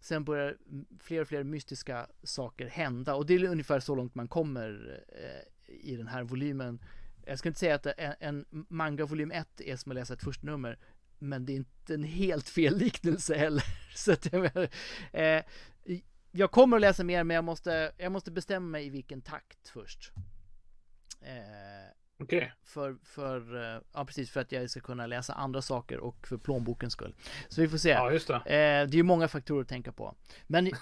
sen 0.00 0.24
börjar 0.24 0.56
fler 1.00 1.20
och 1.20 1.28
fler 1.28 1.44
mystiska 1.44 2.06
saker 2.22 2.66
hända 2.66 3.14
och 3.14 3.26
det 3.26 3.34
är 3.34 3.44
ungefär 3.44 3.80
så 3.80 3.94
långt 3.94 4.14
man 4.14 4.28
kommer 4.28 5.00
eh, 5.08 5.74
i 5.90 5.96
den 5.96 6.06
här 6.06 6.22
volymen. 6.22 6.84
Jag 7.26 7.38
ska 7.38 7.48
inte 7.48 7.60
säga 7.60 7.74
att 7.74 7.86
en, 7.86 8.14
en 8.20 8.66
manga 8.68 9.04
volym 9.04 9.30
1 9.30 9.60
är 9.60 9.76
som 9.76 9.92
att 9.92 9.96
läsa 9.96 10.14
ett 10.14 10.24
första 10.24 10.46
nummer 10.46 10.78
men 11.24 11.46
det 11.46 11.52
är 11.52 11.56
inte 11.56 11.94
en 11.94 12.02
helt 12.02 12.48
fel 12.48 12.76
liknelse 12.76 13.34
heller. 13.34 13.64
Så 13.94 14.12
att 14.12 14.32
jag, 14.32 14.40
menar, 14.40 14.68
eh, 15.12 15.42
jag 16.36 16.50
kommer 16.50 16.76
att 16.76 16.80
läsa 16.80 17.04
mer 17.04 17.24
men 17.24 17.34
jag 17.34 17.44
måste, 17.44 17.92
jag 17.96 18.12
måste 18.12 18.30
bestämma 18.30 18.66
mig 18.66 18.86
i 18.86 18.90
vilken 18.90 19.20
takt 19.20 19.68
först. 19.68 20.12
Eh, 21.20 21.90
Okej. 22.18 22.52
för, 22.62 22.96
för, 23.02 23.62
eh, 23.74 23.80
ja 23.92 24.04
precis, 24.04 24.30
för 24.30 24.40
att 24.40 24.52
jag 24.52 24.70
ska 24.70 24.80
kunna 24.80 25.06
läsa 25.06 25.32
andra 25.32 25.62
saker 25.62 25.98
och 25.98 26.26
för 26.26 26.36
plånbokens 26.36 26.92
skull. 26.92 27.14
Så 27.48 27.60
vi 27.60 27.68
får 27.68 27.78
se. 27.78 27.88
Ja, 27.88 28.12
just 28.12 28.28
det. 28.28 28.34
Eh, 28.34 28.42
det 28.44 28.54
är 28.56 28.94
ju 28.94 29.02
många 29.02 29.28
faktorer 29.28 29.62
att 29.62 29.68
tänka 29.68 29.92
på. 29.92 30.14
Men, 30.46 30.66
eh, 30.66 30.72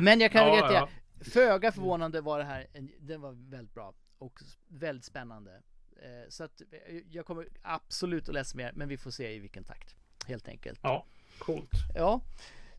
men 0.00 0.20
jag 0.20 0.32
kan 0.32 0.46
Ja, 0.48 0.56
rätta, 0.56 0.72
ja. 0.72 0.88
föga 1.20 1.72
förvånande 1.72 2.20
var 2.20 2.38
det 2.38 2.44
här, 2.44 2.66
en, 2.72 2.90
den 3.00 3.20
var 3.20 3.32
väldigt 3.50 3.74
bra 3.74 3.94
och 4.18 4.40
väldigt 4.68 5.04
spännande. 5.04 5.62
Eh, 6.02 6.28
så 6.28 6.44
att 6.44 6.60
eh, 6.60 6.96
jag 7.10 7.26
kommer 7.26 7.48
absolut 7.62 8.28
att 8.28 8.34
läsa 8.34 8.56
mer, 8.56 8.72
men 8.74 8.88
vi 8.88 8.96
får 8.96 9.10
se 9.10 9.32
i 9.34 9.38
vilken 9.38 9.64
takt. 9.64 9.94
Helt 10.26 10.48
enkelt. 10.48 10.80
Ja, 10.82 11.06
coolt. 11.38 11.70
Ja. 11.94 12.20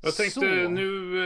Jag 0.02 0.16
tänkte 0.16 0.39
Så. 0.39 0.70
nu 0.70 1.20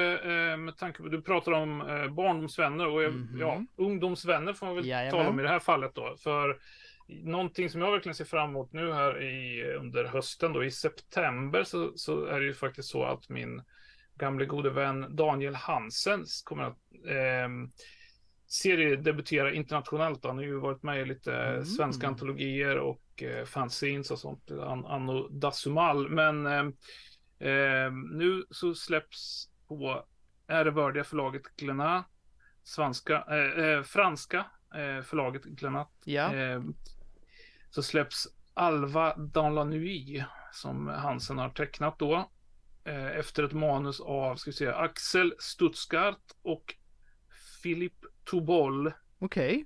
eh, 0.52 0.58
med 0.58 0.78
tanke 0.78 1.04
på 1.04 1.10
du 1.10 1.22
pratar 1.22 1.52
om 1.52 1.82
eh, 1.82 2.08
barndomsvänner 2.08 2.88
och 2.88 3.04
jag, 3.04 3.14
Mhm. 3.14 3.40
ja, 3.40 3.66
ungdomsvänner 3.76 4.54
får 4.54 4.66
man 4.66 4.76
väl 4.76 4.86
Jajamän. 4.88 5.12
tala 5.12 5.30
om 5.30 5.40
i 5.40 5.44
det 5.44 5.50
här 5.50 5.60
fallet 5.60 5.96
då. 5.96 6.16
För 6.24 6.58
någonting 7.08 7.70
som 7.70 7.82
jag 7.82 7.92
verkligen 7.92 8.16
ser 8.16 8.26
fram 8.26 8.50
emot 8.50 8.74
nu 8.74 8.94
här 8.94 9.22
i, 9.24 9.64
under 9.74 10.04
hösten 10.06 10.54
då 10.54 10.64
i 10.64 10.72
september 10.72 11.64
så, 11.64 11.92
så 11.96 12.26
är 12.26 12.40
det 12.40 12.46
ju 12.46 12.54
faktiskt 12.54 12.90
så 12.90 13.04
att 13.04 13.30
min 13.30 13.62
gamle 14.16 14.46
gode 14.46 14.70
vän 14.70 15.16
Daniel 15.16 15.56
Hansen 15.56 16.26
kommer 16.44 16.64
att 16.64 16.78
eh, 17.08 17.50
seriedebutera 18.48 19.54
internationellt. 19.54 20.26
Han 20.26 20.38
har 20.38 20.44
ju 20.44 20.60
varit 20.60 20.84
med 20.84 21.02
i 21.02 21.06
lite 21.06 21.34
Mm. 21.36 21.66
svenska 21.66 22.08
antologier 22.08 22.78
och 22.78 23.24
eh, 23.24 23.46
fanzines 23.46 24.12
och 24.12 24.20
sånt 24.20 24.52
an, 24.52 24.86
anno 24.86 25.28
Dasumal. 25.30 26.10
Men 26.10 26.46
eh, 26.46 26.64
Eh, 27.42 27.92
nu 28.12 28.46
så 28.50 28.76
släpps 28.76 29.50
på 29.68 30.06
ärevördiga 30.48 31.04
förlaget 31.04 31.56
Glenat, 31.58 32.06
svenska, 32.64 33.24
eh, 33.30 33.66
eh, 33.66 33.84
franska 33.84 34.46
eh, 34.76 35.04
förlaget 35.04 35.44
Glenat, 35.44 35.92
Ja. 36.06 36.36
eh, 36.36 36.62
så 37.70 37.84
släpps 37.84 38.28
Alva 38.54 39.16
dans 39.16 39.56
la 39.56 39.64
nuit 39.64 40.24
som 40.52 40.88
Hansen 40.88 41.38
har 41.38 41.50
tecknat 41.50 42.00
då. 42.00 42.30
Eh, 42.84 43.08
efter 43.18 43.44
ett 43.44 43.54
manus 43.54 44.00
av, 44.02 44.36
ska 44.36 44.50
vi 44.50 44.56
se, 44.56 44.68
Axel 44.68 45.34
Stutzgart 45.40 46.22
och 46.42 46.76
Philip 47.64 47.94
Tobol. 48.24 48.92
Okej. 49.20 49.66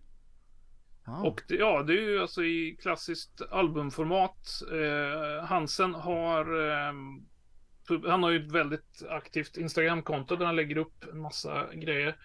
Wow. 1.05 1.25
Och 1.25 1.41
det, 1.47 1.55
ja, 1.55 1.83
det 1.83 1.93
är 1.93 2.01
ju 2.01 2.21
alltså 2.21 2.43
i 2.43 2.77
klassiskt 2.81 3.41
albumformat. 3.51 4.47
Eh, 4.71 5.45
Hansen 5.45 5.93
har 5.95 6.69
eh, 6.69 6.93
han 8.07 8.23
har 8.23 8.29
ju 8.29 8.45
ett 8.45 8.51
väldigt 8.51 9.03
aktivt 9.09 9.57
Instagramkonto 9.57 10.35
där 10.35 10.45
han 10.45 10.55
lägger 10.55 10.77
upp 10.77 11.03
en 11.11 11.19
massa 11.19 11.73
grejer. 11.73 12.15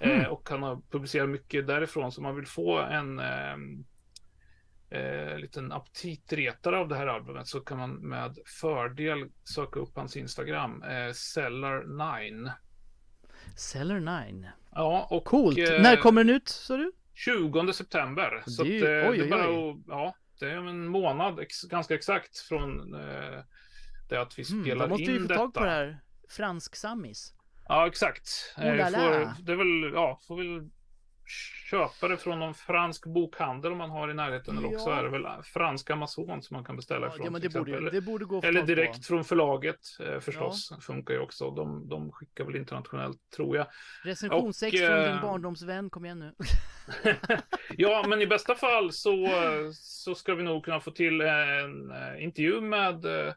Mm. 0.00 0.20
Eh, 0.20 0.26
och 0.26 0.48
han 0.50 0.62
har 0.62 0.80
publicerat 0.90 1.28
mycket 1.28 1.66
därifrån. 1.66 2.12
Så 2.12 2.22
man 2.22 2.36
vill 2.36 2.46
få 2.46 2.78
en 2.78 3.18
eh, 3.18 3.54
eh, 4.90 5.38
liten 5.38 5.72
aptitretare 5.72 6.78
av 6.78 6.88
det 6.88 6.96
här 6.96 7.06
albumet 7.06 7.46
så 7.46 7.60
kan 7.60 7.78
man 7.78 7.90
med 7.94 8.38
fördel 8.60 9.28
söka 9.54 9.80
upp 9.80 9.96
hans 9.96 10.16
Instagram. 10.16 10.82
Eh, 10.82 10.88
Cellar9. 11.12 12.50
Cellar 13.56 14.00
9. 14.30 14.52
Ja, 14.74 15.06
och 15.10 15.24
Coolt. 15.24 15.58
eh, 15.58 15.82
När 15.82 15.96
kommer 15.96 16.24
den 16.24 16.36
ut 16.36 16.48
sa 16.48 16.76
du? 16.76 16.92
20 17.14 17.72
september. 17.72 18.42
Så 18.46 18.64
Det 18.64 18.78
är 18.78 18.98
att, 18.98 19.04
eh, 19.04 19.10
oj, 19.10 19.18
det 19.18 19.24
är 19.24 19.30
bara 19.30 19.50
oj. 19.70 19.82
ja, 19.88 20.14
det 20.40 20.46
är 20.50 20.56
en 20.56 20.86
månad 20.86 21.40
ex, 21.40 21.62
ganska 21.62 21.94
exakt 21.94 22.38
från 22.38 22.94
eh, 24.12 24.16
det 24.16 24.22
att 24.22 24.38
vi 24.38 24.44
Mm, 24.52 24.64
spelar 24.64 24.84
då 24.84 24.88
måste 24.90 25.02
in 25.04 25.12
vi 25.12 25.18
få 25.18 25.28
detta. 25.28 25.40
tag 25.40 25.54
på 25.54 25.60
det 25.64 25.70
här. 25.70 25.98
Fransk 26.28 26.76
sammis. 26.76 27.34
Ja, 27.68 27.86
exakt. 27.86 28.54
Eh, 28.58 28.62
får, 28.64 29.42
det 29.44 29.52
är 29.52 29.56
väl, 29.56 29.92
ja, 29.94 30.20
får 30.28 30.36
väl 30.36 30.70
köpa 31.70 32.08
det 32.08 32.16
från 32.16 32.38
någon 32.38 32.54
fransk 32.54 33.06
bokhandel 33.06 33.72
om 33.72 33.78
man 33.78 33.90
har 33.90 34.10
i 34.10 34.14
närheten. 34.14 34.58
Eller 34.58 34.68
också 34.68 34.90
Ja. 34.90 34.98
är 34.98 35.02
det 35.02 35.08
väl 35.10 35.26
fransk 35.42 35.90
Amazon 35.90 36.42
som 36.42 36.54
man 36.54 36.64
kan 36.64 36.76
beställa 36.76 37.06
Ja, 37.06 37.12
ifrån. 37.14 37.24
ja 37.42 37.48
borde, 38.02 38.26
borde 38.26 38.48
Eller 38.48 38.62
direkt 38.62 38.96
på. 38.96 39.02
från 39.02 39.24
förlaget 39.24 39.80
eh, 40.00 40.20
förstås. 40.20 40.72
Funkar 40.80 41.14
ju 41.14 41.20
också. 41.20 41.50
De, 41.50 41.88
de 41.88 42.12
skickar 42.12 42.44
väl 42.44 42.56
internationellt 42.56 43.18
tror 43.36 43.56
jag. 43.56 43.66
Recensionsex 44.04 44.80
Och, 44.80 44.86
från 44.86 44.98
eh, 44.98 45.12
din 45.12 45.22
barndomsvän, 45.22 45.90
kom 45.90 46.04
igen 46.04 46.18
nu. 46.18 46.34
ja, 47.76 48.04
men 48.08 48.22
i 48.22 48.26
bästa 48.26 48.54
fall 48.54 48.92
så, 48.92 49.26
så 49.74 50.14
ska 50.14 50.34
vi 50.34 50.42
nog 50.42 50.64
kunna 50.64 50.80
få 50.80 50.90
till 50.90 51.20
en 51.20 51.90
eh, 51.90 52.22
intervju 52.24 52.60
med 52.60 53.04
eh, 53.04 53.32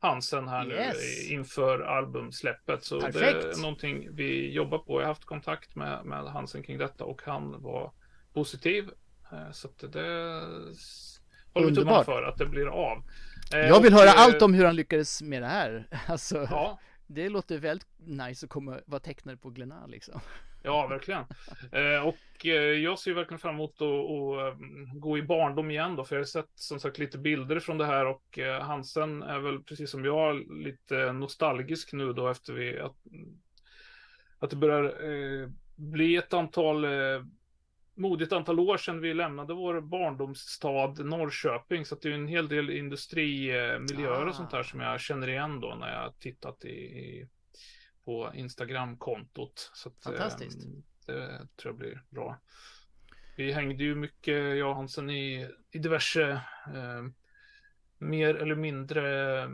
Hansen 0.00 0.48
här 0.48 0.66
Yes. 0.70 0.96
nu 1.28 1.34
inför 1.34 1.80
albumsläppet. 1.80 2.84
Så 2.84 2.98
det 2.98 3.12
Perfekt. 3.12 3.56
är 3.58 3.62
någonting 3.62 4.08
vi 4.14 4.52
jobbar 4.52 4.78
på. 4.78 4.92
Jag 5.00 5.00
har 5.00 5.08
haft 5.08 5.24
kontakt 5.24 5.74
med, 5.76 6.04
med 6.04 6.24
Hansen 6.24 6.62
kring 6.62 6.78
detta 6.78 7.04
och 7.04 7.22
han 7.24 7.62
var 7.62 7.92
positiv. 8.34 8.90
Eh, 9.32 9.50
Så 9.52 9.68
att 9.68 9.92
det 9.92 10.40
håller 11.54 11.68
vi 11.68 11.74
tummarna 11.74 12.04
för 12.04 12.22
att 12.22 12.36
det 12.38 12.46
blir 12.46 12.66
av. 12.66 12.98
Eh, 13.54 13.58
Jag 13.60 13.80
vill 13.82 13.92
och, 13.94 13.98
höra 14.00 14.10
eh, 14.10 14.20
allt 14.20 14.42
om 14.42 14.54
hur 14.54 14.64
han 14.64 14.76
lyckades 14.76 15.22
med 15.22 15.42
det 15.42 15.48
här. 15.48 15.88
Alltså, 16.08 16.46
Ja, 16.50 16.78
det 17.06 17.28
låter 17.28 17.58
väldigt 17.58 17.88
nice 17.98 18.46
att 18.46 18.50
komma, 18.50 18.80
vara 18.86 19.00
tecknare 19.00 19.36
på 19.36 19.50
Glenna 19.50 19.86
liksom. 19.86 20.20
Ja, 20.62 20.86
verkligen. 20.86 21.24
Eh, 21.72 22.06
och 22.06 22.46
eh, 22.46 22.52
jag 22.52 22.98
ser 22.98 23.12
verkligen 23.12 23.38
fram 23.38 23.54
emot 23.54 23.74
att, 23.74 23.82
eh, 23.82 24.58
gå 24.94 25.18
i 25.18 25.22
barndom 25.22 25.70
igen 25.70 25.96
då, 25.96 26.04
för 26.04 26.16
jag 26.16 26.20
har 26.20 26.26
sett 26.26 26.50
som 26.54 26.80
sagt 26.80 26.98
lite 26.98 27.18
bilder 27.18 27.60
från 27.60 27.78
det 27.78 27.86
här 27.86 28.06
och 28.06 28.38
Hansen 28.62 29.22
är 29.22 29.38
väl 29.38 29.62
precis 29.62 29.90
som 29.90 30.04
jag 30.04 30.50
lite 30.50 31.12
nostalgisk 31.12 31.92
nu 31.92 32.12
då 32.12 32.28
efter 32.28 32.52
vi 32.52 32.78
att, 32.78 32.96
att 34.38 34.50
det 34.50 34.56
börjar 34.56 34.94
bli 35.76 36.16
ett 36.16 36.34
antal 36.34 36.86
modigt 37.94 38.32
antal 38.32 38.60
år 38.60 38.76
sedan 38.76 39.00
vi 39.00 39.14
lämnade 39.14 39.54
vår 39.54 39.80
barndomsstad 39.80 40.94
Norrköping. 41.04 41.84
Så 41.84 41.94
det 41.94 42.08
är 42.08 42.12
en 42.12 42.28
hel 42.28 42.48
del 42.48 42.70
industrimiljöer 42.70 44.26
och 44.26 44.34
sånt 44.34 44.50
där 44.50 44.58
Ah. 44.58 44.64
som 44.64 44.80
jag 44.80 45.00
känner 45.00 45.28
igen 45.28 45.60
då 45.60 45.74
när 45.80 46.02
jag 46.02 46.18
tittat 46.18 46.64
i, 46.64 46.68
i 46.68 47.28
på 48.08 48.30
Instagram-kontot. 48.34 49.70
Så 49.74 49.88
att, 49.88 50.02
Fantastiskt. 50.04 50.64
eh, 50.66 50.72
Det 51.06 51.48
tror 51.56 51.72
jag 51.72 51.76
blir 51.76 52.02
bra. 52.10 52.38
Vi 53.36 53.52
hängde 53.52 53.84
ju 53.84 53.94
mycket, 53.94 54.56
jag 54.58 54.68
och 54.70 54.76
Hansen, 54.76 55.10
i, 55.10 55.48
i 55.70 55.78
diverse 55.78 56.30
eh, 56.74 57.04
mer 57.98 58.34
eller 58.34 58.54
mindre 58.54 59.42
eh, 59.42 59.48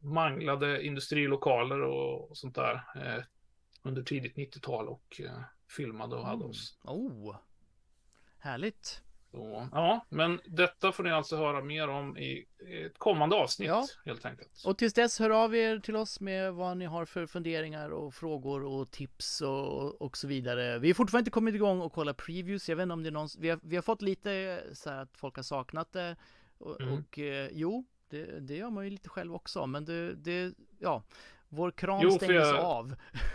manglade 0.00 0.82
industrilokaler 0.86 1.80
och, 1.80 2.30
och 2.30 2.36
sånt 2.36 2.54
där 2.54 2.74
eh, 2.96 3.24
under 3.82 4.02
tidigt 4.02 4.36
90-tal 4.36 4.88
och 4.88 5.20
eh, 5.24 5.40
filmade 5.76 6.16
och 6.16 6.24
hade 6.26 6.36
Mm. 6.36 6.50
oss. 6.50 6.78
Oh, 6.82 7.36
härligt. 8.38 9.02
Så, 9.36 9.68
ja, 9.72 10.06
men 10.08 10.40
detta 10.46 10.92
får 10.92 11.02
ni 11.04 11.10
alltså 11.10 11.36
höra 11.36 11.60
mer 11.62 11.88
om 11.88 12.16
i 12.18 12.46
ett 12.86 12.98
kommande 12.98 13.36
avsnitt 13.36 13.68
Ja. 13.68 13.86
helt 14.04 14.24
enkelt. 14.24 14.62
Och 14.66 14.78
tills 14.78 14.94
dess, 14.94 15.18
hör 15.18 15.30
av 15.30 15.54
er 15.56 15.78
till 15.78 15.96
oss 15.96 16.20
med 16.20 16.54
vad 16.54 16.76
ni 16.76 16.84
har 16.84 17.04
för 17.04 17.26
funderingar 17.26 17.90
och 17.90 18.14
frågor 18.14 18.64
och 18.64 18.90
tips 18.90 19.40
och, 19.40 20.02
och 20.02 20.16
så 20.16 20.26
vidare. 20.28 20.78
Vi 20.78 20.88
har 20.88 20.94
fortfarande 20.94 21.20
inte 21.22 21.30
kommit 21.30 21.54
igång 21.54 21.80
och 21.80 21.92
kolla 21.92 22.14
previews. 22.14 22.68
Jag 22.68 22.76
vet 22.76 22.82
inte 22.82 22.92
om 22.92 23.02
det 23.02 23.08
är 23.08 23.12
någon, 23.12 23.28
vi 23.38 23.50
har, 23.50 23.60
vi 23.62 23.76
har 23.76 23.82
fått 23.82 24.02
lite 24.02 24.62
så 24.72 24.90
här 24.90 25.02
att 25.02 25.16
folk 25.16 25.36
har 25.36 25.42
saknat 25.42 25.92
det. 25.92 26.16
Och, 26.58 26.80
Mm. 26.80 26.94
och 26.94 27.18
eh, 27.18 27.48
jo, 27.52 27.84
det, 28.10 28.40
det 28.40 28.56
gör 28.56 28.70
man 28.70 28.84
ju 28.84 28.90
lite 28.90 29.08
själv 29.08 29.34
också. 29.34 29.66
Men 29.66 29.84
det, 29.84 30.14
det 30.14 30.54
ja, 30.78 31.02
vår 31.48 31.70
kran 31.70 32.00
Jo, 32.02 32.10
stängdes 32.10 32.36
jag- 32.48 32.56
av. 32.64 32.94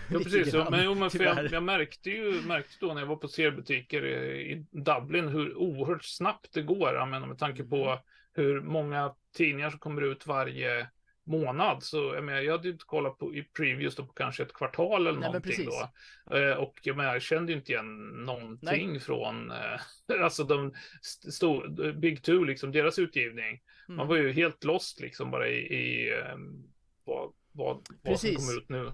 Lite 0.10 0.24
precis. 0.24 0.54
grann, 0.54 0.68
men, 0.72 0.86
jo, 0.86 0.96
men 0.96 1.10
för 1.10 1.24
jag, 1.24 1.52
jag 1.52 1.64
märkte 1.64 2.10
ju 2.10 2.42
märkte 2.42 2.76
då 2.86 2.94
när 2.94 3.02
jag 3.02 3.08
var 3.08 3.16
på 3.16 3.28
seriebutiker 3.28 4.06
i, 4.06 4.52
i 4.52 4.66
Dublin 4.72 5.28
hur 5.28 5.56
oerhört 5.58 6.04
snabbt 6.04 6.54
det 6.54 6.62
går. 6.62 6.94
Jag 6.94 7.08
menar, 7.08 7.28
med 7.28 7.38
tanke 7.38 7.64
på 7.64 7.76
Mm. 7.86 8.00
hur 8.34 8.62
många 8.62 9.16
tidningar 9.38 9.70
som 9.70 9.80
kommer 9.80 10.02
ut 10.02 10.28
varje 10.28 10.88
månad. 11.24 11.84
Så 11.84 11.98
jag, 12.16 12.24
menar, 12.24 12.42
jag 12.42 12.52
hade 12.52 12.68
ju 12.68 12.72
inte 12.74 12.86
kollat 12.86 13.18
på 13.18 13.36
i 13.36 13.44
previews 13.44 13.96
då 13.96 14.06
på 14.06 14.14
kanske 14.14 14.44
ett 14.44 14.54
kvartal 14.54 15.08
eller 15.08 15.20
Nej, 15.20 15.28
någonting 15.30 15.66
då. 15.66 16.38
Eh, 16.38 16.54
och 16.58 16.80
jag, 16.84 16.98
menar, 16.98 17.14
jag 17.14 17.22
kände 17.22 17.52
ju 17.52 17.58
inte 17.58 17.72
igen 17.72 18.08
någonting 18.08 19.00
från 19.00 19.52
eh, 19.52 19.80
alltså 20.24 20.44
de 20.44 20.74
st- 21.02 21.32
stor, 21.32 21.92
Big 21.94 22.24
Two, 22.24 22.46
liksom 22.46 22.72
deras 22.72 23.00
utgivning. 23.00 23.62
Man 23.88 23.96
Mm. 23.98 24.08
var 24.08 24.16
ju 24.16 24.32
helt 24.32 24.64
lost 24.64 25.00
liksom 25.02 25.32
bara 25.32 25.48
i, 25.48 25.58
i 25.58 26.14
ehm, 26.20 26.64
vad, 27.04 27.32
vad, 27.52 27.88
vad 28.02 28.20
som 28.20 28.36
kommer 28.36 28.58
ut 28.58 28.70
nu. 28.70 28.86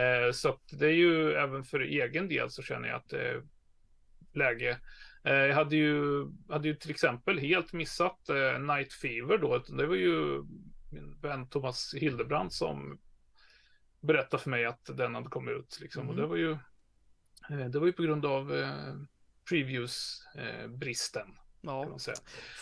Eh, 0.00 0.32
så 0.32 0.48
att 0.48 0.62
det 0.72 0.86
är 0.86 0.92
ju 0.94 1.32
även 1.32 1.64
för 1.64 1.80
egen 1.80 2.28
del 2.28 2.50
så 2.50 2.62
känner 2.62 2.88
jag 2.88 2.96
att 2.96 3.08
det 3.08 3.28
är 3.28 3.42
läge. 4.32 4.78
Eh, 5.24 5.32
jag 5.34 5.54
hade 5.54 5.76
ju, 5.76 6.26
hade 6.48 6.68
ju 6.68 6.74
till 6.74 6.90
exempel 6.90 7.38
helt 7.38 7.72
missat 7.72 8.28
eh, 8.28 8.58
Night 8.58 8.92
Fever 8.92 9.38
då. 9.38 9.58
Det 9.58 9.86
var 9.86 9.94
ju 9.94 10.42
min 10.92 11.18
vän 11.20 11.48
Thomas 11.48 11.94
Hildebrand 11.94 12.52
som 12.52 13.00
berättade 14.00 14.42
för 14.42 14.50
mig 14.50 14.64
att 14.64 14.84
den 14.96 15.14
hade 15.14 15.28
kommit 15.28 15.56
ut. 15.58 15.78
Liksom. 15.80 16.08
Och 16.08 16.14
Mhm. 16.14 16.22
det 16.22 16.26
var 16.28 16.36
ju 16.36 16.50
eh, 17.50 17.66
det 17.68 17.78
var 17.78 17.86
ju 17.86 17.92
på 17.92 18.02
grund 18.02 18.26
av 18.26 18.54
eh, 18.56 18.94
previews-bristen. 19.48 21.26
kan 21.26 21.36
Ja, 21.62 21.98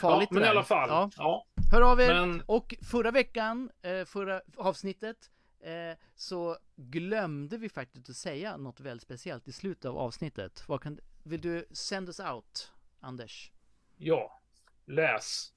farligt 0.01 0.29
ja, 0.31 0.35
men 0.35 0.43
i 0.43 0.47
alla 0.47 0.65
fall. 0.65 0.89
Ja. 0.89 1.11
Ja, 1.17 1.47
Hör 1.71 1.83
av 1.83 2.01
er! 2.01 2.15
men 2.15 2.43
Och 2.47 2.75
förra 2.83 3.11
veckan, 3.11 3.71
eh, 3.83 4.05
förra 4.05 4.43
avsnittet, 4.57 5.31
eh, 5.61 5.99
så 6.17 6.57
glömde 6.77 7.59
vi 7.59 7.69
faktiskt 7.69 8.11
att 8.11 8.17
säga 8.17 8.57
något 8.57 8.81
väldigt 8.81 9.03
speciellt 9.03 9.49
i 9.49 9.53
slutet 9.53 9.85
av 9.85 9.99
avsnittet. 9.99 10.69
Vad 10.69 10.83
kan, 10.83 10.99
vill 11.23 11.41
du 11.41 11.67
send 11.71 12.09
us 12.09 12.21
out, 12.21 12.73
Anders? 13.01 13.53
Ja, 13.97 14.41
läs 14.87 15.53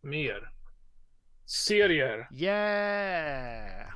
mer 0.00 0.52
serier. 1.46 2.28
Yeah! 2.32 3.94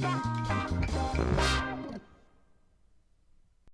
Bye. 0.00 0.37